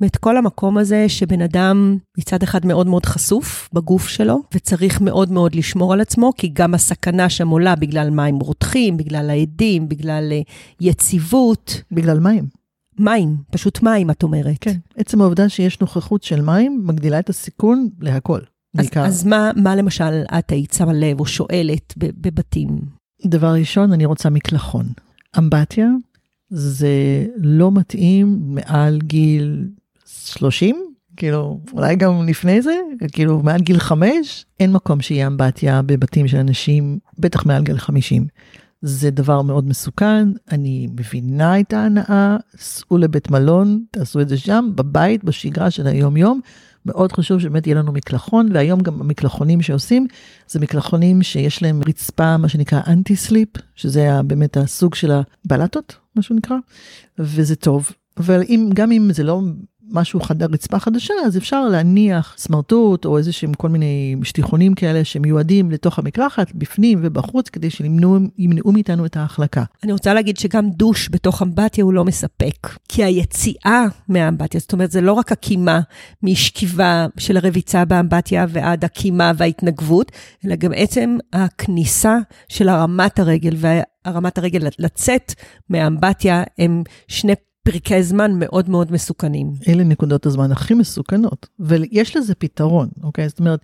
ואת 0.00 0.16
כל 0.16 0.36
המקום 0.36 0.78
הזה 0.78 1.08
שבן 1.08 1.42
אדם 1.42 1.98
מצד 2.18 2.42
אחד 2.42 2.66
מאוד 2.66 2.86
מאוד 2.86 3.06
חשוף 3.06 3.68
בגוף 3.72 4.08
שלו, 4.08 4.42
וצריך 4.54 5.00
מאוד 5.00 5.32
מאוד 5.32 5.54
לשמור 5.54 5.92
על 5.92 6.00
עצמו, 6.00 6.32
כי 6.36 6.50
גם 6.52 6.74
הסכנה 6.74 7.28
שם 7.30 7.48
עולה 7.48 7.76
בגלל 7.76 8.10
מים 8.10 8.36
רותחים, 8.36 8.96
בגלל 8.96 9.30
העדים, 9.30 9.88
בגלל 9.88 10.28
אה, 10.32 10.40
יציבות. 10.80 11.82
בגלל 11.92 12.20
מים. 12.20 12.59
מים, 13.00 13.36
פשוט 13.50 13.82
מים, 13.82 14.10
את 14.10 14.22
אומרת. 14.22 14.56
כן, 14.60 14.76
עצם 14.96 15.20
העובדה 15.20 15.48
שיש 15.48 15.80
נוכחות 15.80 16.22
של 16.22 16.40
מים 16.40 16.82
מגדילה 16.84 17.18
את 17.18 17.28
הסיכון 17.28 17.88
להכל. 18.00 18.40
אז, 18.78 18.86
אז 18.96 19.24
מה, 19.24 19.50
מה 19.56 19.76
למשל 19.76 20.22
את 20.38 20.52
היית 20.52 20.72
שמה 20.72 20.92
לב 20.92 21.20
או 21.20 21.26
שואלת 21.26 21.94
בבתים? 21.96 22.68
דבר 23.26 23.52
ראשון, 23.52 23.92
אני 23.92 24.04
רוצה 24.04 24.30
מקלחון. 24.30 24.86
אמבטיה 25.38 25.88
זה 26.50 27.26
לא 27.36 27.72
מתאים 27.72 28.38
מעל 28.42 28.98
גיל 29.02 29.68
30, 30.06 30.76
כאילו, 31.16 31.60
אולי 31.72 31.96
גם 31.96 32.28
לפני 32.28 32.62
זה, 32.62 32.74
כאילו 33.12 33.42
מעל 33.42 33.60
גיל 33.60 33.78
5, 33.78 34.44
אין 34.60 34.72
מקום 34.72 35.00
שיהיה 35.00 35.26
אמבטיה 35.26 35.82
בבתים 35.82 36.28
של 36.28 36.36
אנשים, 36.36 36.98
בטח 37.18 37.46
מעל 37.46 37.62
גיל 37.62 37.78
50. 37.78 38.26
זה 38.82 39.10
דבר 39.10 39.42
מאוד 39.42 39.68
מסוכן, 39.68 40.28
אני 40.50 40.88
מבינה 40.98 41.60
את 41.60 41.72
ההנאה, 41.72 42.36
סעו 42.56 42.98
לבית 42.98 43.30
מלון, 43.30 43.84
תעשו 43.90 44.20
את 44.20 44.28
זה 44.28 44.38
שם, 44.38 44.70
בבית, 44.74 45.24
בשגרה 45.24 45.70
של 45.70 45.86
היום-יום. 45.86 46.40
מאוד 46.86 47.12
חשוב 47.12 47.40
שבאמת 47.40 47.66
יהיה 47.66 47.76
לנו 47.76 47.92
מקלחון, 47.92 48.48
והיום 48.52 48.80
גם 48.80 49.00
המקלחונים 49.00 49.62
שעושים, 49.62 50.06
זה 50.46 50.60
מקלחונים 50.60 51.22
שיש 51.22 51.62
להם 51.62 51.80
רצפה, 51.88 52.36
מה 52.36 52.48
שנקרא 52.48 52.80
אנטי 52.86 53.16
סליפ, 53.16 53.48
שזה 53.74 54.10
באמת 54.24 54.56
הסוג 54.56 54.94
של 54.94 55.12
הבלטות, 55.12 55.96
מה 56.16 56.22
שהוא 56.22 56.36
נקרא, 56.36 56.56
וזה 57.18 57.56
טוב. 57.56 57.90
אבל 58.16 58.42
אם, 58.48 58.70
גם 58.74 58.92
אם 58.92 59.08
זה 59.12 59.22
לא 59.22 59.40
משהו 59.90 60.20
חד, 60.20 60.42
רצפה 60.42 60.78
חדשה, 60.78 61.14
אז 61.26 61.36
אפשר 61.36 61.68
להניח 61.68 62.34
סמרטוט 62.38 63.04
או 63.04 63.18
איזה 63.18 63.32
שהם 63.32 63.54
כל 63.54 63.68
מיני 63.68 64.16
שטיחונים 64.22 64.74
כאלה 64.74 65.04
שמיועדים 65.04 65.70
לתוך 65.70 65.98
המקלחת, 65.98 66.52
בפנים 66.54 66.98
ובחוץ, 67.02 67.48
כדי 67.48 67.70
שימנעו 67.70 68.72
מאיתנו 68.72 69.06
את 69.06 69.16
ההחלקה. 69.16 69.64
אני 69.84 69.92
רוצה 69.92 70.14
להגיד 70.14 70.36
שגם 70.36 70.70
דוש 70.70 71.08
בתוך 71.12 71.42
אמבטיה 71.42 71.84
הוא 71.84 71.92
לא 71.92 72.04
מספק, 72.04 72.68
כי 72.88 73.04
היציאה 73.04 73.84
מהאמבטיה, 74.08 74.60
זאת 74.60 74.72
אומרת, 74.72 74.90
זה 74.90 75.00
לא 75.00 75.12
רק 75.12 75.32
הקימה 75.32 75.80
משכיבה 76.22 77.06
של 77.18 77.36
הרביצה 77.36 77.84
באמבטיה 77.84 78.46
ועד 78.48 78.84
הקימה 78.84 79.32
וההתנגבות, 79.36 80.12
אלא 80.44 80.56
גם 80.56 80.72
עצם 80.76 81.16
הכניסה 81.32 82.18
של 82.48 82.68
הרמת 82.68 83.18
הרגל 83.18 83.56
והרמת 83.56 84.38
הרגל 84.38 84.68
לצאת 84.78 85.34
מהאמבטיה 85.68 86.42
הם 86.58 86.82
שני 87.08 87.32
פרקי 87.62 88.02
זמן 88.02 88.32
מאוד 88.38 88.70
מאוד 88.70 88.92
מסוכנים. 88.92 89.52
אלה 89.68 89.84
נקודות 89.84 90.26
הזמן 90.26 90.52
הכי 90.52 90.74
מסוכנות, 90.74 91.48
ויש 91.58 92.16
לזה 92.16 92.34
פתרון, 92.34 92.88
אוקיי? 93.02 93.28
זאת 93.28 93.38
אומרת, 93.38 93.60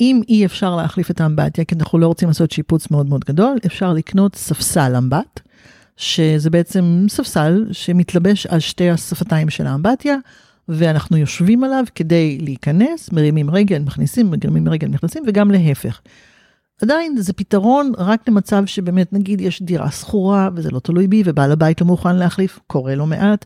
אם 0.00 0.20
אי 0.28 0.46
אפשר 0.46 0.76
להחליף 0.76 1.10
את 1.10 1.20
האמבטיה, 1.20 1.64
כי 1.64 1.74
אנחנו 1.74 1.98
לא 1.98 2.06
רוצים 2.06 2.28
לעשות 2.28 2.50
שיפוץ 2.50 2.90
מאוד 2.90 3.08
מאוד 3.08 3.24
גדול, 3.24 3.58
אפשר 3.66 3.92
לקנות 3.92 4.34
ספסל 4.36 4.96
אמבט, 4.96 5.40
שזה 5.96 6.50
בעצם 6.50 7.06
ספסל 7.08 7.66
שמתלבש 7.72 8.46
על 8.46 8.60
שתי 8.60 8.90
השפתיים 8.90 9.50
של 9.50 9.66
האמבטיה, 9.66 10.16
ואנחנו 10.68 11.16
יושבים 11.16 11.64
עליו 11.64 11.84
כדי 11.94 12.38
להיכנס, 12.40 13.12
מרימים 13.12 13.50
רגל, 13.50 13.78
מכניסים, 13.78 14.30
מרימים 14.30 14.68
רגל, 14.68 14.88
נכנסים, 14.88 15.22
וגם 15.26 15.50
להפך. 15.50 16.00
עדיין 16.82 17.16
זה 17.16 17.32
פתרון 17.32 17.92
רק 17.98 18.28
למצב 18.28 18.66
שבאמת 18.66 19.12
נגיד 19.12 19.40
יש 19.40 19.62
דירה 19.62 19.90
שכורה 19.90 20.48
וזה 20.54 20.70
לא 20.70 20.78
תלוי 20.78 21.08
בי 21.08 21.22
ובעל 21.26 21.52
הבית 21.52 21.80
לא 21.80 21.86
מוכן 21.86 22.16
להחליף, 22.16 22.58
קורה 22.66 22.94
לא 22.94 23.06
מעט, 23.06 23.44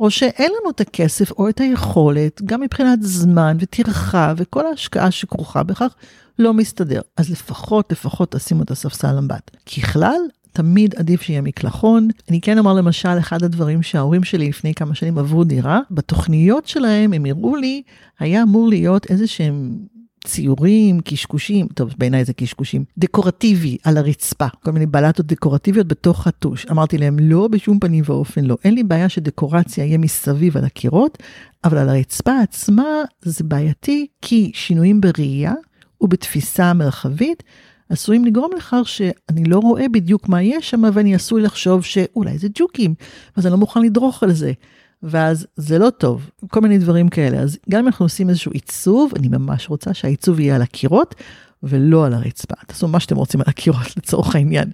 או 0.00 0.10
שאין 0.10 0.52
לנו 0.60 0.70
את 0.70 0.80
הכסף 0.80 1.30
או 1.30 1.48
את 1.48 1.60
היכולת, 1.60 2.42
גם 2.42 2.60
מבחינת 2.60 2.98
זמן 3.02 3.56
וטרחה 3.60 4.34
וכל 4.36 4.66
ההשקעה 4.66 5.10
שכרוכה 5.10 5.62
בכך, 5.62 5.94
לא 6.38 6.54
מסתדר. 6.54 7.00
אז 7.16 7.30
לפחות, 7.30 7.92
לפחות 7.92 8.32
תשימו 8.32 8.62
את 8.62 8.70
הספסל 8.70 9.18
אמבט. 9.18 9.50
ככלל, 9.66 10.20
תמיד 10.52 10.94
עדיף 10.94 11.22
שיהיה 11.22 11.40
מקלחון. 11.40 12.08
אני 12.30 12.40
כן 12.40 12.58
אומר 12.58 12.72
למשל, 12.72 13.18
אחד 13.18 13.42
הדברים 13.42 13.82
שההורים 13.82 14.24
שלי 14.24 14.48
לפני 14.48 14.74
כמה 14.74 14.94
שנים 14.94 15.18
עברו 15.18 15.44
דירה, 15.44 15.80
בתוכניות 15.90 16.66
שלהם 16.66 17.12
הם 17.12 17.26
הראו 17.26 17.56
לי, 17.56 17.82
היה 18.18 18.42
אמור 18.42 18.68
להיות 18.68 19.06
איזה 19.10 19.26
שהם 19.26 19.76
ציורים, 20.26 21.00
קשקושים, 21.00 21.66
טוב, 21.74 21.94
בעיניי 21.98 22.24
זה 22.24 22.32
קשקושים, 22.32 22.84
דקורטיבי 22.98 23.76
על 23.84 23.96
הרצפה, 23.96 24.46
כל 24.64 24.70
מיני 24.70 24.86
בלטות 24.86 25.26
דקורטיביות 25.26 25.86
בתוך 25.86 26.26
הטוש. 26.26 26.66
אמרתי 26.70 26.98
להם, 26.98 27.18
לא, 27.18 27.48
בשום 27.48 27.78
פנים 27.78 28.04
ואופן 28.06 28.44
לא. 28.44 28.56
אין 28.64 28.74
לי 28.74 28.82
בעיה 28.82 29.08
שדקורציה 29.08 29.84
יהיה 29.84 29.98
מסביב 29.98 30.56
על 30.56 30.64
הקירות, 30.64 31.18
אבל 31.64 31.78
על 31.78 31.88
הרצפה 31.88 32.38
עצמה 32.42 32.84
זה 33.22 33.44
בעייתי, 33.44 34.06
כי 34.22 34.50
שינויים 34.54 35.00
בראייה 35.00 35.52
ובתפיסה 36.00 36.72
מרחבית 36.72 37.42
עשויים 37.88 38.24
לגרום 38.24 38.50
לכך 38.56 38.80
שאני 38.84 39.44
לא 39.44 39.58
רואה 39.58 39.88
בדיוק 39.88 40.28
מה 40.28 40.42
יש 40.42 40.70
שם, 40.70 40.82
ואני 40.92 41.14
עשוי 41.14 41.42
לחשוב 41.42 41.84
שאולי 41.84 42.38
זה 42.38 42.48
ג'וקים, 42.54 42.94
אז 43.36 43.46
אני 43.46 43.52
לא 43.52 43.58
מוכן 43.58 43.82
לדרוך 43.82 44.22
על 44.22 44.32
זה. 44.32 44.52
ואז 45.02 45.46
זה 45.56 45.78
לא 45.78 45.90
טוב, 45.90 46.30
כל 46.48 46.60
מיני 46.60 46.78
דברים 46.78 47.08
כאלה. 47.08 47.38
אז 47.38 47.58
גם 47.70 47.80
אם 47.80 47.86
אנחנו 47.86 48.04
עושים 48.04 48.28
איזשהו 48.28 48.52
עיצוב, 48.52 49.12
אני 49.16 49.28
ממש 49.28 49.68
רוצה 49.68 49.94
שהעיצוב 49.94 50.40
יהיה 50.40 50.56
על 50.56 50.62
הקירות 50.62 51.14
ולא 51.62 52.06
על 52.06 52.14
הרצפה. 52.14 52.54
תעשו 52.66 52.88
מה 52.88 53.00
שאתם 53.00 53.16
רוצים 53.16 53.40
על 53.40 53.46
הקירות 53.48 53.86
לצורך 53.96 54.34
העניין. 54.34 54.70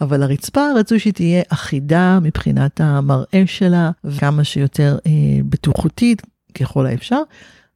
אבל 0.00 0.22
הרצפה 0.22 0.66
רצוי 0.76 0.98
שהיא 0.98 1.12
תהיה 1.12 1.42
אחידה 1.48 2.18
מבחינת 2.22 2.80
המראה 2.80 3.42
שלה, 3.46 3.90
וכמה 4.04 4.44
שיותר 4.44 4.98
אה, 5.06 5.10
בטוחותית 5.48 6.22
ככל 6.54 6.86
האפשר. 6.86 7.22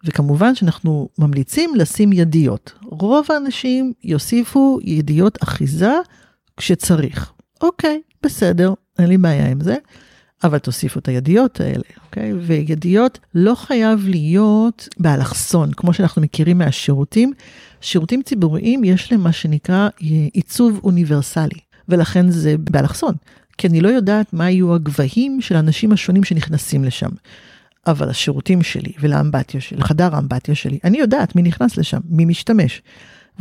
וכמובן 0.04 0.54
שאנחנו 0.54 1.08
ממליצים 1.18 1.74
לשים 1.74 2.12
ידיות. 2.12 2.72
רוב 2.82 3.26
האנשים 3.28 3.92
יוסיפו 4.04 4.78
ידיות 4.82 5.42
אחיזה 5.42 5.92
כשצריך. 6.56 7.32
אוקיי, 7.60 8.00
בסדר, 8.22 8.74
אין 8.98 9.06
לי 9.08 9.18
בעיה 9.18 9.46
עם 9.46 9.60
זה. 9.60 9.76
אבל 10.46 10.58
תוסיפו 10.58 10.98
את 10.98 11.08
הידיות 11.08 11.60
האלה, 11.60 11.84
אוקיי? 12.04 12.32
וידיות 12.32 13.18
לא 13.34 13.54
חייב 13.54 14.06
להיות 14.08 14.88
באלכסון, 14.98 15.72
כמו 15.72 15.92
שאנחנו 15.92 16.22
מכירים 16.22 16.58
מהשירותים. 16.58 17.32
שירותים 17.80 18.22
ציבוריים 18.22 18.84
יש 18.84 19.12
להם 19.12 19.20
מה 19.20 19.32
שנקרא 19.32 19.88
עיצוב 20.32 20.80
אוניברסלי, 20.84 21.58
ולכן 21.88 22.30
זה 22.30 22.54
באלכסון, 22.58 23.14
כי 23.58 23.66
אני 23.66 23.80
לא 23.80 23.88
יודעת 23.88 24.32
מה 24.32 24.50
יהיו 24.50 24.74
הגבהים 24.74 25.40
של 25.40 25.56
האנשים 25.56 25.92
השונים 25.92 26.24
שנכנסים 26.24 26.84
לשם. 26.84 27.10
אבל 27.86 28.08
השירותים 28.08 28.62
שלי 28.62 28.92
ולאמבטיה 29.00 29.60
שלי, 29.60 29.78
לחדר 29.78 30.14
האמבטיה 30.14 30.54
שלי, 30.54 30.78
אני 30.84 30.98
יודעת 30.98 31.36
מי 31.36 31.42
נכנס 31.42 31.76
לשם, 31.76 32.00
מי 32.08 32.24
משתמש. 32.24 32.82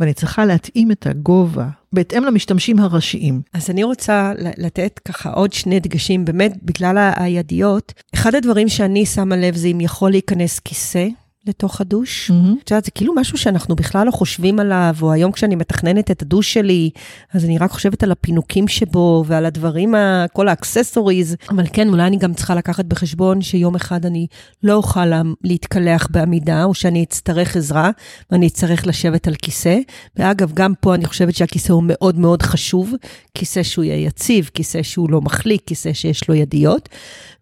ואני 0.00 0.14
צריכה 0.14 0.44
להתאים 0.44 0.90
את 0.90 1.06
הגובה 1.06 1.68
בהתאם 1.92 2.24
למשתמשים 2.24 2.78
הראשיים. 2.78 3.42
אז 3.52 3.70
אני 3.70 3.84
רוצה 3.84 4.32
לתת 4.56 5.00
ככה 5.04 5.30
עוד 5.30 5.52
שני 5.52 5.80
דגשים, 5.80 6.24
באמת 6.24 6.52
בגלל 6.62 7.12
הידיות. 7.16 7.92
אחד 8.14 8.34
הדברים 8.34 8.68
שאני 8.68 9.06
שמה 9.06 9.36
לב 9.36 9.56
זה 9.56 9.68
אם 9.68 9.80
יכול 9.80 10.10
להיכנס 10.10 10.58
כיסא 10.58 11.06
לתוך 11.46 11.80
הדוש. 11.80 12.30
Mm-hmm. 12.30 12.62
את 12.64 12.70
יודעת, 12.70 12.84
זה 12.84 12.90
כאילו 12.90 13.14
משהו 13.14 13.38
שאנחנו 13.38 13.76
בכלל 13.76 14.06
לא 14.06 14.10
חושבים 14.10 14.60
עליו, 14.60 14.96
או 15.02 15.12
היום 15.12 15.32
כשאני 15.32 15.54
מתכננת 15.56 16.10
את 16.10 16.22
הדוש 16.22 16.52
שלי, 16.52 16.90
אז 17.34 17.44
אני 17.44 17.58
רק 17.58 17.70
חושבת 17.70 18.02
על 18.02 18.12
הפינוקים 18.12 18.68
שבו 18.68 19.24
ועל 19.26 19.46
הדברים, 19.46 19.94
ה- 19.94 20.24
כל 20.32 20.48
האקססוריז. 20.48 21.36
אבל 21.50 21.64
כן, 21.72 21.88
אולי 21.88 22.02
אני 22.06 22.16
גם 22.16 22.34
צריכה 22.34 22.54
לקחת 22.54 22.84
בחשבון 22.84 23.42
שיום 23.42 23.74
אחד 23.74 24.06
אני 24.06 24.26
לא 24.62 24.74
אוכל 24.74 25.04
לה- 25.04 25.22
להתקלח 25.44 26.08
בעמידה, 26.10 26.64
או 26.64 26.74
שאני 26.74 27.02
אצטרך 27.02 27.56
עזרה, 27.56 27.90
ואני 28.30 28.46
אצטרך 28.46 28.86
לשבת 28.86 29.28
על 29.28 29.34
כיסא. 29.34 29.78
ואגב, 30.16 30.52
גם 30.54 30.72
פה 30.80 30.94
אני 30.94 31.04
חושבת 31.04 31.34
שהכיסא 31.34 31.72
הוא 31.72 31.82
מאוד 31.86 32.18
מאוד 32.18 32.42
חשוב, 32.42 32.92
כיסא 33.34 33.62
שהוא 33.62 33.84
יהיה 33.84 34.06
יציב, 34.06 34.50
כיסא 34.54 34.82
שהוא 34.82 35.10
לא 35.10 35.20
מחליק, 35.20 35.62
כיסא 35.66 35.92
שיש 35.92 36.28
לו 36.28 36.34
ידיות. 36.34 36.88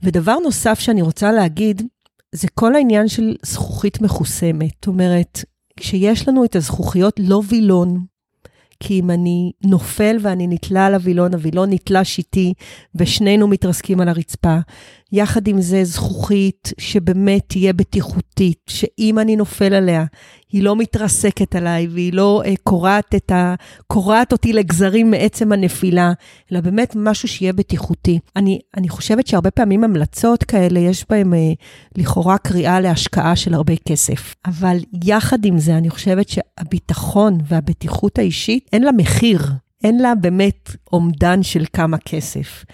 ודבר 0.02 0.36
נוסף 0.44 0.78
שאני 0.78 1.02
רוצה 1.02 1.32
להגיד, 1.32 1.82
זה 2.36 2.48
כל 2.54 2.74
העניין 2.74 3.08
של 3.08 3.36
זכוכית 3.42 4.00
מחוסמת. 4.00 4.70
זאת 4.74 4.86
אומרת, 4.86 5.44
כשיש 5.76 6.28
לנו 6.28 6.44
את 6.44 6.56
הזכוכיות, 6.56 7.14
לא 7.18 7.42
וילון, 7.48 8.04
כי 8.80 9.00
אם 9.00 9.10
אני 9.10 9.52
נופל 9.64 10.16
ואני 10.20 10.46
נתלה 10.46 10.86
על 10.86 10.94
הווילון, 10.94 11.34
הווילון 11.34 11.72
נתלש 11.72 12.18
איתי, 12.18 12.54
ושנינו 12.94 13.48
מתרסקים 13.48 14.00
על 14.00 14.08
הרצפה. 14.08 14.58
יחד 15.12 15.48
עם 15.48 15.60
זה 15.60 15.84
זכוכית 15.84 16.72
שבאמת 16.78 17.42
תהיה 17.46 17.72
בטיחותית, 17.72 18.60
שאם 18.66 19.18
אני 19.18 19.36
נופל 19.36 19.74
עליה, 19.74 20.04
היא 20.52 20.62
לא 20.62 20.76
מתרסקת 20.76 21.54
עליי 21.54 21.86
והיא 21.86 22.12
לא 22.12 22.42
אה, 22.46 22.54
קורעת, 22.62 23.14
את 23.14 23.32
ה... 23.32 23.54
קורעת 23.86 24.32
אותי 24.32 24.52
לגזרים 24.52 25.10
מעצם 25.10 25.52
הנפילה, 25.52 26.12
אלא 26.52 26.60
באמת 26.60 26.92
משהו 26.96 27.28
שיהיה 27.28 27.52
בטיחותי. 27.52 28.18
אני, 28.36 28.58
אני 28.76 28.88
חושבת 28.88 29.26
שהרבה 29.26 29.50
פעמים 29.50 29.84
המלצות 29.84 30.44
כאלה, 30.44 30.80
יש 30.80 31.04
בהן 31.10 31.34
אה, 31.34 31.52
לכאורה 31.96 32.38
קריאה 32.38 32.80
להשקעה 32.80 33.36
של 33.36 33.54
הרבה 33.54 33.74
כסף. 33.88 34.34
אבל 34.46 34.76
יחד 35.04 35.44
עם 35.44 35.58
זה, 35.58 35.76
אני 35.76 35.90
חושבת 35.90 36.28
שהביטחון 36.28 37.38
והבטיחות 37.48 38.18
האישית, 38.18 38.68
אין 38.72 38.82
לה 38.82 38.92
מחיר. 38.92 39.40
אין 39.84 39.98
לה 39.98 40.14
באמת 40.14 40.70
אומדן 40.92 41.42
של 41.42 41.64
כמה 41.72 41.98
כסף. 41.98 42.64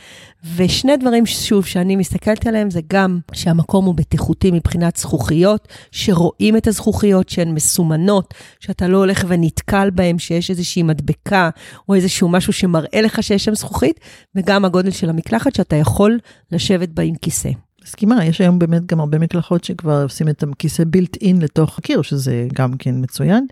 ושני 0.57 0.97
דברים, 0.97 1.27
שוב, 1.27 1.67
שאני 1.67 1.97
מסתכלת 1.97 2.47
עליהם, 2.47 2.71
זה 2.71 2.81
גם 2.93 3.19
שהמקום 3.33 3.85
הוא 3.85 3.95
בטיחותי 3.95 4.51
מבחינת 4.51 4.97
זכוכיות, 4.97 5.69
שרואים 5.91 6.57
את 6.57 6.67
הזכוכיות 6.67 7.29
שהן 7.29 7.55
מסומנות, 7.55 8.35
שאתה 8.61 8.89
לא 8.89 8.99
הולך 8.99 9.25
ונתקל 9.29 9.91
בהן, 9.91 10.19
שיש 10.19 10.51
איזושהי 10.51 10.83
מדבקה 10.83 11.51
או 11.89 11.95
איזשהו 11.95 12.29
משהו 12.29 12.53
שמראה 12.53 13.01
לך 13.01 13.23
שיש 13.23 13.45
שם 13.45 13.55
זכוכית, 13.55 14.01
וגם 14.35 14.65
הגודל 14.65 14.91
של 14.91 15.11
המקלחת, 15.11 15.55
שאתה 15.55 15.77
יכול 15.77 16.19
לשבת 16.53 16.89
בה 16.89 17.03
עם 17.03 17.15
כיסא. 17.15 17.51
מסכימה, 17.85 18.25
יש 18.25 18.41
היום 18.41 18.59
באמת 18.59 18.87
גם 18.87 19.01
הרבה 19.01 19.19
מקלחות 19.19 19.65
שכבר 19.65 20.03
עושים 20.03 20.29
את 20.29 20.43
הכיסא 20.43 20.85
בילט 20.85 21.17
אין 21.17 21.43
לתוך 21.43 21.79
הקיר, 21.79 22.03
שזה 22.03 22.47
גם 22.55 22.77
כן 22.79 22.95
מצוין. 22.97 23.47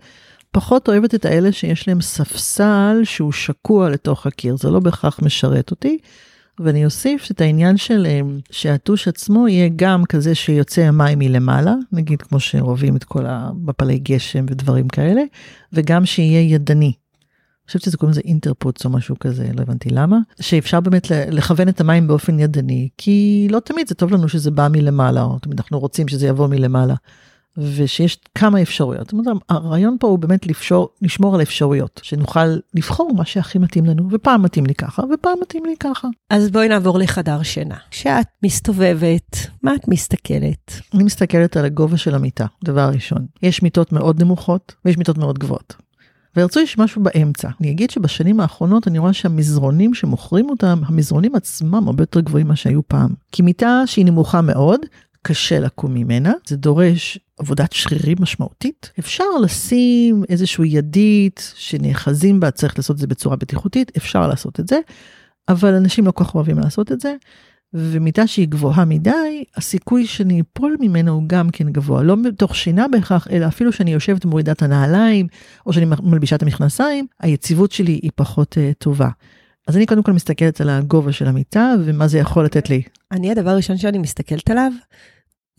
פחות 0.51 0.89
אוהבת 0.89 1.15
את 1.15 1.25
האלה 1.25 1.51
שיש 1.51 1.87
להם 1.87 2.01
ספסל 2.01 3.01
שהוא 3.03 3.31
שקוע 3.31 3.89
לתוך 3.89 4.27
הקיר, 4.27 4.57
זה 4.57 4.69
לא 4.69 4.79
בהכרח 4.79 5.19
משרת 5.21 5.71
אותי. 5.71 5.97
ואני 6.59 6.85
אוסיף 6.85 7.31
את 7.31 7.41
העניין 7.41 7.77
של 7.77 8.07
שהטוש 8.51 9.07
עצמו 9.07 9.47
יהיה 9.47 9.69
גם 9.75 10.05
כזה 10.05 10.35
שיוצא 10.35 10.81
המים 10.81 11.19
מלמעלה, 11.19 11.75
נגיד 11.91 12.21
כמו 12.21 12.39
שרובים 12.39 12.95
את 12.95 13.03
כל 13.03 13.25
המפלי 13.25 13.99
גשם 13.99 14.45
ודברים 14.49 14.87
כאלה, 14.87 15.21
וגם 15.73 16.05
שיהיה 16.05 16.53
ידני. 16.53 16.85
אני 16.85 17.71
חושבת 17.71 17.81
שזה 17.81 17.97
קוראים 17.97 18.11
לזה 18.11 18.21
אינטרפוץ 18.25 18.85
או 18.85 18.89
משהו 18.89 19.19
כזה, 19.19 19.49
לא 19.53 19.61
הבנתי 19.61 19.89
למה, 19.89 20.17
שאפשר 20.41 20.79
באמת 20.79 21.07
לכוון 21.11 21.69
את 21.69 21.81
המים 21.81 22.07
באופן 22.07 22.39
ידני, 22.39 22.89
כי 22.97 23.47
לא 23.51 23.59
תמיד 23.59 23.87
זה 23.87 23.95
טוב 23.95 24.13
לנו 24.13 24.29
שזה 24.29 24.51
בא 24.51 24.67
מלמעלה, 24.71 25.23
או 25.23 25.39
תמיד 25.39 25.59
אנחנו 25.59 25.79
רוצים 25.79 26.07
שזה 26.07 26.27
יבוא 26.27 26.47
מלמעלה. 26.47 26.95
ושיש 27.75 28.17
כמה 28.35 28.61
אפשרויות. 28.61 29.03
זאת 29.03 29.13
אומרת, 29.13 29.37
הרעיון 29.49 29.97
פה 29.99 30.07
הוא 30.07 30.19
באמת 30.19 30.47
לפשור, 30.47 30.89
לשמור 31.01 31.35
על 31.35 31.41
אפשרויות, 31.41 32.01
שנוכל 32.03 32.57
לבחור 32.73 33.13
מה 33.15 33.25
שהכי 33.25 33.57
מתאים 33.57 33.85
לנו, 33.85 34.07
ופעם 34.11 34.43
מתאים 34.43 34.65
לי 34.65 34.75
ככה, 34.75 35.03
ופעם 35.13 35.37
מתאים 35.41 35.65
לי 35.65 35.75
ככה. 35.79 36.07
אז 36.29 36.49
בואי 36.49 36.67
נעבור 36.67 36.99
לחדר 36.99 37.43
שינה. 37.43 37.75
כשאת 37.91 38.27
מסתובבת, 38.43 39.37
מה 39.63 39.75
את 39.75 39.87
מסתכלת? 39.87 40.73
אני 40.93 41.03
מסתכלת 41.03 41.57
על 41.57 41.65
הגובה 41.65 41.97
של 41.97 42.15
המיטה, 42.15 42.45
דבר 42.63 42.89
ראשון. 42.93 43.25
יש 43.43 43.63
מיטות 43.63 43.91
מאוד 43.91 44.23
נמוכות, 44.23 44.75
ויש 44.85 44.97
מיטות 44.97 45.17
מאוד 45.17 45.39
גבוהות. 45.39 45.75
ורצוי 46.37 46.63
יש 46.63 46.77
משהו 46.77 47.03
באמצע. 47.03 47.49
אני 47.61 47.71
אגיד 47.71 47.89
שבשנים 47.89 48.39
האחרונות 48.39 48.87
אני 48.87 48.99
רואה 48.99 49.13
שהמזרונים 49.13 49.93
שמוכרים 49.93 50.49
אותם, 50.49 50.81
המזרונים 50.85 51.35
עצמם 51.35 51.87
הרבה 51.87 52.03
יותר 52.03 52.19
גבוהים 52.19 52.47
ממה 52.47 52.55
שהיו 52.55 52.87
פעם. 52.87 53.09
כי 53.31 53.41
מיטה 53.41 53.83
שהיא 53.85 54.05
נמוכה 54.05 54.41
מאוד, 54.41 54.79
קשה 55.21 55.59
לקום 55.59 55.93
ממנה, 55.93 56.33
זה 56.47 56.57
דורש 56.57 57.19
עבודת 57.39 57.73
שרירים 57.73 58.17
משמעותית. 58.19 58.91
אפשר 58.99 59.23
לשים 59.43 60.23
איזשהו 60.29 60.65
ידית 60.65 61.53
שנאחזים 61.55 62.39
בה, 62.39 62.51
צריך 62.51 62.77
לעשות 62.77 62.95
את 62.95 63.01
זה 63.01 63.07
בצורה 63.07 63.35
בטיחותית, 63.35 63.91
אפשר 63.97 64.27
לעשות 64.27 64.59
את 64.59 64.67
זה, 64.67 64.79
אבל 65.49 65.73
אנשים 65.73 66.05
לא 66.05 66.11
כל 66.11 66.23
כך 66.23 66.35
אוהבים 66.35 66.59
לעשות 66.59 66.91
את 66.91 66.99
זה. 66.99 67.15
ומיטה 67.73 68.27
שהיא 68.27 68.47
גבוהה 68.47 68.85
מדי, 68.85 69.43
הסיכוי 69.55 70.07
שאני 70.07 70.41
אפול 70.41 70.77
ממנה 70.79 71.11
הוא 71.11 71.23
גם 71.27 71.49
כן 71.49 71.69
גבוה. 71.69 72.03
לא 72.03 72.17
מתוך 72.17 72.55
שינה 72.55 72.87
בהכרח, 72.87 73.27
אלא 73.31 73.47
אפילו 73.47 73.71
שאני 73.71 73.93
יושבת 73.93 74.25
ומורידה 74.25 74.51
את 74.51 74.61
הנעליים, 74.61 75.27
או 75.65 75.73
שאני 75.73 75.85
מלבישה 76.03 76.35
את 76.35 76.43
המכנסיים, 76.43 77.07
היציבות 77.19 77.71
שלי 77.71 77.99
היא 78.03 78.11
פחות 78.15 78.57
uh, 78.57 78.73
טובה. 78.77 79.09
אז 79.67 79.77
אני 79.77 79.85
קודם 79.85 80.03
כל 80.03 80.13
מסתכלת 80.13 80.61
על 80.61 80.69
הגובה 80.69 81.11
של 81.11 81.27
המיטה 81.27 81.73
ומה 81.83 82.07
זה 82.07 82.17
יכול 82.17 82.45
לתת 82.45 82.69
לי. 82.69 82.81
אני, 83.11 83.31
הדבר 83.31 83.49
הראשון 83.49 83.77
שאני 83.77 83.97
מסתכלת 83.97 84.49
עליו, 84.49 84.71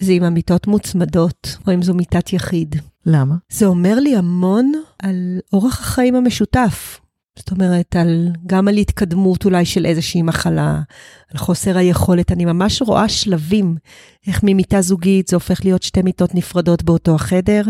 זה 0.01 0.13
אם 0.13 0.25
המיטות 0.25 0.67
מוצמדות, 0.67 1.57
או 1.67 1.75
אם 1.75 1.83
זו 1.83 1.95
מיטת 1.95 2.33
יחיד. 2.33 2.77
למה? 3.07 3.35
זה 3.53 3.67
אומר 3.67 4.01
לי 4.01 4.17
המון 4.17 4.73
על 4.99 5.39
אורח 5.53 5.81
החיים 5.81 6.15
המשותף. 6.15 7.01
זאת 7.39 7.51
אומרת, 7.51 7.97
על, 7.97 8.29
גם 8.47 8.69
על 8.69 8.77
התקדמות 8.77 9.45
אולי 9.45 9.65
של 9.65 9.87
איזושהי 9.87 10.23
מחלה, 10.23 10.81
על 11.33 11.39
חוסר 11.39 11.79
היכולת. 11.79 12.33
אני 12.33 12.45
ממש 12.45 12.83
רואה 12.83 13.09
שלבים, 13.09 13.77
איך 14.27 14.41
ממיטה 14.43 14.81
זוגית 14.81 15.29
זה 15.29 15.37
הופך 15.37 15.65
להיות 15.65 15.83
שתי 15.83 16.03
מיטות 16.03 16.35
נפרדות 16.35 16.83
באותו 16.83 17.15
החדר, 17.15 17.63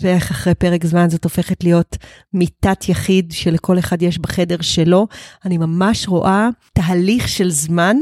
ואיך 0.00 0.30
אחרי 0.30 0.54
פרק 0.54 0.86
זמן 0.86 1.10
זאת 1.10 1.24
הופכת 1.24 1.64
להיות 1.64 1.96
מיטת 2.32 2.88
יחיד 2.88 3.32
שלכל 3.32 3.78
אחד 3.78 4.02
יש 4.02 4.18
בחדר 4.18 4.60
שלו. 4.60 5.06
אני 5.44 5.58
ממש 5.58 6.08
רואה 6.08 6.48
תהליך 6.72 7.28
של 7.28 7.50
זמן 7.50 7.96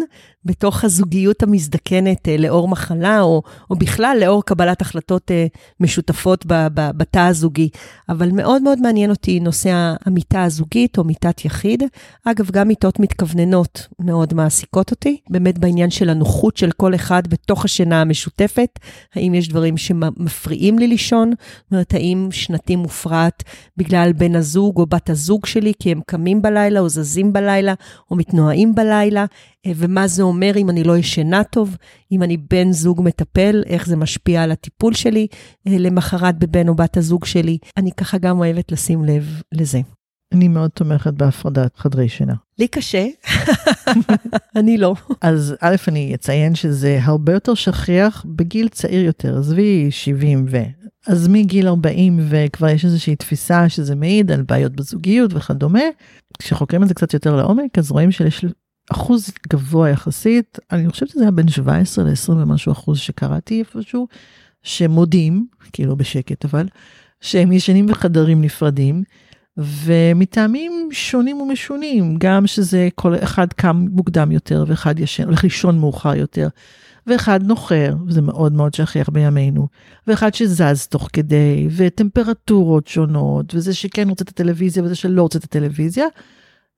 בתוך 0.45 0.85
הזוגיות 0.85 1.43
המזדקנת 1.43 2.29
אה, 2.29 2.37
לאור 2.37 2.69
מחלה, 2.69 3.21
או, 3.21 3.43
או 3.71 3.77
בכלל 3.77 4.17
לאור 4.21 4.45
קבלת 4.45 4.83
החלטות 4.83 5.31
אה, 5.31 5.47
משותפות 5.81 6.45
בתא 6.75 7.19
הזוגי. 7.19 7.69
אבל 8.09 8.31
מאוד 8.31 8.63
מאוד 8.63 8.81
מעניין 8.81 9.11
אותי 9.11 9.41
נושא 9.41 9.95
המיטה 10.07 10.45
הזוגית 10.45 10.99
או 10.99 11.05
מיטת 11.05 11.45
יחיד. 11.45 11.83
אגב, 12.25 12.51
גם 12.51 12.69
מיטות 12.69 13.01
מתכווננות 13.01 13.87
מאוד 13.99 14.35
מעסיקות 14.35 14.91
אותי, 14.91 15.17
באמת 15.31 15.59
בעניין 15.59 15.91
של 15.91 16.11
הנוחות 16.11 16.57
של 16.57 16.71
כל 16.71 16.95
אחד 16.95 17.27
בתוך 17.29 17.65
השינה 17.65 18.01
המשותפת. 18.01 18.79
האם 19.15 19.35
יש 19.35 19.49
דברים 19.49 19.77
שמפריעים 19.77 20.79
לי 20.79 20.87
לישון? 20.87 21.31
זאת 21.31 21.73
אומרת, 21.73 21.95
האם 21.95 22.29
שנתי 22.31 22.77
מופרט 22.77 23.43
בגלל 23.77 24.13
בן 24.13 24.37
הזוג 24.37 24.79
או 24.79 24.87
בת 24.87 25.11
הזוג 25.11 25.47
שלי, 25.47 25.73
כי 25.79 25.93
הם 25.93 26.01
קמים 26.07 26.43
בלילה 26.43 26.81
או 26.81 26.89
זזים 26.89 27.33
בלילה 27.33 27.75
או 28.11 28.17
מתנועים 28.17 28.75
בלילה? 28.75 29.25
ומה 29.67 30.07
זה 30.07 30.23
אומר 30.23 30.57
אם 30.57 30.71
אני 30.71 30.85
לא 30.85 30.97
ישנה 30.97 31.45
טוב, 31.45 31.77
אם 32.13 32.23
אני 32.23 32.37
בן 32.37 32.73
זוג 32.73 33.03
מטפל, 33.05 33.63
איך 33.67 33.87
זה 33.87 33.97
משפיע 33.97 34.43
על 34.43 34.53
הטיפול 34.53 34.95
שלי 34.95 35.27
למחרת 35.67 36.39
בבן 36.39 36.69
או 36.69 36.75
בת 36.75 36.97
הזוג 36.97 37.25
שלי. 37.25 37.59
אני 37.77 37.93
ככה 37.93 38.19
גם 38.19 38.39
אוהבת 38.39 38.73
לשים 38.73 39.05
לב 39.05 39.43
לזה. 39.53 39.81
אני 40.33 40.49
מאוד 40.49 40.71
תומכת 40.71 41.13
בהפרדת 41.15 41.77
חדרי 41.77 42.09
שינה. 42.09 42.35
לי 42.59 42.69
קשה, 42.69 43.07
אני 44.59 44.79
לא. 44.79 44.95
אז 45.21 45.55
א', 45.61 45.77
אני 45.89 46.15
אציין 46.15 46.55
שזה 46.55 46.99
הרבה 47.03 47.33
יותר 47.33 47.55
שכיח 47.55 48.25
בגיל 48.29 48.69
צעיר 48.69 49.05
יותר, 49.05 49.39
עזבי 49.39 49.91
70 49.91 50.47
ו... 50.49 50.63
אז 51.07 51.29
מגיל 51.29 51.69
40 51.69 52.21
וכבר 52.29 52.69
יש 52.69 52.85
איזושהי 52.85 53.17
תפיסה 53.17 53.69
שזה 53.69 53.95
מעיד 53.95 54.31
על 54.31 54.43
בעיות 54.43 54.73
בזוגיות 54.73 55.31
וכדומה. 55.35 55.83
כשחוקרים 56.39 56.83
את 56.83 56.89
זה 56.89 56.95
קצת 56.95 57.15
יותר 57.15 57.37
לעומק, 57.37 57.79
אז 57.79 57.91
רואים 57.91 58.11
שיש 58.13 58.45
אחוז 58.91 59.31
גבוה 59.53 59.91
יחסית, 59.91 60.59
אני 60.73 60.91
חושבת 60.91 61.09
שזה 61.09 61.23
היה 61.23 61.31
בין 61.31 61.49
17 61.49 62.05
ל-20 62.05 62.31
ומשהו 62.31 62.73
אחוז 62.73 62.99
שקראתי 62.99 63.59
איפשהו, 63.59 64.09
שמודים, 64.63 65.47
כאילו 65.73 65.97
בשקט 65.97 66.45
אבל, 66.45 66.69
שהם 67.21 67.53
ישנים 67.53 67.87
בחדרים 67.87 68.43
נפרדים, 68.43 69.03
ומטעמים 69.57 70.89
שונים 70.93 71.41
ומשונים, 71.41 72.17
גם 72.19 72.47
שזה 72.47 72.89
כל 72.95 73.15
אחד 73.15 73.53
קם 73.53 73.87
מוקדם 73.91 74.33
יותר 74.33 74.65
ואחד 74.69 74.99
ישן, 74.99 75.25
הולך 75.25 75.45
לישון 75.45 75.79
מאוחר 75.79 76.15
יותר, 76.15 76.49
ואחד 77.07 77.43
נוחר, 77.43 77.95
וזה 78.07 78.23
מאוד 78.23 78.53
מאוד 78.53 78.75
שכיח 78.75 79.09
בימינו, 79.09 79.69
ואחד 80.07 80.35
שזז 80.35 80.87
תוך 80.87 81.09
כדי, 81.13 81.69
וטמפרטורות 81.77 82.87
שונות, 82.87 83.55
וזה 83.55 83.75
שכן 83.75 84.09
רוצה 84.09 84.25
את 84.25 84.29
הטלוויזיה 84.29 84.83
וזה 84.83 84.95
שלא 84.95 85.23
רוצה 85.23 85.39
את 85.39 85.45
הטלוויזיה. 85.45 86.07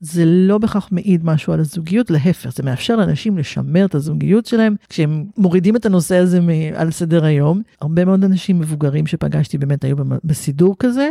זה 0.00 0.24
לא 0.26 0.58
בהכרח 0.58 0.88
מעיד 0.92 1.24
משהו 1.24 1.52
על 1.52 1.60
הזוגיות, 1.60 2.10
להפך, 2.10 2.52
זה 2.56 2.62
מאפשר 2.62 2.96
לאנשים 2.96 3.38
לשמר 3.38 3.84
את 3.84 3.94
הזוגיות 3.94 4.46
שלהם 4.46 4.74
כשהם 4.88 5.24
מורידים 5.36 5.76
את 5.76 5.86
הנושא 5.86 6.16
הזה 6.16 6.40
על 6.74 6.90
סדר 6.90 7.24
היום. 7.24 7.62
הרבה 7.80 8.04
מאוד 8.04 8.24
אנשים 8.24 8.60
מבוגרים 8.60 9.06
שפגשתי 9.06 9.58
באמת 9.58 9.84
היו 9.84 9.96
בסידור 10.24 10.76
כזה, 10.78 11.10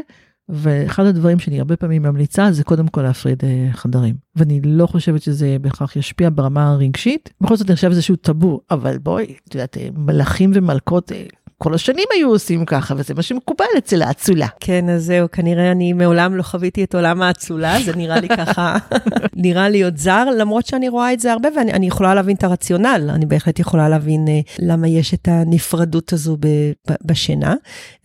ואחד 0.50 1.06
הדברים 1.06 1.40
שאני 1.40 1.60
הרבה 1.60 1.76
פעמים 1.76 2.04
ממליצה 2.04 2.52
זה 2.52 2.64
קודם 2.64 2.88
כל 2.88 3.02
להפריד 3.02 3.44
אה, 3.44 3.70
חדרים. 3.72 4.16
ואני 4.36 4.62
לא 4.64 4.88
חושבת 4.88 5.22
שזה 5.22 5.58
בהכרח 5.62 5.96
ישפיע 5.96 6.30
ברמה 6.36 6.70
הרגשית. 6.70 7.34
בכל 7.42 7.56
זאת 7.56 7.70
אני 7.70 7.76
חושב 7.76 7.88
שזה 7.88 7.96
איזשהו 7.98 8.16
טאבו, 8.16 8.62
אבל 8.72 8.98
בואי, 8.98 9.36
את 9.48 9.56
יודעת, 9.56 9.78
אה, 9.78 9.88
מלאכים 9.98 10.52
ומלכות 10.54 11.12
אה, 11.12 11.26
כל 11.58 11.74
השנים 11.74 12.06
היו 12.14 12.30
עושים 12.30 12.66
ככה, 12.66 12.94
וזה 12.98 13.14
מה 13.14 13.22
שמקובל 13.22 13.66
אצל 13.78 14.02
האצולה. 14.02 14.48
כן, 14.60 14.90
אז 14.90 15.06
זהו, 15.06 15.28
כנראה 15.32 15.72
אני 15.72 15.94
מעולם 15.94 16.36
לא 16.36 16.44
חוויתי 16.44 16.84
את 16.84 16.96
עולם 16.96 17.22
האצולה, 17.22 17.78
זה 17.86 17.96
נראה 17.96 18.20
לי 18.20 18.28
ככה, 18.28 18.78
נראה 19.46 19.70
לי 19.70 19.84
עוד 19.84 19.98
זר, 19.98 20.26
למרות 20.38 20.66
שאני 20.66 20.90
רואה 20.90 21.14
את 21.14 21.20
זה 21.20 21.32
הרבה, 21.32 21.50
ואני 21.56 21.88
יכולה 21.88 22.16
להבין 22.16 22.36
את 22.36 22.44
הרציונל, 22.44 23.10
אני 23.14 23.26
בהחלט 23.26 23.60
יכולה 23.60 23.90
להבין 23.90 24.26
uh, 24.28 24.52
למה 24.60 24.88
יש 24.88 25.14
את 25.14 25.28
הנפרדות 25.28 26.14
הזו 26.14 26.38
ב, 26.40 26.48
ב, 26.90 26.94
בשינה. 27.06 27.54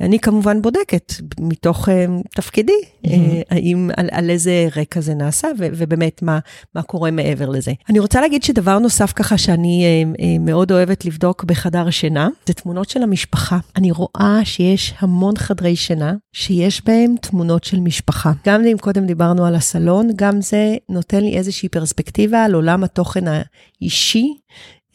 אני 0.01 0.19
כמובן 0.19 0.63
בודקת 0.63 1.13
מתוך 1.41 1.89
uh, 1.89 1.93
תפקידי, 2.35 2.73
mm-hmm. 2.73 3.09
uh, 3.09 3.11
האם, 3.51 3.91
על, 3.97 4.09
על 4.13 4.31
איזה 4.31 4.69
רקע 4.77 5.01
זה 5.01 5.15
נעשה, 5.15 5.49
ו, 5.59 5.67
ובאמת 5.73 6.23
מה, 6.23 6.39
מה 6.75 6.83
קורה 6.83 7.11
מעבר 7.11 7.49
לזה. 7.49 7.73
אני 7.89 7.99
רוצה 7.99 8.21
להגיד 8.21 8.43
שדבר 8.43 8.79
נוסף 8.79 9.13
ככה 9.13 9.39
שאני 9.39 10.05
uh, 10.15 10.17
uh, 10.17 10.23
מאוד 10.41 10.73
אוהבת 10.73 11.05
לבדוק 11.05 11.45
בחדר 11.45 11.91
שינה, 11.91 12.29
זה 12.47 12.55
תמונות 12.55 12.89
של 12.89 13.03
המשפחה. 13.03 13.40
משפחה. 13.41 13.59
אני 13.77 13.91
רואה 13.91 14.41
שיש 14.45 14.95
המון 14.99 15.37
חדרי 15.37 15.77
שינה 15.77 16.15
שיש 16.33 16.85
בהם 16.85 17.15
תמונות 17.23 17.65
של 17.65 17.81
משפחה. 17.81 18.33
גם 18.47 18.65
אם 18.65 18.77
קודם 18.81 19.07
דיברנו 19.07 19.47
על 19.47 19.55
הסלון, 19.55 20.09
גם 20.17 20.41
זה 20.41 20.77
נותן 20.89 21.21
לי 21.21 21.37
איזושהי 21.37 21.69
פרספקטיבה 21.69 22.45
על 22.45 22.55
עולם 22.55 22.85
התוכן 22.85 23.25
האישי 23.29 24.35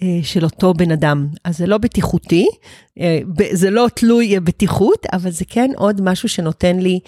אה, 0.01 0.19
של 0.23 0.43
אותו 0.43 0.73
בן 0.73 0.91
אדם. 0.91 1.27
אז 1.43 1.58
זה 1.58 1.67
לא 1.67 1.77
בטיחותי, 1.77 2.47
אה, 2.99 3.19
זה 3.51 3.69
לא 3.69 3.88
תלוי 3.95 4.39
בטיחות, 4.39 5.05
אבל 5.13 5.31
זה 5.31 5.45
כן 5.49 5.71
עוד 5.75 6.01
משהו 6.01 6.29
שנותן 6.29 6.79
לי 6.79 6.99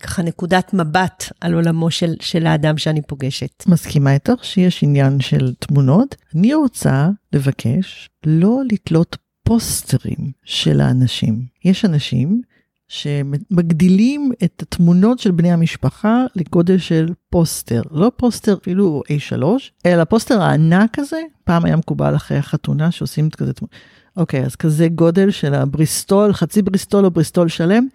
ככה 0.00 0.22
נקודת 0.22 0.74
מבט 0.74 1.24
על 1.40 1.54
עולמו 1.54 1.90
של, 1.90 2.14
של 2.20 2.46
האדם 2.46 2.78
שאני 2.78 3.02
פוגשת. 3.02 3.64
מסכימה 3.66 4.14
איתך 4.14 4.44
שיש 4.44 4.82
עניין 4.82 5.20
של 5.20 5.52
תמונות. 5.58 6.16
אני 6.34 6.54
רוצה 6.54 7.08
לבקש 7.32 8.08
לא 8.26 8.58
לתלות 8.72 9.16
הפוסטרים 9.42 10.32
של 10.44 10.80
האנשים. 10.80 11.46
יש 11.64 11.84
אנשים 11.84 12.42
שמגדילים 12.88 14.32
את 14.44 14.62
התמונות 14.62 15.18
של 15.18 15.30
בני 15.30 15.52
המשפחה 15.52 16.24
לגודל 16.36 16.78
של 16.78 17.08
פוסטר. 17.30 17.82
לא 17.90 18.12
פוסטר 18.16 18.56
אפילו 18.62 19.02
A3, 19.08 19.42
אלא 19.86 20.04
פוסטר 20.04 20.42
הענק 20.42 20.98
הזה, 20.98 21.20
פעם 21.44 21.64
היה 21.64 21.76
מקובל 21.76 22.16
אחרי 22.16 22.38
החתונה 22.38 22.90
שעושים 22.90 23.28
את 23.28 23.34
כזה 23.34 23.52
תמונה. 23.52 23.72
אוקיי, 24.16 24.44
אז 24.44 24.56
כזה 24.56 24.88
גודל 24.88 25.30
של 25.30 25.54
הבריסטול, 25.54 26.32
חצי 26.32 26.62
בריסטול 26.62 27.04
או 27.04 27.10
בריסטול 27.10 27.48
שלם. 27.48 27.86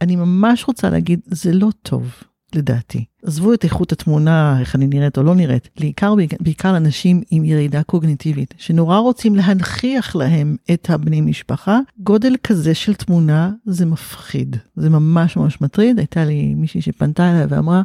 אני 0.00 0.16
ממש 0.16 0.64
רוצה 0.64 0.90
להגיד, 0.90 1.20
זה 1.26 1.52
לא 1.52 1.68
טוב. 1.82 2.12
לדעתי. 2.56 3.04
עזבו 3.22 3.54
את 3.54 3.64
איכות 3.64 3.92
התמונה, 3.92 4.60
איך 4.60 4.74
אני 4.74 4.86
נראית 4.86 5.18
או 5.18 5.22
לא 5.22 5.34
נראית, 5.34 5.68
בעיקר, 5.80 6.14
בעיקר 6.40 6.76
אנשים 6.76 7.22
עם 7.30 7.44
ירידה 7.44 7.82
קוגניטיבית, 7.82 8.54
שנורא 8.58 8.98
רוצים 8.98 9.34
להנכיח 9.34 10.16
להם 10.16 10.56
את 10.72 10.90
הבני 10.90 11.20
משפחה, 11.20 11.78
גודל 11.98 12.36
כזה 12.44 12.74
של 12.74 12.94
תמונה 12.94 13.50
זה 13.64 13.86
מפחיד, 13.86 14.56
זה 14.76 14.90
ממש 14.90 15.36
ממש 15.36 15.60
מטריד. 15.60 15.98
הייתה 15.98 16.24
לי 16.24 16.54
מישהי 16.54 16.82
שפנתה 16.82 17.30
אליי 17.30 17.46
ואמרה, 17.48 17.82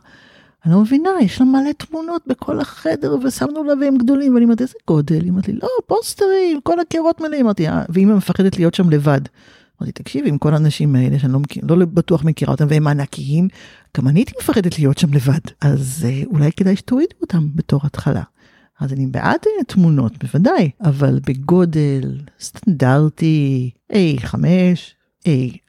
אני 0.65 0.73
לא 0.73 0.81
מבינה, 0.81 1.09
יש 1.21 1.39
לה 1.39 1.45
מלא 1.45 1.71
תמונות 1.77 2.21
בכל 2.27 2.59
החדר 2.59 3.15
ושמנו 3.23 3.63
לה 3.63 3.73
והם 3.81 3.97
גדולים, 3.97 4.33
ואני 4.33 4.45
אומרת, 4.45 4.61
איזה 4.61 4.73
גודל? 4.87 5.21
היא 5.21 5.31
אמרת 5.31 5.47
לי, 5.47 5.53
לא, 5.53 5.67
פוסטרים, 5.87 6.61
כל 6.63 6.79
הקירות 6.79 7.21
מלאים, 7.21 7.45
אמרתי, 7.45 7.67
אה, 7.67 7.83
ואמא 7.89 8.15
מפחדת 8.15 8.57
להיות 8.57 8.73
שם 8.73 8.89
לבד. 8.89 9.21
אמרתי, 9.81 9.91
תקשיבי, 9.91 10.29
עם 10.29 10.37
כל 10.37 10.53
האנשים 10.53 10.95
האלה 10.95 11.19
שאני 11.19 11.33
לא, 11.33 11.39
מכיר, 11.39 11.63
לא 11.67 11.85
בטוח 11.85 12.23
מכירה 12.23 12.51
אותם 12.51 12.65
והם 12.69 12.87
ענקיים, 12.87 13.47
גם 13.97 14.07
אני 14.07 14.19
הייתי 14.19 14.33
מפחדת 14.41 14.79
להיות 14.79 14.97
שם 14.97 15.13
לבד. 15.13 15.39
אז 15.61 16.05
אה, 16.09 16.21
אולי 16.25 16.51
כדאי 16.51 16.75
שתורידו 16.75 17.15
אותם 17.21 17.47
בתור 17.55 17.79
התחלה. 17.83 18.23
אז 18.79 18.93
אני 18.93 19.05
בעד 19.07 19.39
אה, 19.45 19.63
תמונות, 19.67 20.23
בוודאי, 20.23 20.71
אבל 20.81 21.19
בגודל 21.27 22.19
סטנדרטי 22.39 23.71
A5, 23.91 24.35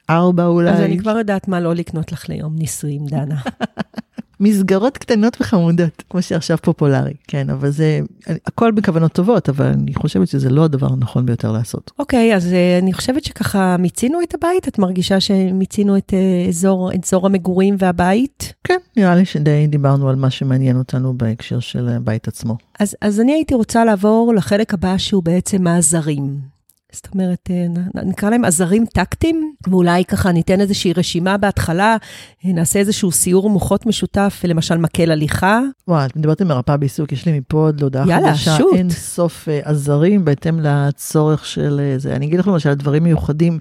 A4 0.09 0.41
אולי. 0.41 0.69
אז 0.69 0.79
אני 0.79 0.99
כבר 0.99 1.17
יודעת 1.17 1.47
מה 1.47 1.59
לא 1.59 1.75
לקנות 1.75 2.11
לך 2.11 2.29
ליום 2.29 2.55
נישואים, 2.55 3.05
דנה. 3.05 3.41
מסגרות 4.39 4.97
קטנות 4.97 5.37
וחמודות, 5.41 6.03
כמו 6.09 6.21
שעכשיו 6.21 6.57
פופולרי, 6.61 7.13
כן, 7.27 7.49
אבל 7.49 7.69
זה, 7.69 7.99
הכל 8.45 8.71
בכוונות 8.71 9.11
טובות, 9.11 9.49
אבל 9.49 9.65
אני 9.65 9.93
חושבת 9.93 10.27
שזה 10.27 10.49
לא 10.49 10.63
הדבר 10.63 10.87
הנכון 10.93 11.25
ביותר 11.25 11.51
לעשות. 11.51 11.91
אוקיי, 11.99 12.33
okay, 12.33 12.35
אז 12.35 12.45
uh, 12.45 12.83
אני 12.83 12.93
חושבת 12.93 13.23
שככה 13.23 13.75
מיצינו 13.79 14.19
את 14.23 14.33
הבית, 14.33 14.67
את 14.67 14.79
מרגישה 14.79 15.19
שמיצינו 15.19 15.97
את 15.97 16.13
uh, 16.13 16.49
אזור, 16.49 16.91
אזור 17.03 17.25
המגורים 17.25 17.75
והבית? 17.79 18.53
כן, 18.63 18.77
נראה 18.97 19.15
לי 19.15 19.25
שדי 19.25 19.67
דיברנו 19.67 20.09
על 20.09 20.15
מה 20.15 20.29
שמעניין 20.29 20.77
אותנו 20.77 21.17
בהקשר 21.17 21.59
של 21.59 21.87
הבית 21.89 22.27
עצמו. 22.27 22.57
אז, 22.79 22.95
אז 23.01 23.19
אני 23.19 23.33
הייתי 23.33 23.53
רוצה 23.55 23.85
לעבור 23.85 24.33
לחלק 24.35 24.73
הבא 24.73 24.97
שהוא 24.97 25.23
בעצם 25.23 25.67
העזרים. 25.67 26.56
זאת 27.03 27.13
אומרת, 27.13 27.49
אה, 27.51 28.03
נקרא 28.03 28.29
להם 28.29 28.45
עזרים 28.45 28.85
טקטיים, 28.85 29.53
ואולי 29.67 30.05
ככה 30.05 30.31
ניתן 30.31 30.61
איזושהי 30.61 30.93
רשימה 30.93 31.37
בהתחלה, 31.37 31.97
אה, 32.45 32.51
נעשה 32.53 32.79
איזשהו 32.79 33.11
סיור 33.11 33.49
מוחות 33.49 33.85
משותף, 33.85 34.41
למשל 34.47 34.77
מקל 34.77 35.11
הליכה. 35.11 35.61
וואי, 35.87 36.05
את 36.05 36.15
מדברת 36.15 36.41
עם 36.41 36.47
מרפאה 36.47 36.77
בעיסוק, 36.77 37.11
יש 37.11 37.25
לי 37.25 37.39
מפה 37.39 37.57
עוד 37.57 37.81
להודעה 37.81 38.03
חדשה. 38.03 38.15
יאללה, 38.15 38.35
שוט. 38.35 38.75
אין 38.75 38.89
סוף 38.89 39.47
uh, 39.47 39.69
עזרים 39.69 40.25
בהתאם 40.25 40.59
לצורך 40.59 41.45
של 41.45 41.95
זה. 41.97 42.15
אני 42.15 42.25
אגיד 42.25 42.39
לך 42.39 42.47
למשל 42.47 42.73
דברים 42.73 43.03
מיוחדים. 43.03 43.59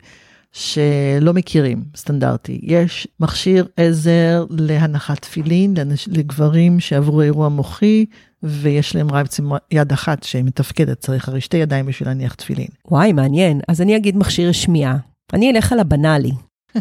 שלא 0.56 1.34
מכירים, 1.34 1.84
סטנדרטי. 1.96 2.60
יש 2.62 3.08
מכשיר 3.20 3.66
עזר 3.76 4.44
להנחת 4.50 5.22
תפילין 5.22 5.74
לגברים 6.06 6.80
שעברו 6.80 7.22
אירוע 7.22 7.48
מוחי, 7.48 8.06
ויש 8.42 8.96
להם 8.96 9.10
רק 9.10 9.22
בעצם 9.24 9.48
יד 9.70 9.92
אחת 9.92 10.22
שמתפקדת, 10.22 10.98
צריך 10.98 11.28
הרי 11.28 11.40
שתי 11.40 11.56
ידיים 11.56 11.86
בשביל 11.86 12.08
להניח 12.08 12.34
תפילין. 12.34 12.68
וואי, 12.90 13.12
מעניין. 13.12 13.60
אז 13.68 13.80
אני 13.80 13.96
אגיד 13.96 14.16
מכשיר 14.16 14.52
שמיעה. 14.52 14.96
אני 15.32 15.50
אלך 15.50 15.72
על 15.72 15.80
הבנאלי. 15.80 16.32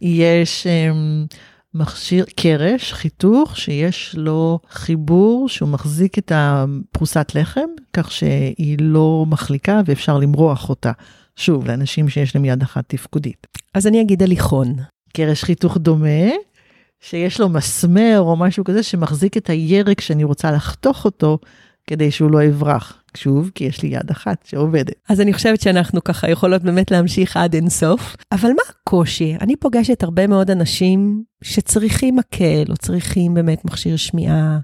יש 0.00 0.66
um, 0.66 1.36
מכשיר 1.74 2.24
קרש, 2.36 2.92
חיתוך, 2.92 3.56
שיש 3.56 4.14
לו 4.18 4.58
חיבור 4.70 5.48
שהוא 5.48 5.68
מחזיק 5.68 6.18
את 6.18 6.32
הפרוסת 6.34 7.32
לחם, 7.34 7.68
כך 7.92 8.12
שהיא 8.12 8.76
לא 8.80 9.24
מחליקה 9.28 9.80
ואפשר 9.84 10.18
למרוח 10.18 10.68
אותה. 10.68 10.92
שוב, 11.36 11.66
לאנשים 11.66 12.08
שיש 12.08 12.34
להם 12.34 12.44
יד 12.44 12.62
אחת 12.62 12.84
תפקודית. 12.88 13.46
אז 13.74 13.86
אני 13.86 14.00
אגיד 14.00 14.22
הליכון. 14.22 14.76
קרש 15.12 15.44
חיתוך 15.44 15.76
דומה, 15.76 16.30
שיש 17.08 17.40
לו 17.40 17.48
מסמר 17.48 18.20
או 18.20 18.36
משהו 18.36 18.64
כזה 18.64 18.82
שמחזיק 18.82 19.36
את 19.36 19.50
הירק 19.50 20.00
שאני 20.00 20.24
רוצה 20.24 20.52
לחתוך 20.52 21.04
אותו 21.04 21.38
כדי 21.86 22.10
שהוא 22.10 22.30
לא 22.30 22.42
יברח. 22.42 23.00
שוב, 23.16 23.50
כי 23.54 23.64
יש 23.64 23.82
לי 23.82 23.88
יד 23.88 24.10
אחת 24.10 24.36
שעובדת. 24.44 24.94
אז 25.08 25.20
אני 25.20 25.32
חושבת 25.32 25.60
שאנחנו 25.60 26.04
ככה 26.04 26.30
יכולות 26.30 26.62
באמת 26.62 26.90
להמשיך 26.90 27.36
עד 27.36 27.54
אינסוף. 27.54 28.16
אבל 28.32 28.48
מה 28.48 28.62
הקושי? 28.68 29.36
אני 29.40 29.56
פוגשת 29.56 30.02
הרבה 30.02 30.26
מאוד 30.26 30.50
אנשים 30.50 31.22
שצריכים 31.42 32.16
מקל, 32.16 32.64
או 32.68 32.76
צריכים 32.76 33.34
באמת 33.34 33.64
מכשיר 33.64 33.96
שמיעה, 33.96 34.58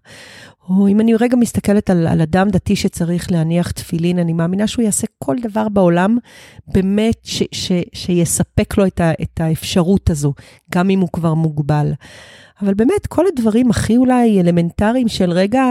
או 0.69 0.89
אם 0.89 1.01
אני 1.01 1.15
רגע 1.15 1.37
מסתכלת 1.37 1.91
על, 1.91 2.07
על 2.07 2.21
אדם 2.21 2.49
דתי 2.49 2.77
שצריך 2.77 3.33
להניח 3.33 3.71
תפילין, 3.71 4.19
אני 4.19 4.33
מאמינה 4.33 4.67
שהוא 4.67 4.83
יעשה 4.83 5.07
כל 5.19 5.37
דבר 5.43 5.69
בעולם 5.69 6.17
באמת 6.67 7.17
ש, 7.23 7.43
ש, 7.53 7.73
שיספק 7.93 8.79
לו 8.79 8.87
את, 8.87 9.01
ה, 9.01 9.13
את 9.23 9.41
האפשרות 9.41 10.11
הזו, 10.11 10.35
גם 10.75 10.91
אם 10.91 11.01
הוא 11.01 11.09
כבר 11.13 11.35
מוגבל. 11.35 11.93
אבל 12.63 12.75
באמת, 12.75 13.07
כל 13.09 13.25
הדברים 13.27 13.71
הכי 13.71 13.97
אולי 13.97 14.41
אלמנטריים 14.41 15.09
של 15.09 15.31
רגע 15.31 15.63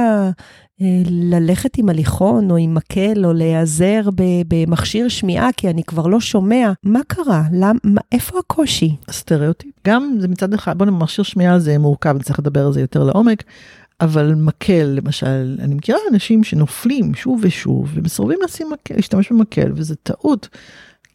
ללכת 1.09 1.77
עם 1.77 1.89
הליכון 1.89 2.51
או 2.51 2.57
עם 2.57 2.73
מקל 2.73 3.25
או 3.25 3.33
להיעזר 3.33 4.01
במכשיר 4.47 5.07
שמיעה 5.07 5.49
כי 5.57 5.69
אני 5.69 5.83
כבר 5.83 6.07
לא 6.07 6.19
שומע, 6.19 6.71
מה 6.83 6.99
קרה? 7.07 7.43
למ, 7.53 7.77
מה, 7.83 8.01
איפה 8.11 8.39
הקושי? 8.39 8.95
סטריאוטיפ. 9.11 9.71
גם 9.87 10.15
זה 10.19 10.27
מצד 10.27 10.53
אחד, 10.53 10.77
בוא 10.77 10.85
נאמר, 10.85 11.03
מכשיר 11.03 11.23
שמיעה 11.23 11.59
זה 11.59 11.77
מורכב, 11.77 12.21
צריך 12.21 12.39
לדבר 12.39 12.65
על 12.65 12.73
זה 12.73 12.81
יותר 12.81 13.03
לעומק. 13.03 13.43
אבל 14.01 14.33
מקל 14.35 14.83
למשל, 14.83 15.57
אני 15.59 15.75
מכירה 15.75 15.99
אנשים 16.11 16.43
שנופלים 16.43 17.15
שוב 17.15 17.39
ושוב 17.43 17.91
ומסרבים 17.93 18.39
לשים 18.43 18.67
מקל, 18.71 18.95
להשתמש 18.95 19.31
במקל 19.31 19.71
וזה 19.75 19.95
טעות, 19.95 20.49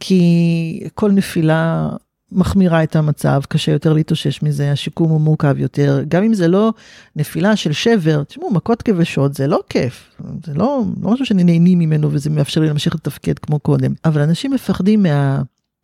כי 0.00 0.88
כל 0.94 1.10
נפילה 1.12 1.88
מחמירה 2.34 2.82
את 2.82 2.96
המצב, 2.96 3.40
קשה 3.48 3.72
יותר 3.72 3.92
להתאושש 3.92 4.42
מזה, 4.42 4.72
השיקום 4.72 5.10
הוא 5.10 5.20
מורכב 5.20 5.58
יותר, 5.58 6.02
גם 6.08 6.22
אם 6.22 6.34
זה 6.34 6.48
לא 6.48 6.72
נפילה 7.16 7.56
של 7.56 7.72
שבר, 7.72 8.24
תשמעו, 8.24 8.52
מכות 8.52 8.82
כבשות 8.82 9.34
זה 9.34 9.46
לא 9.46 9.60
כיף, 9.68 10.20
זה 10.46 10.54
לא, 10.54 10.82
לא 11.02 11.10
משהו 11.10 11.26
שאני 11.26 11.44
נהנים 11.44 11.78
ממנו 11.78 12.12
וזה 12.12 12.30
מאפשר 12.30 12.60
לי 12.60 12.66
להמשיך 12.66 12.94
לתפקד 12.94 13.38
כמו 13.38 13.58
קודם, 13.58 13.92
אבל 14.04 14.20
אנשים 14.20 14.52
מפחדים 14.52 15.06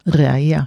מהראייה, 0.07 0.63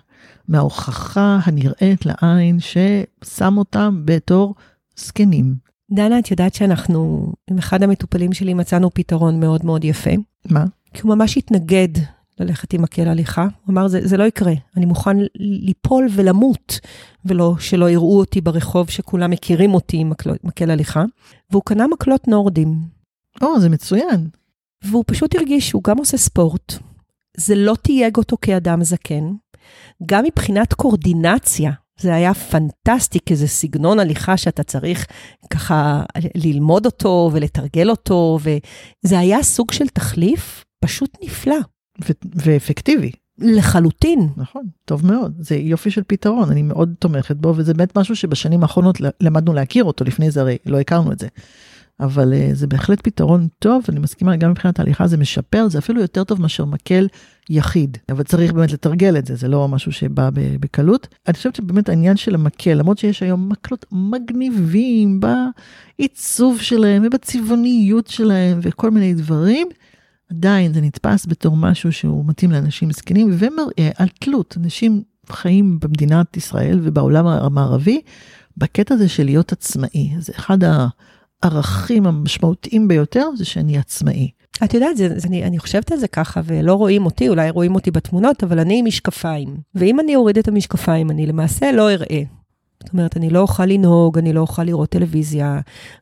מההוכחה 0.47 1.39
הנראית 1.43 2.05
לעין 2.05 2.57
ששם 2.59 3.57
אותם 3.57 4.01
בתור 4.05 4.55
זקנים. 4.95 5.55
דנה, 5.91 6.19
את 6.19 6.31
יודעת 6.31 6.53
שאנחנו, 6.53 7.31
עם 7.49 7.57
אחד 7.57 7.83
המטופלים 7.83 8.33
שלי 8.33 8.53
מצאנו 8.53 8.89
פתרון 8.93 9.39
מאוד 9.39 9.65
מאוד 9.65 9.83
יפה. 9.83 10.11
מה? 10.45 10.65
כי 10.93 11.01
הוא 11.01 11.15
ממש 11.15 11.37
התנגד 11.37 11.87
ללכת 12.43 12.73
עם 12.73 12.81
מקל 12.81 13.07
הליכה. 13.07 13.41
הוא 13.41 13.73
אמר, 13.73 13.87
זה, 13.87 13.99
זה 14.03 14.17
לא 14.17 14.23
יקרה, 14.23 14.53
אני 14.77 14.85
מוכן 14.85 15.17
ליפול 15.35 16.07
ולמות, 16.11 16.79
ולא 17.25 17.55
שלא 17.59 17.89
יראו 17.89 18.19
אותי 18.19 18.41
ברחוב 18.41 18.89
שכולם 18.89 19.31
מכירים 19.31 19.73
אותי 19.73 19.97
עם 19.97 20.09
מקל, 20.09 20.35
מקל 20.43 20.71
הליכה. 20.71 21.03
והוא 21.51 21.63
קנה 21.65 21.87
מקלות 21.87 22.27
נורדים. 22.27 22.75
או, 23.41 23.59
זה 23.59 23.69
מצוין. 23.69 24.27
והוא 24.83 25.03
פשוט 25.07 25.35
הרגיש 25.35 25.69
שהוא 25.69 25.83
גם 25.83 25.97
עושה 25.97 26.17
ספורט, 26.17 26.73
זה 27.37 27.55
לא 27.55 27.75
תייג 27.81 28.17
אותו 28.17 28.37
כאדם 28.41 28.83
זקן, 28.83 29.31
גם 30.05 30.23
מבחינת 30.23 30.73
קורדינציה, 30.73 31.71
זה 31.99 32.15
היה 32.15 32.33
פנטסטי, 32.33 33.19
כי 33.25 33.35
זה 33.35 33.47
סגנון 33.47 33.99
הליכה 33.99 34.37
שאתה 34.37 34.63
צריך 34.63 35.07
ככה 35.49 36.03
ללמוד 36.35 36.85
אותו 36.85 37.29
ולתרגל 37.33 37.89
אותו, 37.89 38.39
וזה 38.41 39.19
היה 39.19 39.43
סוג 39.43 39.71
של 39.71 39.87
תחליף 39.87 40.65
פשוט 40.83 41.17
נפלא. 41.23 41.55
ו- 42.01 42.27
ואפקטיבי. 42.35 43.11
לחלוטין. 43.39 44.29
נכון, 44.37 44.63
טוב 44.85 45.05
מאוד, 45.05 45.33
זה 45.39 45.55
יופי 45.55 45.91
של 45.91 46.01
פתרון, 46.07 46.51
אני 46.51 46.61
מאוד 46.61 46.93
תומכת 46.99 47.35
בו, 47.35 47.53
וזה 47.57 47.73
באמת 47.73 47.97
משהו 47.97 48.15
שבשנים 48.15 48.63
האחרונות 48.63 48.97
למדנו 49.21 49.53
להכיר 49.53 49.83
אותו, 49.83 50.05
לפני 50.05 50.31
זה 50.31 50.41
הרי 50.41 50.57
לא 50.65 50.79
הכרנו 50.79 51.11
את 51.11 51.19
זה. 51.19 51.27
אבל 51.99 52.33
uh, 52.33 52.55
זה 52.55 52.67
בהחלט 52.67 53.01
פתרון 53.01 53.47
טוב, 53.59 53.83
אני 53.89 53.99
מסכימה, 53.99 54.35
גם 54.35 54.51
מבחינת 54.51 54.79
ההליכה 54.79 55.07
זה 55.07 55.17
משפר, 55.17 55.67
זה 55.69 55.77
אפילו 55.77 56.01
יותר 56.01 56.23
טוב 56.23 56.41
מאשר 56.41 56.65
מקל 56.65 57.07
יחיד. 57.49 57.97
אבל 58.09 58.23
צריך 58.23 58.53
באמת 58.53 58.71
לתרגל 58.71 59.17
את 59.17 59.25
זה, 59.25 59.35
זה 59.35 59.47
לא 59.47 59.67
משהו 59.67 59.91
שבא 59.91 60.29
בקלות. 60.33 61.07
אני 61.27 61.33
חושבת 61.33 61.55
שבאמת 61.55 61.89
העניין 61.89 62.17
של 62.17 62.35
המקל, 62.35 62.73
למרות 62.73 62.97
שיש 62.97 63.23
היום 63.23 63.49
מקלות 63.49 63.85
מגניבים 63.91 65.19
בעיצוב 65.19 66.61
שלהם 66.61 67.03
ובצבעוניות 67.05 68.07
שלהם 68.07 68.59
וכל 68.61 68.91
מיני 68.91 69.13
דברים, 69.13 69.67
עדיין 70.33 70.73
זה 70.73 70.81
נתפס 70.81 71.25
בתור 71.25 71.57
משהו 71.57 71.91
שהוא 71.91 72.25
מתאים 72.27 72.51
לאנשים 72.51 72.91
זקנים 72.91 73.29
ומראה 73.33 73.91
על 73.97 74.07
תלות. 74.19 74.57
אנשים 74.57 75.03
חיים 75.29 75.79
במדינת 75.79 76.37
ישראל 76.37 76.79
ובעולם 76.83 77.27
המערבי 77.27 78.01
בקטע 78.57 78.93
הזה 78.93 79.09
של 79.09 79.23
להיות 79.23 79.51
עצמאי. 79.51 80.13
זה 80.19 80.33
אחד. 80.35 80.57
הערכים 81.43 82.05
המשמעותיים 82.05 82.87
ביותר 82.87 83.29
זה 83.37 83.45
שאני 83.45 83.77
עצמאי. 83.77 84.29
את 84.63 84.73
יודעת, 84.73 84.97
זה, 84.97 85.19
זה, 85.19 85.27
אני, 85.27 85.43
אני 85.43 85.59
חושבת 85.59 85.91
על 85.91 85.97
זה 85.97 86.07
ככה, 86.07 86.41
ולא 86.45 86.73
רואים 86.73 87.05
אותי, 87.05 87.29
אולי 87.29 87.49
רואים 87.49 87.75
אותי 87.75 87.91
בתמונות, 87.91 88.43
אבל 88.43 88.59
אני 88.59 88.79
עם 88.79 88.85
משקפיים. 88.85 89.57
ואם 89.75 89.99
אני 89.99 90.15
אוריד 90.15 90.37
את 90.37 90.47
המשקפיים, 90.47 91.11
אני 91.11 91.25
למעשה 91.25 91.71
לא 91.71 91.91
אראה. 91.91 92.23
זאת 92.83 92.93
אומרת, 92.93 93.17
אני 93.17 93.29
לא 93.29 93.39
אוכל 93.39 93.65
לנהוג, 93.65 94.17
אני 94.17 94.33
לא 94.33 94.39
אוכל 94.39 94.63
לראות 94.63 94.89
טלוויזיה, 94.89 95.59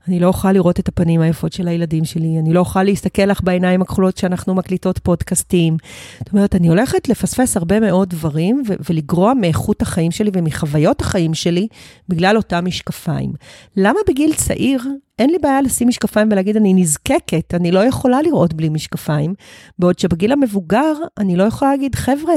אני 0.07 0.19
לא 0.19 0.27
אוכל 0.27 0.51
לראות 0.51 0.79
את 0.79 0.87
הפנים 0.87 1.21
היפות 1.21 1.53
של 1.53 1.67
הילדים 1.67 2.05
שלי, 2.05 2.39
אני 2.39 2.53
לא 2.53 2.59
אוכל 2.59 2.83
להסתכל 2.83 3.21
לך 3.21 3.43
בעיניים 3.43 3.81
הכחולות 3.81 4.17
שאנחנו 4.17 4.55
מקליטות 4.55 4.99
פודקאסטים. 4.99 5.77
זאת 6.19 6.33
אומרת, 6.33 6.55
אני 6.55 6.67
הולכת 6.67 7.09
לפספס 7.09 7.57
הרבה 7.57 7.79
מאוד 7.79 8.09
דברים 8.09 8.63
ו- 8.67 8.73
ולגרוע 8.89 9.33
מאיכות 9.33 9.81
החיים 9.81 10.11
שלי 10.11 10.31
ומחוויות 10.33 11.01
החיים 11.01 11.33
שלי 11.33 11.67
בגלל 12.09 12.37
אותם 12.37 12.65
משקפיים. 12.65 13.33
למה 13.77 13.99
בגיל 14.09 14.33
צעיר 14.33 14.81
אין 15.19 15.29
לי 15.29 15.37
בעיה 15.41 15.61
לשים 15.61 15.87
משקפיים 15.87 16.27
ולהגיד, 16.31 16.57
אני 16.57 16.73
נזקקת, 16.73 17.53
אני 17.53 17.71
לא 17.71 17.79
יכולה 17.79 18.21
לראות 18.21 18.53
בלי 18.53 18.69
משקפיים, 18.69 19.33
בעוד 19.79 19.99
שבגיל 19.99 20.31
המבוגר 20.31 20.93
אני 21.17 21.35
לא 21.35 21.43
יכולה 21.43 21.71
להגיד, 21.71 21.95
חבר'ה, 21.95 22.35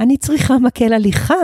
אני 0.00 0.16
צריכה 0.16 0.58
מקל 0.58 0.92
הליכה, 0.92 1.34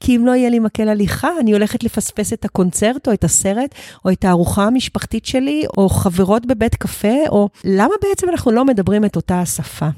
כי 0.00 0.16
אם 0.16 0.26
לא 0.26 0.34
יהיה 0.34 0.50
לי 0.50 0.58
מקל 0.58 0.88
הליכה, 0.88 1.28
אני 1.40 1.52
הולכת 1.52 1.84
לפספס 1.84 2.32
את 2.32 2.44
הקונצרט 2.44 3.08
או 3.08 3.12
את 3.12 3.24
הסרט, 3.24 3.74
או 4.04 4.10
את 4.10 4.24
הארוחה 4.24 4.64
המשפחתית 4.64 5.26
שלי, 5.26 5.64
או 5.76 5.88
חברות 5.88 6.46
בבית 6.46 6.74
קפה, 6.74 7.28
או 7.28 7.48
למה 7.64 7.94
בעצם 8.02 8.28
אנחנו 8.28 8.50
לא 8.50 8.64
מדברים 8.64 9.04
את 9.04 9.16
אותה 9.16 9.40
השפה? 9.40 9.88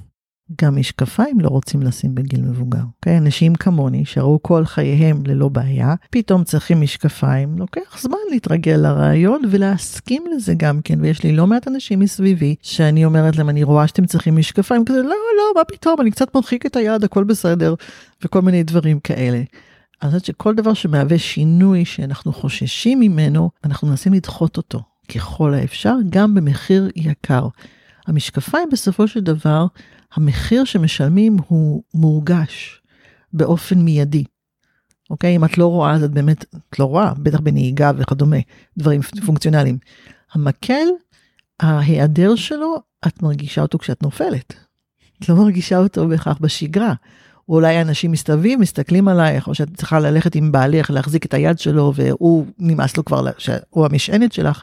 גם 0.63 0.77
משקפיים 0.77 1.41
לא 1.41 1.49
רוצים 1.49 1.83
לשים 1.83 2.15
בגיל 2.15 2.43
מבוגר. 2.43 2.83
אוקיי? 2.97 3.19
אנשים 3.19 3.55
כמוני, 3.55 4.05
שראו 4.05 4.43
כל 4.43 4.65
חייהם 4.65 5.23
ללא 5.27 5.49
בעיה, 5.49 5.95
פתאום 6.11 6.45
צריכים 6.45 6.81
משקפיים, 6.81 7.59
לוקח 7.59 8.01
זמן 8.01 8.19
להתרגל 8.31 8.77
לרעיון 8.77 9.43
ולהסכים 9.51 10.25
לזה 10.37 10.55
גם 10.57 10.81
כן, 10.85 11.01
ויש 11.01 11.23
לי 11.23 11.33
לא 11.33 11.47
מעט 11.47 11.69
אנשים 11.69 12.01
מסביבי, 12.01 12.55
שאני 12.63 13.05
אומרת 13.05 13.37
להם, 13.37 13.49
אני 13.49 13.63
רואה 13.63 13.87
שאתם 13.87 14.07
צריכים 14.07 14.37
משקפיים, 14.37 14.85
כזה, 14.85 15.03
לא, 15.03 15.09
לא, 15.09 15.53
מה 15.57 15.65
פתאום, 15.65 16.01
אני 16.01 16.11
קצת 16.11 16.35
מרחיק 16.35 16.67
את 16.67 16.77
היד, 16.77 17.05
הכל 17.05 17.25
בסדר, 17.25 17.75
וכל 18.25 18.43
מיני 18.43 18.63
דברים 18.63 19.01
כאלה. 19.01 19.43
אני 20.03 20.11
חושבת 20.11 20.25
שכל 20.25 20.55
דבר 20.55 20.75
שמהווה 20.75 21.19
שינוי 21.19 21.85
שאנחנו 21.85 22.33
חוששים 22.33 23.01
ממנו, 23.01 23.51
אנחנו 23.65 23.89
מנסים 23.89 24.13
לדחות 24.13 24.57
אותו 24.57 24.83
ככל 25.15 25.55
האפשר, 25.55 25.95
גם 26.11 26.35
במחיר 26.35 26.89
יקר. 26.97 27.49
המשקפיים 28.07 28.69
בסופו 28.73 29.09
של 29.09 29.21
דבר, 29.21 29.67
המחיר 30.13 30.65
שמשלמים 30.65 31.37
הוא 31.49 31.83
מורגש 31.95 32.83
באופן 33.33 33.79
מיידי. 33.79 34.25
אוקיי? 35.11 35.37
אם 35.37 35.45
את 35.45 35.59
לא 35.59 35.67
רואה, 35.67 35.93
אז 35.93 36.03
את 36.03 36.11
באמת, 36.11 36.45
את 36.71 36.79
לא 36.79 36.85
רואה, 36.85 37.15
בטח 37.15 37.41
בנהיגה 37.41 37.93
וכדומה, 37.97 38.37
דברים 38.79 39.01
פונקציונליים. 39.27 39.79
המקל, 40.33 40.87
ההיעדר 41.61 42.35
שלו, 42.37 42.77
את 43.07 43.23
מרגישה 43.23 43.63
אותו 43.63 43.79
כשאת 43.79 44.03
נופלת. 44.03 44.55
את 45.19 45.29
לא 45.29 45.35
מרגישה 45.35 45.79
אותו 45.79 46.09
בהכרח 46.09 46.39
בשגרה. 46.41 46.95
אולי 47.49 47.81
אנשים 47.81 48.13
מסתובבים, 48.13 48.61
מסתכלים 48.61 49.09
עלייך, 49.09 49.49
או 49.49 49.55
שאת 49.55 49.77
צריכה 49.77 50.01
ללכת 50.01 50.35
עם 50.35 50.53
בעלך, 50.53 50.91
להחזיק 50.91 51.27
את 51.27 51.35
היד 51.35 51.59
שלו, 51.59 51.93
והוא 51.95 52.47
נמאס 52.59 52.97
לו 52.97 53.05
כבר, 53.05 53.25
שהוא 53.39 53.87
המשענת 53.87 54.33
שלך. 54.33 54.63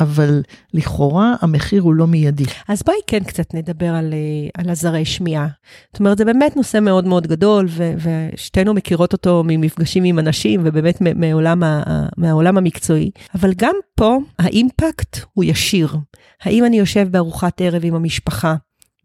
אבל 0.00 0.42
לכאורה 0.74 1.34
המחיר 1.40 1.82
הוא 1.82 1.94
לא 1.94 2.06
מיידי. 2.06 2.44
אז 2.68 2.82
בואי 2.82 2.96
כן 3.06 3.24
קצת 3.24 3.54
נדבר 3.54 3.94
על, 3.94 4.12
אה, 4.12 4.62
על 4.62 4.70
עזרי 4.70 5.04
שמיעה. 5.04 5.46
זאת 5.92 6.00
אומרת, 6.00 6.18
זה 6.18 6.24
באמת 6.24 6.56
נושא 6.56 6.78
מאוד 6.80 7.06
מאוד 7.06 7.26
גדול, 7.26 7.66
ו, 7.68 7.92
ושתינו 8.32 8.74
מכירות 8.74 9.12
אותו 9.12 9.42
ממפגשים 9.46 10.04
עם 10.04 10.18
אנשים, 10.18 10.60
ובאמת 10.64 11.00
מעולם, 11.00 11.62
ה, 11.62 11.82
מהעולם 12.16 12.58
המקצועי. 12.58 13.10
אבל 13.34 13.52
גם 13.56 13.74
פה 13.94 14.18
האימפקט 14.38 15.18
הוא 15.32 15.44
ישיר. 15.44 15.96
האם 16.42 16.64
אני 16.64 16.78
יושב 16.78 17.08
בארוחת 17.10 17.60
ערב 17.60 17.82
עם 17.84 17.94
המשפחה, 17.94 18.54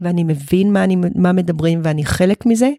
ואני 0.02 0.24
מבין 0.24 0.74
מה, 0.74 0.84
אני, 0.84 0.98
מה 1.16 1.32
מדברים 1.32 1.82
ואני 1.84 2.06
חלק 2.06 2.46
מזה, 2.46 2.70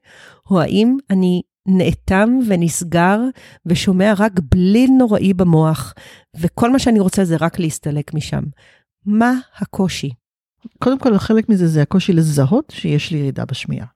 או 0.50 0.60
האם 0.60 0.96
אני 1.10 1.42
נאטם 1.66 2.38
ונסגר 2.48 3.20
ושומע 3.66 4.12
רק 4.18 4.32
בליל 4.54 4.90
נוראי 4.98 5.34
במוח, 5.34 5.94
וכל 6.36 6.72
מה 6.72 6.78
שאני 6.78 7.00
רוצה 7.00 7.24
זה 7.24 7.36
רק 7.40 7.58
להסתלק 7.58 8.14
משם. 8.14 8.42
מה 9.06 9.32
הקושי? 9.58 10.10
קודם 10.78 10.98
כל, 10.98 11.18
חלק 11.18 11.48
מזה 11.48 11.66
זה 11.66 11.82
הקושי 11.82 12.12
לזהות 12.12 12.72
שיש 12.76 13.10
לי 13.10 13.18
ירידה 13.18 13.44
בשמיעה. 13.44 13.86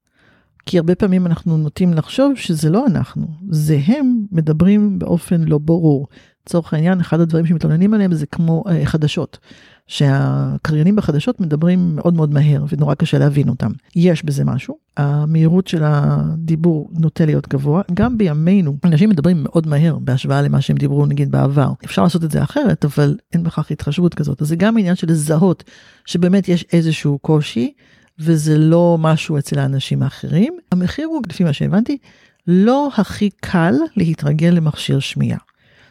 כי 0.66 0.78
הרבה 0.78 0.94
פעמים 0.94 1.26
אנחנו 1.26 1.56
נוטים 1.56 1.94
לחשוב 1.94 2.32
שזה 2.36 2.70
לא 2.70 2.86
אנחנו, 2.86 3.26
זה 3.50 3.78
הם 3.86 4.26
מדברים 4.32 4.98
באופן 4.98 5.40
לא 5.40 5.58
ברור. 5.58 6.06
לצורך 6.46 6.74
העניין, 6.74 7.00
אחד 7.00 7.20
הדברים 7.20 7.46
שמתלוננים 7.46 7.94
עליהם 7.94 8.14
זה 8.14 8.26
כמו 8.26 8.64
אה, 8.68 8.86
חדשות. 8.86 9.38
שהקריינים 9.86 10.96
בחדשות 10.96 11.40
מדברים 11.40 11.96
מאוד 11.96 12.14
מאוד 12.14 12.34
מהר 12.34 12.64
ונורא 12.68 12.94
קשה 12.94 13.18
להבין 13.18 13.48
אותם. 13.48 13.70
יש 13.96 14.24
בזה 14.24 14.44
משהו, 14.44 14.76
המהירות 14.96 15.66
של 15.66 15.82
הדיבור 15.84 16.90
נוטה 16.92 17.24
להיות 17.24 17.48
גבוה, 17.48 17.82
גם 17.94 18.18
בימינו 18.18 18.76
אנשים 18.84 19.10
מדברים 19.10 19.42
מאוד 19.42 19.66
מהר 19.66 19.98
בהשוואה 19.98 20.42
למה 20.42 20.60
שהם 20.60 20.76
דיברו 20.76 21.06
נגיד 21.06 21.30
בעבר. 21.30 21.72
אפשר 21.84 22.02
לעשות 22.02 22.24
את 22.24 22.30
זה 22.30 22.42
אחרת, 22.42 22.84
אבל 22.84 23.16
אין 23.32 23.42
בכך 23.42 23.70
התחשבות 23.70 24.14
כזאת. 24.14 24.42
אז 24.42 24.48
זה 24.48 24.56
גם 24.56 24.78
עניין 24.78 24.94
של 24.94 25.06
לזהות 25.10 25.64
שבאמת 26.06 26.48
יש 26.48 26.64
איזשהו 26.72 27.18
קושי, 27.18 27.72
וזה 28.18 28.58
לא 28.58 28.96
משהו 29.00 29.38
אצל 29.38 29.58
האנשים 29.58 30.02
האחרים. 30.02 30.56
המחיר 30.72 31.06
הוא, 31.06 31.22
לפי 31.28 31.44
מה 31.44 31.52
שהבנתי, 31.52 31.98
לא 32.46 32.88
הכי 32.96 33.30
קל 33.40 33.74
להתרגל 33.96 34.48
למכשיר 34.48 34.98
שמיעה. 34.98 35.38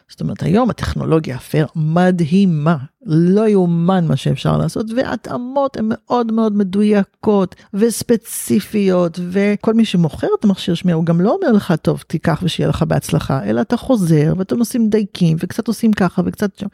זאת 0.08 0.20
אומרת, 0.20 0.42
היום 0.42 0.70
הטכנולוגיה 0.70 1.36
הפר 1.36 1.66
מדהימה, 1.76 2.76
לא 3.06 3.48
יאומן 3.48 4.06
מה 4.06 4.16
שאפשר 4.16 4.56
לעשות, 4.58 4.86
והתאמות 4.96 5.76
הן 5.76 5.84
מאוד 5.88 6.32
מאוד 6.32 6.56
מדויקות 6.56 7.54
וספציפיות, 7.74 9.20
וכל 9.30 9.74
מי 9.74 9.84
שמוכר 9.84 10.28
את 10.38 10.44
המכשיר 10.44 10.74
שמיעה, 10.74 10.96
הוא 10.96 11.04
גם 11.04 11.20
לא 11.20 11.34
אומר 11.34 11.52
לך, 11.52 11.74
טוב, 11.82 12.04
תיקח 12.06 12.40
ושיהיה 12.42 12.68
לך 12.68 12.82
בהצלחה, 12.82 13.44
אלא 13.44 13.60
אתה 13.60 13.76
חוזר 13.76 14.34
ואתם 14.38 14.58
עושים 14.58 14.88
דייקים, 14.88 15.36
וקצת 15.40 15.68
עושים 15.68 15.92
ככה 15.92 16.22
וקצת 16.24 16.58
שם. 16.58 16.66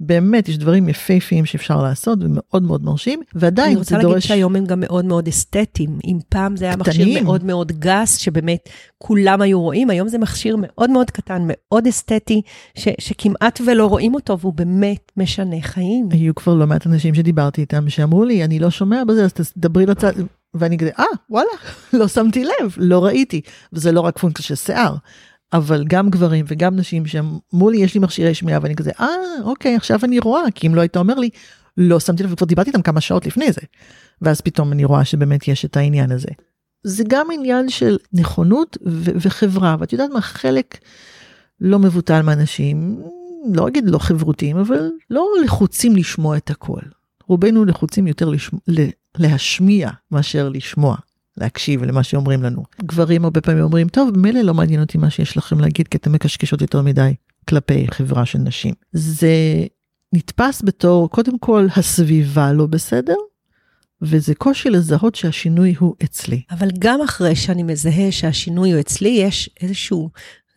באמת, 0.00 0.48
יש 0.48 0.58
דברים 0.58 0.88
יפהפיים 0.88 1.44
שאפשר 1.44 1.82
לעשות, 1.82 2.18
ומאוד 2.22 2.62
מאוד 2.62 2.84
מרשים, 2.84 3.20
ועדיין 3.34 3.70
זה 3.70 3.74
דורש... 3.74 3.92
אני 3.92 4.04
רוצה 4.04 4.08
להגיד 4.08 4.22
שהיום 4.22 4.56
הם 4.56 4.66
גם 4.66 4.80
מאוד 4.80 5.04
מאוד 5.04 5.28
אסתטיים. 5.28 5.98
אם 6.04 6.18
פעם 6.28 6.56
זה 6.56 6.64
היה 6.64 6.76
קטנים. 6.76 7.08
מכשיר 7.08 7.24
מאוד 7.24 7.44
מאוד 7.44 7.72
גס, 7.72 8.16
שבאמת 8.16 8.68
כולם 8.98 9.42
היו 9.42 9.60
רואים, 9.60 9.90
היום 9.90 10.08
זה 10.08 10.18
מכשיר 10.18 10.56
מאוד 10.58 10.90
מאוד 10.90 11.10
קטן, 11.10 11.42
מאוד 11.46 11.86
אסתטי, 11.86 12.42
ש, 12.74 12.88
שכמעט 12.98 13.60
ולא 13.66 13.86
רואים 13.86 14.14
אותו, 14.14 14.38
והוא 14.38 14.52
באמת 14.52 15.12
משנה 15.16 15.62
חיים. 15.76 16.08
היו 16.10 16.34
כבר 16.34 16.54
לא 16.54 16.66
מעט 16.66 16.86
אנשים 16.86 17.14
שדיברתי 17.14 17.60
איתם, 17.60 17.88
שאמרו 17.88 18.24
לי, 18.24 18.44
אני 18.44 18.58
לא 18.58 18.70
שומע 18.70 19.04
בזה, 19.04 19.24
אז 19.24 19.32
תדברי 19.32 19.86
לצד, 19.86 20.12
ואני 20.54 20.78
כזה, 20.78 20.90
אה, 20.98 21.04
וואלה, 21.30 21.50
לא 21.98 22.08
שמתי 22.08 22.44
לב, 22.44 22.74
לא 22.76 23.04
ראיתי. 23.04 23.40
וזה 23.72 23.92
לא 23.92 24.00
רק 24.00 24.18
פונקציה 24.18 24.44
של 24.44 24.54
שיער. 24.54 24.94
אבל 25.52 25.84
גם 25.88 26.10
גברים 26.10 26.44
וגם 26.48 26.76
נשים 26.76 27.06
שאמרו 27.06 27.70
לי, 27.70 27.76
יש 27.76 27.94
לי 27.94 28.00
מכשירי 28.00 28.34
שמיעה, 28.34 28.58
ואני 28.62 28.76
כזה, 28.76 28.90
אה, 29.00 29.06
אוקיי, 29.42 29.76
עכשיו 29.76 30.00
אני 30.04 30.18
רואה, 30.18 30.42
כי 30.54 30.66
אם 30.66 30.74
לא 30.74 30.80
היית 30.80 30.96
אומר 30.96 31.14
לי, 31.14 31.30
לא 31.76 32.00
שמתי 32.00 32.22
לב, 32.22 32.32
וכבר 32.32 32.46
דיברתי 32.46 32.70
איתם 32.70 32.82
כמה 32.82 33.00
שעות 33.00 33.26
לפני 33.26 33.52
זה. 33.52 33.60
ואז 34.22 34.40
פתאום 34.40 34.72
אני 34.72 34.84
רואה 34.84 35.04
שבאמת 35.04 35.48
יש 35.48 35.64
את 35.64 35.76
העניין 35.76 36.12
הזה. 36.12 36.28
זה 36.84 37.04
גם 37.08 37.26
עניין 37.32 37.68
של 37.68 37.96
נכונות 38.12 38.78
ו- 38.86 39.10
וחברה, 39.16 39.76
ואת 39.80 39.92
יודעת 39.92 40.10
מה, 40.10 40.20
חלק 40.20 40.78
לא 41.60 41.78
מבוטל 41.78 42.22
מהאנשים, 42.22 43.02
לא 43.54 43.68
אגיד 43.68 43.84
לא 43.90 43.98
חברותיים, 43.98 44.56
אבל 44.56 44.90
לא 45.10 45.26
לחוצים 45.44 45.96
לשמוע 45.96 46.36
את 46.36 46.50
הכל. 46.50 46.80
רובנו 47.26 47.64
לחוצים 47.64 48.06
יותר 48.06 48.28
לשמוע, 48.28 48.60
להשמיע 49.18 49.90
מאשר 50.10 50.48
לשמוע. 50.48 50.96
להקשיב 51.36 51.82
למה 51.82 52.02
שאומרים 52.02 52.42
לנו. 52.42 52.62
גברים 52.82 53.24
הרבה 53.24 53.40
פעמים 53.40 53.62
אומרים, 53.62 53.88
טוב, 53.88 54.18
מילא 54.18 54.40
לא 54.40 54.54
מעניין 54.54 54.80
אותי 54.80 54.98
מה 54.98 55.10
שיש 55.10 55.36
לכם 55.36 55.60
להגיד, 55.60 55.88
כי 55.88 55.96
אתם 55.96 56.12
מקשקשות 56.12 56.60
יותר 56.60 56.82
מדי 56.82 57.14
כלפי 57.48 57.86
חברה 57.90 58.26
של 58.26 58.38
נשים. 58.38 58.74
זה 58.92 59.34
נתפס 60.12 60.62
בתור, 60.64 61.10
קודם 61.10 61.38
כל, 61.38 61.66
הסביבה 61.76 62.52
לא 62.52 62.66
בסדר, 62.66 63.14
וזה 64.02 64.34
קושי 64.34 64.70
לזהות 64.70 65.14
שהשינוי 65.14 65.74
הוא 65.78 65.94
אצלי. 66.04 66.42
אבל 66.50 66.68
גם 66.78 67.00
אחרי 67.02 67.36
שאני 67.36 67.62
מזהה 67.62 68.12
שהשינוי 68.12 68.72
הוא 68.72 68.80
אצלי, 68.80 69.08
יש 69.08 69.50
איזשהו 69.60 70.10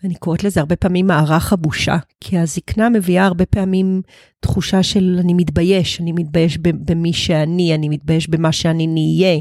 אני 0.04 0.16
קוראת 0.16 0.44
לזה 0.44 0.60
הרבה 0.60 0.76
פעמים 0.76 1.08
מערך 1.08 1.54
הבושה, 1.54 1.98
כי 2.22 2.38
הזקנה 2.38 2.90
מביאה 2.90 3.26
הרבה 3.26 3.46
פעמים 3.46 4.02
תחושה 4.40 4.84
של 4.84 5.18
אני 5.20 5.34
מתבייש, 5.34 6.02
אני 6.02 6.12
מתבייש 6.12 6.58
במי 6.58 7.14
שאני, 7.14 7.76
אני 7.76 7.90
מתבייש 7.90 8.30
במה 8.30 8.52
שאני 8.52 8.88
נהיה, 8.88 9.40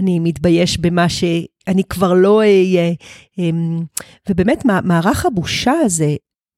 אני 0.00 0.18
מתבייש 0.18 0.78
במה 0.78 1.08
שאני 1.08 1.84
כבר 1.88 2.12
לא 2.12 2.38
אהיה. 2.38 2.92
אמ, 3.38 3.80
ובאמת, 4.28 4.64
מערך 4.64 5.26
הבושה 5.26 5.72
הזה 5.84 6.16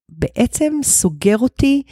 בעצם 0.08 0.72
סוגר 0.82 1.38
אותי 1.38 1.82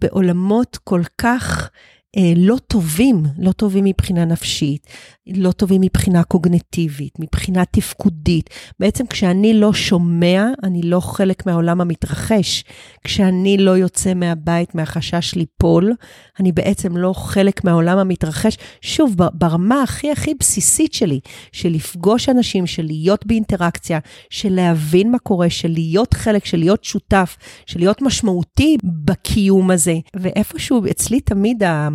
בעולמות 0.00 0.78
כל 0.84 1.02
כך 1.18 1.70
אה, 2.16 2.32
לא 2.36 2.56
טובים, 2.66 3.22
לא 3.38 3.52
טובים 3.52 3.84
מבחינה 3.84 4.24
נפשית, 4.24 4.86
לא 5.26 5.52
טובים 5.52 5.80
מבחינה 5.80 6.24
קוגנטיבית, 6.24 7.18
מבחינה 7.18 7.64
תפקודית. 7.64 8.50
בעצם 8.80 9.06
כשאני 9.06 9.54
לא 9.54 9.72
שומע, 9.72 10.46
אני 10.62 10.82
לא 10.82 11.00
חלק 11.00 11.46
מהעולם 11.46 11.80
המתרחש. 11.80 12.64
כשאני 13.04 13.58
לא 13.58 13.70
יוצא 13.70 14.14
מהבית 14.14 14.74
מהחשש 14.74 15.34
ליפול, 15.34 15.92
אני 16.40 16.52
בעצם 16.52 16.96
לא 16.96 17.12
חלק 17.12 17.64
מהעולם 17.64 17.98
המתרחש. 17.98 18.56
שוב, 18.80 19.16
ברמה 19.34 19.82
הכי 19.82 20.10
הכי 20.10 20.34
בסיסית 20.34 20.94
שלי, 20.94 21.20
של 21.52 21.68
לפגוש 21.68 22.28
אנשים, 22.28 22.66
של 22.66 22.82
להיות 22.86 23.26
באינטראקציה, 23.26 23.98
של 24.30 24.52
להבין 24.52 25.10
מה 25.10 25.18
קורה, 25.18 25.50
של 25.50 25.68
להיות 25.68 26.14
חלק, 26.14 26.44
של 26.44 26.58
להיות 26.58 26.84
שותף, 26.84 27.36
של 27.66 27.78
להיות 27.78 28.02
משמעותי 28.02 28.76
בקיום 28.84 29.70
הזה. 29.70 29.94
ואיפשהו 30.16 30.82
אצלי 30.90 31.20
תמיד 31.20 31.62
ה... 31.62 31.88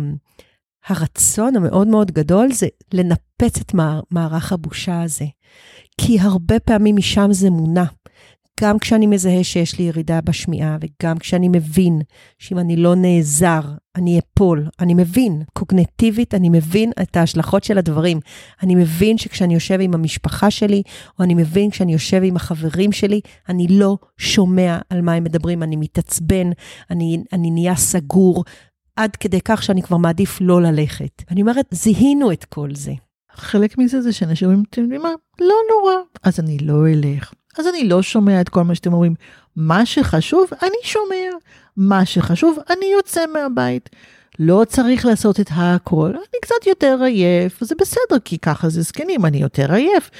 הרצון 0.86 1.56
המאוד 1.56 1.88
מאוד 1.88 2.10
גדול 2.10 2.52
זה 2.52 2.66
לנפץ 2.94 3.60
את 3.60 3.74
מערך 4.10 4.52
הבושה 4.52 5.02
הזה. 5.02 5.26
כי 6.00 6.20
הרבה 6.20 6.60
פעמים 6.60 6.96
משם 6.96 7.28
זה 7.32 7.50
מונע. 7.50 7.84
גם 8.60 8.78
כשאני 8.78 9.06
מזהה 9.06 9.44
שיש 9.44 9.78
לי 9.78 9.84
ירידה 9.84 10.20
בשמיעה, 10.20 10.76
וגם 10.80 11.18
כשאני 11.18 11.48
מבין 11.48 12.00
שאם 12.38 12.58
אני 12.58 12.76
לא 12.76 12.94
נעזר, 12.94 13.60
אני 13.96 14.18
אפול. 14.18 14.68
אני 14.80 14.94
מבין, 14.94 15.42
קוגנטיבית, 15.52 16.34
אני 16.34 16.48
מבין 16.48 16.92
את 17.02 17.16
ההשלכות 17.16 17.64
של 17.64 17.78
הדברים. 17.78 18.20
אני 18.62 18.74
מבין 18.74 19.18
שכשאני 19.18 19.54
יושב 19.54 19.78
עם 19.80 19.94
המשפחה 19.94 20.50
שלי, 20.50 20.82
או 21.18 21.24
אני 21.24 21.34
מבין 21.34 21.70
כשאני 21.70 21.92
יושב 21.92 22.20
עם 22.24 22.36
החברים 22.36 22.92
שלי, 22.92 23.20
אני 23.48 23.66
לא 23.70 23.96
שומע 24.18 24.78
על 24.90 25.02
מה 25.02 25.12
הם 25.12 25.24
מדברים, 25.24 25.62
אני 25.62 25.76
מתעצבן, 25.76 26.50
אני, 26.90 27.22
אני 27.32 27.50
נהיה 27.50 27.76
סגור, 27.76 28.44
עד 29.00 29.16
כדי 29.16 29.40
כך 29.44 29.62
שאני 29.62 29.82
כבר 29.82 29.96
מעדיף 29.96 30.38
לא 30.40 30.62
ללכת. 30.62 31.22
אני 31.30 31.40
אומרת, 31.40 31.66
זיהינו 31.70 32.32
את 32.32 32.44
כל 32.44 32.74
זה. 32.74 32.92
חלק 33.34 33.78
מזה 33.78 34.00
זה 34.00 34.12
שאנשים 34.12 34.48
אומרים, 34.48 34.64
אתם 34.70 34.82
יודעים 34.82 35.02
מה? 35.02 35.12
לא 35.40 35.54
נורא. 35.70 35.94
אז 36.22 36.40
אני 36.40 36.58
לא 36.58 36.88
אלך. 36.88 37.32
אז 37.58 37.66
אני 37.66 37.88
לא 37.88 38.02
שומע 38.02 38.40
את 38.40 38.48
כל 38.48 38.62
מה 38.62 38.74
שאתם 38.74 38.92
אומרים. 38.92 39.14
מה 39.56 39.86
שחשוב, 39.86 40.50
אני 40.62 40.76
שומע. 40.82 41.30
מה 41.76 42.06
שחשוב, 42.06 42.58
אני 42.70 42.86
יוצא 42.92 43.24
מהבית. 43.32 43.90
לא 44.42 44.62
צריך 44.68 45.06
לעשות 45.06 45.40
את 45.40 45.50
הכל, 45.50 46.08
אני 46.08 46.40
קצת 46.42 46.66
יותר 46.66 47.02
עייף, 47.02 47.64
זה 47.64 47.74
בסדר, 47.80 48.18
כי 48.24 48.38
ככה 48.38 48.68
זה 48.68 48.82
זקנים, 48.82 49.26
אני 49.26 49.38
יותר 49.38 49.72
עייף. 49.72 50.10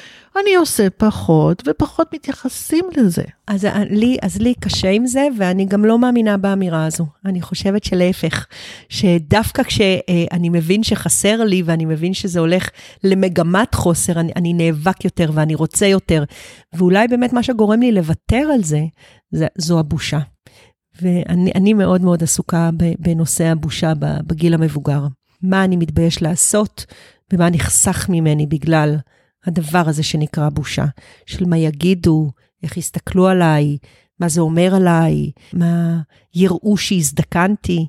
אני 0.42 0.54
עושה 0.54 0.90
פחות, 0.90 1.62
ופחות 1.66 2.14
מתייחסים 2.14 2.84
לזה. 2.96 3.22
אז 3.46 3.66
לי, 3.90 4.16
אז 4.22 4.38
לי 4.38 4.54
קשה 4.60 4.90
עם 4.90 5.06
זה, 5.06 5.28
ואני 5.38 5.64
גם 5.64 5.84
לא 5.84 5.98
מאמינה 5.98 6.36
באמירה 6.36 6.86
הזו. 6.86 7.06
אני 7.24 7.42
חושבת 7.42 7.84
שלהפך, 7.84 8.46
שדווקא 8.88 9.62
כשאני 9.62 10.48
מבין 10.48 10.82
שחסר 10.82 11.44
לי, 11.44 11.62
ואני 11.64 11.84
מבין 11.84 12.14
שזה 12.14 12.40
הולך 12.40 12.68
למגמת 13.04 13.74
חוסר, 13.74 14.20
אני, 14.20 14.32
אני 14.36 14.52
נאבק 14.52 15.04
יותר 15.04 15.30
ואני 15.34 15.54
רוצה 15.54 15.86
יותר. 15.86 16.24
ואולי 16.72 17.08
באמת 17.08 17.32
מה 17.32 17.42
שגורם 17.42 17.80
לי 17.80 17.92
לוותר 17.92 18.48
על 18.54 18.62
זה, 18.62 18.80
זה 19.30 19.46
זו 19.58 19.78
הבושה. 19.78 20.18
ואני 21.02 21.74
מאוד 21.74 22.02
מאוד 22.02 22.22
עסוקה 22.22 22.70
בנושא 22.98 23.44
הבושה 23.44 23.92
בגיל 24.26 24.54
המבוגר. 24.54 25.06
מה 25.42 25.64
אני 25.64 25.76
מתבייש 25.76 26.22
לעשות 26.22 26.86
ומה 27.32 27.50
נחסך 27.50 28.06
ממני 28.08 28.46
בגלל 28.46 28.96
הדבר 29.46 29.82
הזה 29.86 30.02
שנקרא 30.02 30.48
בושה. 30.48 30.84
של 31.26 31.44
מה 31.44 31.58
יגידו, 31.58 32.30
איך 32.62 32.76
יסתכלו 32.76 33.28
עליי, 33.28 33.78
מה 34.20 34.28
זה 34.28 34.40
אומר 34.40 34.74
עליי, 34.74 35.30
מה 35.52 36.00
יראו 36.34 36.76
שהזדקנתי. 36.76 37.86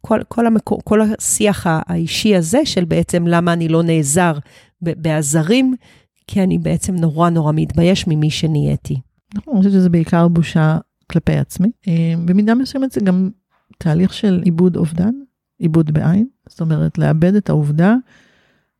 כל, 0.00 0.20
כל, 0.28 0.46
המקור, 0.46 0.80
כל 0.84 1.00
השיח 1.00 1.66
האישי 1.66 2.36
הזה 2.36 2.58
של 2.64 2.84
בעצם 2.84 3.26
למה 3.26 3.52
אני 3.52 3.68
לא 3.68 3.82
נעזר 3.82 4.38
בעזרים, 4.80 5.74
כי 6.26 6.42
אני 6.42 6.58
בעצם 6.58 6.94
נורא 6.96 7.30
נורא 7.30 7.52
מתבייש 7.54 8.06
ממי 8.06 8.30
שנהייתי. 8.30 9.00
נכון, 9.34 9.54
אני 9.54 9.62
חושבת 9.62 9.72
שזה 9.72 9.88
בעיקר 9.88 10.28
בושה 10.28 10.78
כלפי 11.10 11.36
עצמי. 11.36 11.70
אה, 11.88 12.14
במידה 12.24 12.54
מסוימת 12.54 12.92
זה 12.92 13.00
גם 13.00 13.30
תהליך 13.78 14.12
של 14.12 14.42
עיבוד 14.44 14.76
אובדן, 14.76 15.12
עיבוד 15.58 15.90
בעין, 15.90 16.26
זאת 16.48 16.60
אומרת 16.60 16.98
לאבד 16.98 17.34
את 17.34 17.48
העובדה 17.48 17.94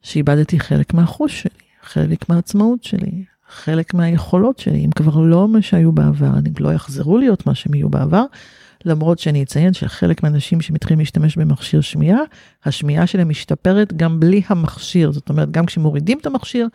שאיבדתי 0.02 0.60
חלק 0.60 0.94
מהחוש 0.94 1.42
שלי, 1.42 1.66
חלק 1.82 2.28
מהעצמאות 2.28 2.84
שלי, 2.84 3.24
חלק 3.48 3.94
מהיכולות 3.94 4.58
שלי, 4.58 4.84
אם 4.84 4.90
כבר 4.90 5.20
לא 5.20 5.48
מה 5.48 5.62
שהיו 5.62 5.92
בעבר, 5.92 6.38
אני 6.38 6.50
לא 6.60 6.72
יחזרו 6.72 7.18
להיות 7.18 7.46
מה 7.46 7.54
שהם 7.54 7.74
יהיו 7.74 7.88
בעבר, 7.88 8.24
למרות 8.86 9.18
שאני 9.18 9.42
אציין 9.42 9.72
שחלק 9.72 10.22
מהאנשים 10.22 10.60
שמתחילים 10.60 10.98
להשתמש 10.98 11.36
במכשיר 11.36 11.80
שמיעה, 11.80 12.20
השמיעה 12.64 13.06
שלהם 13.06 13.28
משתפרת 13.28 13.92
גם 13.92 14.20
בלי 14.20 14.42
המכשיר. 14.48 15.12
זאת 15.12 15.28
אומרת, 15.28 15.50
גם 15.50 15.66
כשמורידים 15.66 16.18
את 16.18 16.26
המכשיר, 16.26 16.66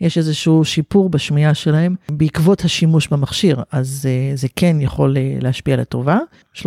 יש 0.00 0.18
איזשהו 0.18 0.64
שיפור 0.64 1.10
בשמיעה 1.10 1.54
שלהם 1.54 1.94
בעקבות 2.10 2.64
השימוש 2.64 3.08
במכשיר, 3.08 3.62
אז 3.72 4.08
uh, 4.08 4.36
זה 4.36 4.48
כן 4.56 4.76
יכול 4.80 5.16
uh, 5.16 5.42
להשפיע 5.44 5.76
לטובה. 5.76 6.18
30% 6.56 6.62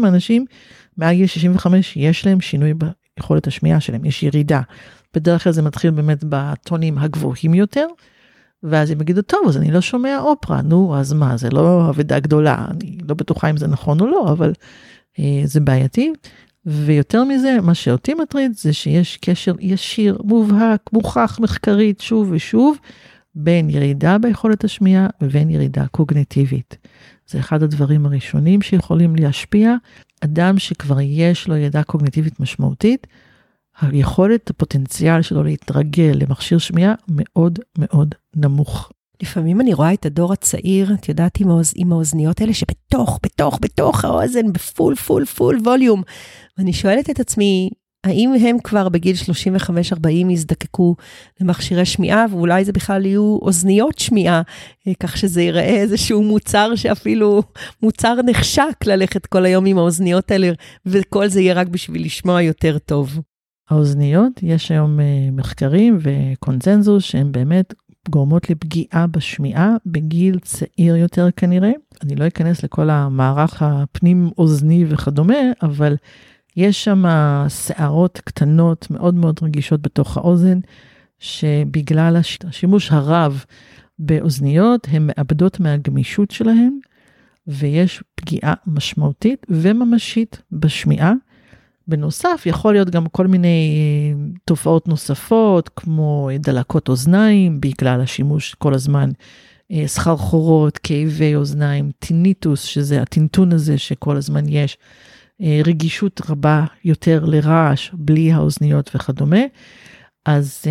מהאנשים 0.00 0.44
מעל 0.96 1.14
גיל 1.14 1.26
65 1.26 1.92
יש 1.96 2.26
להם 2.26 2.40
שינוי 2.40 2.72
ביכולת 3.18 3.46
השמיעה 3.46 3.80
שלהם, 3.80 4.04
יש 4.04 4.22
ירידה. 4.22 4.60
בדרך 5.14 5.44
כלל 5.44 5.52
זה 5.52 5.62
מתחיל 5.62 5.90
באמת 5.90 6.24
בטונים 6.28 6.98
הגבוהים 6.98 7.54
יותר. 7.54 7.86
ואז 8.62 8.90
הם 8.90 9.00
יגידו, 9.00 9.22
טוב, 9.22 9.40
אז 9.48 9.56
אני 9.56 9.70
לא 9.70 9.80
שומע 9.80 10.18
אופרה, 10.18 10.62
נו, 10.62 10.96
אז 10.96 11.12
מה, 11.12 11.36
זה 11.36 11.50
לא 11.50 11.90
אבדה 11.90 12.20
גדולה, 12.20 12.66
אני 12.70 12.98
לא 13.08 13.14
בטוחה 13.14 13.50
אם 13.50 13.56
זה 13.56 13.66
נכון 13.66 14.00
או 14.00 14.06
לא, 14.06 14.32
אבל 14.32 14.52
אה, 15.18 15.42
זה 15.44 15.60
בעייתי. 15.60 16.12
ויותר 16.66 17.24
מזה, 17.24 17.56
מה 17.62 17.74
שאותי 17.74 18.14
מטריד 18.14 18.52
זה 18.56 18.72
שיש 18.72 19.16
קשר 19.16 19.54
ישיר, 19.60 20.18
מובהק, 20.24 20.90
מוכח 20.92 21.38
מחקרית, 21.40 22.00
שוב 22.00 22.28
ושוב, 22.32 22.76
בין 23.34 23.70
ירידה 23.70 24.18
ביכולת 24.18 24.64
השמיעה 24.64 25.06
ובין 25.20 25.50
ירידה 25.50 25.86
קוגניטיבית. 25.86 26.76
זה 27.26 27.38
אחד 27.38 27.62
הדברים 27.62 28.06
הראשונים 28.06 28.62
שיכולים 28.62 29.16
להשפיע. 29.16 29.74
אדם 30.20 30.58
שכבר 30.58 31.00
יש 31.00 31.48
לו 31.48 31.56
ירידה 31.56 31.82
קוגניטיבית 31.82 32.40
משמעותית, 32.40 33.06
היכולת, 33.80 34.50
הפוטנציאל 34.50 35.22
שלו 35.22 35.42
להתרגל 35.42 36.12
למכשיר 36.14 36.58
שמיעה 36.58 36.94
מאוד 37.08 37.58
מאוד 37.78 38.14
נמוך. 38.36 38.92
לפעמים 39.22 39.60
אני 39.60 39.74
רואה 39.74 39.92
את 39.92 40.06
הדור 40.06 40.32
הצעיר, 40.32 40.94
את 40.94 41.08
יודעת, 41.08 41.40
עם, 41.40 41.50
האוז, 41.50 41.72
עם 41.76 41.92
האוזניות 41.92 42.40
האלה 42.40 42.54
שבתוך, 42.54 43.20
בתוך, 43.22 43.58
בתוך 43.62 44.04
האוזן, 44.04 44.52
ב 44.52 44.59
full, 44.59 44.94
full, 44.94 45.24
full 45.24 45.58
volume. 45.64 46.02
ואני 46.58 46.72
שואלת 46.72 47.10
את 47.10 47.20
עצמי, 47.20 47.70
האם 48.04 48.34
הם 48.40 48.56
כבר 48.64 48.88
בגיל 48.88 49.16
35-40 50.06 50.08
יזדקקו 50.30 50.96
למכשירי 51.40 51.84
שמיעה, 51.84 52.24
ואולי 52.30 52.64
זה 52.64 52.72
בכלל 52.72 53.06
יהיו 53.06 53.38
אוזניות 53.42 53.98
שמיעה, 53.98 54.42
אה, 54.88 54.92
כך 55.00 55.16
שזה 55.16 55.42
ייראה 55.42 55.74
איזשהו 55.74 56.22
מוצר 56.22 56.74
שאפילו 56.76 57.42
מוצר 57.82 58.14
נחשק 58.26 58.86
ללכת 58.86 59.26
כל 59.26 59.44
היום 59.44 59.66
עם 59.66 59.78
האוזניות 59.78 60.30
האלה, 60.30 60.50
וכל 60.86 61.28
זה 61.28 61.40
יהיה 61.40 61.54
רק 61.54 61.66
בשביל 61.66 62.04
לשמוע 62.04 62.42
יותר 62.42 62.78
טוב. 62.78 63.20
האוזניות, 63.72 64.32
יש 64.42 64.70
היום 64.70 64.98
uh, 65.00 65.02
מחקרים 65.32 65.98
וקונצנזוס 66.00 67.04
שהם 67.04 67.32
באמת 67.32 67.74
גורמות 68.08 68.50
לפגיעה 68.50 69.06
בשמיעה 69.06 69.76
בגיל 69.86 70.38
צעיר 70.38 70.96
יותר 70.96 71.28
כנראה. 71.36 71.70
אני 72.02 72.16
לא 72.16 72.26
אכנס 72.26 72.62
לכל 72.64 72.90
המערך 72.90 73.62
הפנים 73.62 74.30
אוזני 74.38 74.84
וכדומה, 74.88 75.34
אבל 75.62 75.96
יש 76.56 76.84
שם 76.84 77.04
שערות 77.48 78.20
קטנות 78.24 78.90
מאוד 78.90 79.14
מאוד 79.14 79.40
רגישות 79.42 79.82
בתוך 79.82 80.16
האוזן, 80.16 80.58
שבגלל 81.18 82.16
השימוש 82.44 82.92
הרב 82.92 83.44
באוזניות, 83.98 84.88
הן 84.90 85.06
מאבדות 85.06 85.60
מהגמישות 85.60 86.30
שלהן, 86.30 86.78
ויש 87.46 88.02
פגיעה 88.14 88.54
משמעותית 88.66 89.46
וממשית 89.48 90.42
בשמיעה. 90.52 91.12
בנוסף, 91.92 92.42
יכול 92.46 92.72
להיות 92.72 92.90
גם 92.90 93.06
כל 93.06 93.26
מיני 93.26 93.76
אה, 93.76 94.30
תופעות 94.44 94.88
נוספות, 94.88 95.70
כמו 95.76 96.28
דלקות 96.38 96.88
אוזניים, 96.88 97.60
בגלל 97.60 98.00
השימוש 98.00 98.54
כל 98.54 98.74
הזמן, 98.74 99.10
אה, 99.72 99.82
סחרחורות, 99.86 100.78
כאבי 100.78 101.34
אוזניים, 101.34 101.90
טיניטוס, 101.98 102.62
שזה 102.62 103.02
הטינטון 103.02 103.52
הזה 103.52 103.78
שכל 103.78 104.16
הזמן 104.16 104.48
יש, 104.48 104.78
אה, 105.42 105.60
רגישות 105.64 106.20
רבה 106.30 106.64
יותר 106.84 107.24
לרעש, 107.24 107.90
בלי 107.92 108.32
האוזניות 108.32 108.90
וכדומה. 108.94 109.40
אז 110.26 110.62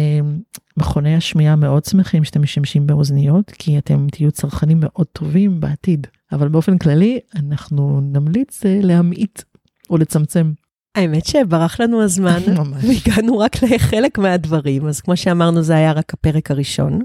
מכוני 0.77 1.15
השמיעה 1.15 1.55
מאוד 1.55 1.85
שמחים 1.85 2.23
שאתם 2.23 2.41
משתמשים 2.41 2.87
באוזניות, 2.87 3.51
כי 3.51 3.77
אתם 3.77 4.07
תהיו 4.11 4.31
צרכנים 4.31 4.77
מאוד 4.81 5.07
טובים 5.13 5.59
בעתיד. 5.59 6.07
אבל 6.31 6.47
באופן 6.47 6.77
כללי, 6.77 7.19
אנחנו 7.35 8.01
נמליץ 8.01 8.61
להמעיט 8.65 9.41
או 9.89 9.97
לצמצם. 9.97 10.51
האמת 10.95 11.25
שברח 11.25 11.79
לנו 11.79 12.03
הזמן, 12.03 12.39
והגענו 12.81 13.39
רק 13.39 13.63
לחלק 13.63 14.17
מהדברים, 14.17 14.87
אז 14.87 15.01
כמו 15.01 15.17
שאמרנו, 15.17 15.61
זה 15.61 15.75
היה 15.75 15.91
רק 15.91 16.13
הפרק 16.13 16.51
הראשון. 16.51 16.99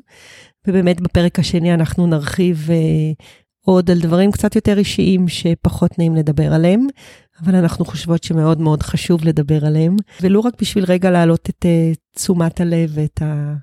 ובאמת 0.67 1.01
בפרק 1.01 1.39
השני 1.39 1.75
אנחנו 1.75 2.07
נרחיב 2.07 2.69
uh, 2.69 3.25
עוד 3.61 3.91
על 3.91 4.01
דברים 4.01 4.33
קצת 4.33 4.57
יותר 4.57 4.79
אישיים 4.79 5.29
שפחות 5.29 5.99
נעים 5.99 6.15
לדבר 6.15 6.55
עליהם, 6.55 6.87
אבל 7.43 7.55
אנחנו 7.55 7.85
חושבות 7.85 8.25
שמאוד 8.25 8.61
מאוד 8.61 8.83
חשוב 8.83 9.25
לדבר 9.25 9.67
עליהם, 9.67 9.97
ולו 10.21 10.41
רק 10.41 10.61
בשביל 10.61 10.85
רגע 10.85 11.11
להעלות 11.11 11.51
את 11.51 11.65
uh, 11.65 11.97
תשומת 12.17 12.61
הלב 12.61 12.91
ואת 12.95 13.23
ה, 13.23 13.55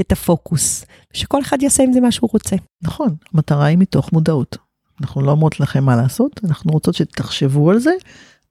את 0.00 0.12
הפוקוס, 0.12 0.84
שכל 1.12 1.40
אחד 1.40 1.62
יעשה 1.62 1.82
עם 1.82 1.92
זה 1.92 2.00
מה 2.00 2.12
שהוא 2.12 2.30
רוצה. 2.32 2.56
נכון, 2.82 3.14
המטרה 3.34 3.64
היא 3.64 3.78
מתוך 3.78 4.12
מודעות. 4.12 4.56
אנחנו 5.00 5.22
לא 5.22 5.30
אומרות 5.30 5.60
לכם 5.60 5.84
מה 5.84 5.96
לעשות, 5.96 6.40
אנחנו 6.44 6.72
רוצות 6.72 6.94
שתחשבו 6.94 7.70
על 7.70 7.78
זה. 7.78 7.92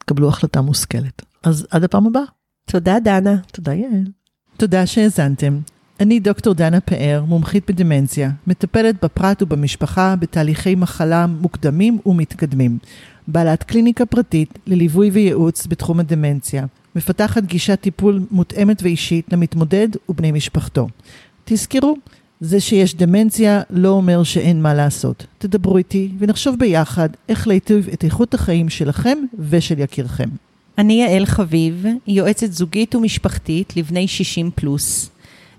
תקבלו 0.05 0.29
החלטה 0.29 0.61
מושכלת. 0.61 1.21
אז 1.43 1.67
עד 1.71 1.83
הפעם 1.83 2.07
הבאה. 2.07 2.23
תודה, 2.65 2.99
דנה. 2.99 3.35
תודה, 3.51 3.73
יעל. 3.73 4.03
תודה 4.57 4.85
שהאזנתם. 4.85 5.59
אני 5.99 6.19
דוקטור 6.19 6.53
דנה 6.53 6.81
פאר, 6.81 7.23
מומחית 7.27 7.71
בדמנציה, 7.71 8.31
מטפלת 8.47 9.03
בפרט 9.03 9.41
ובמשפחה 9.41 10.15
בתהליכי 10.15 10.75
מחלה 10.75 11.27
מוקדמים 11.27 11.99
ומתקדמים. 12.05 12.77
בעלת 13.27 13.63
קליניקה 13.63 14.05
פרטית 14.05 14.59
לליווי 14.67 15.09
וייעוץ 15.09 15.67
בתחום 15.67 15.99
הדמנציה. 15.99 16.65
מפתחת 16.95 17.43
גישת 17.43 17.81
טיפול 17.81 18.21
מותאמת 18.31 18.83
ואישית 18.83 19.33
למתמודד 19.33 19.87
ובני 20.09 20.31
משפחתו. 20.31 20.87
תזכרו, 21.45 21.97
זה 22.41 22.59
שיש 22.59 22.95
דמנציה 22.95 23.61
לא 23.69 23.89
אומר 23.89 24.23
שאין 24.23 24.61
מה 24.61 24.73
לעשות. 24.73 25.25
תדברו 25.37 25.77
איתי 25.77 26.11
ונחשוב 26.19 26.55
ביחד 26.59 27.09
איך 27.29 27.47
להיטיב 27.47 27.89
את 27.93 28.03
איכות 28.03 28.33
החיים 28.33 28.69
שלכם 28.69 29.17
ושל 29.39 29.79
יקירכם. 29.79 30.29
אני 30.77 30.93
יעל 30.93 31.25
חביב, 31.25 31.85
יועצת 32.07 32.51
זוגית 32.51 32.95
ומשפחתית 32.95 33.77
לבני 33.77 34.07
60 34.07 34.51
פלוס. 34.55 35.09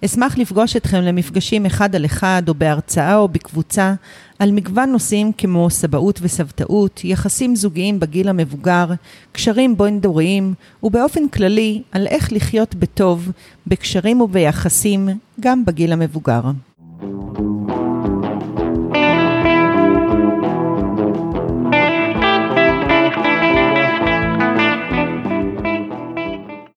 אשמח 0.04 0.38
לפגוש 0.38 0.76
אתכם 0.76 1.00
למפגשים 1.00 1.66
אחד 1.66 1.94
על 1.94 2.04
אחד 2.04 2.42
או 2.48 2.54
בהרצאה 2.54 3.16
או 3.16 3.28
בקבוצה 3.28 3.94
על 4.38 4.52
מגוון 4.52 4.90
נושאים 4.90 5.32
כמו 5.38 5.70
סבאות 5.70 6.18
וסבתאות, 6.22 7.00
יחסים 7.04 7.56
זוגיים 7.56 8.00
בגיל 8.00 8.28
המבוגר, 8.28 8.86
קשרים 9.32 9.76
בין-דוריים 9.76 10.54
ובאופן 10.82 11.28
כללי 11.28 11.82
על 11.92 12.06
איך 12.06 12.32
לחיות 12.32 12.74
בטוב 12.74 13.30
בקשרים 13.66 14.20
וביחסים 14.20 15.08
גם 15.40 15.64
בגיל 15.64 15.92
המבוגר. 15.92 16.42
Thank 17.02 17.38
you. 17.40 17.51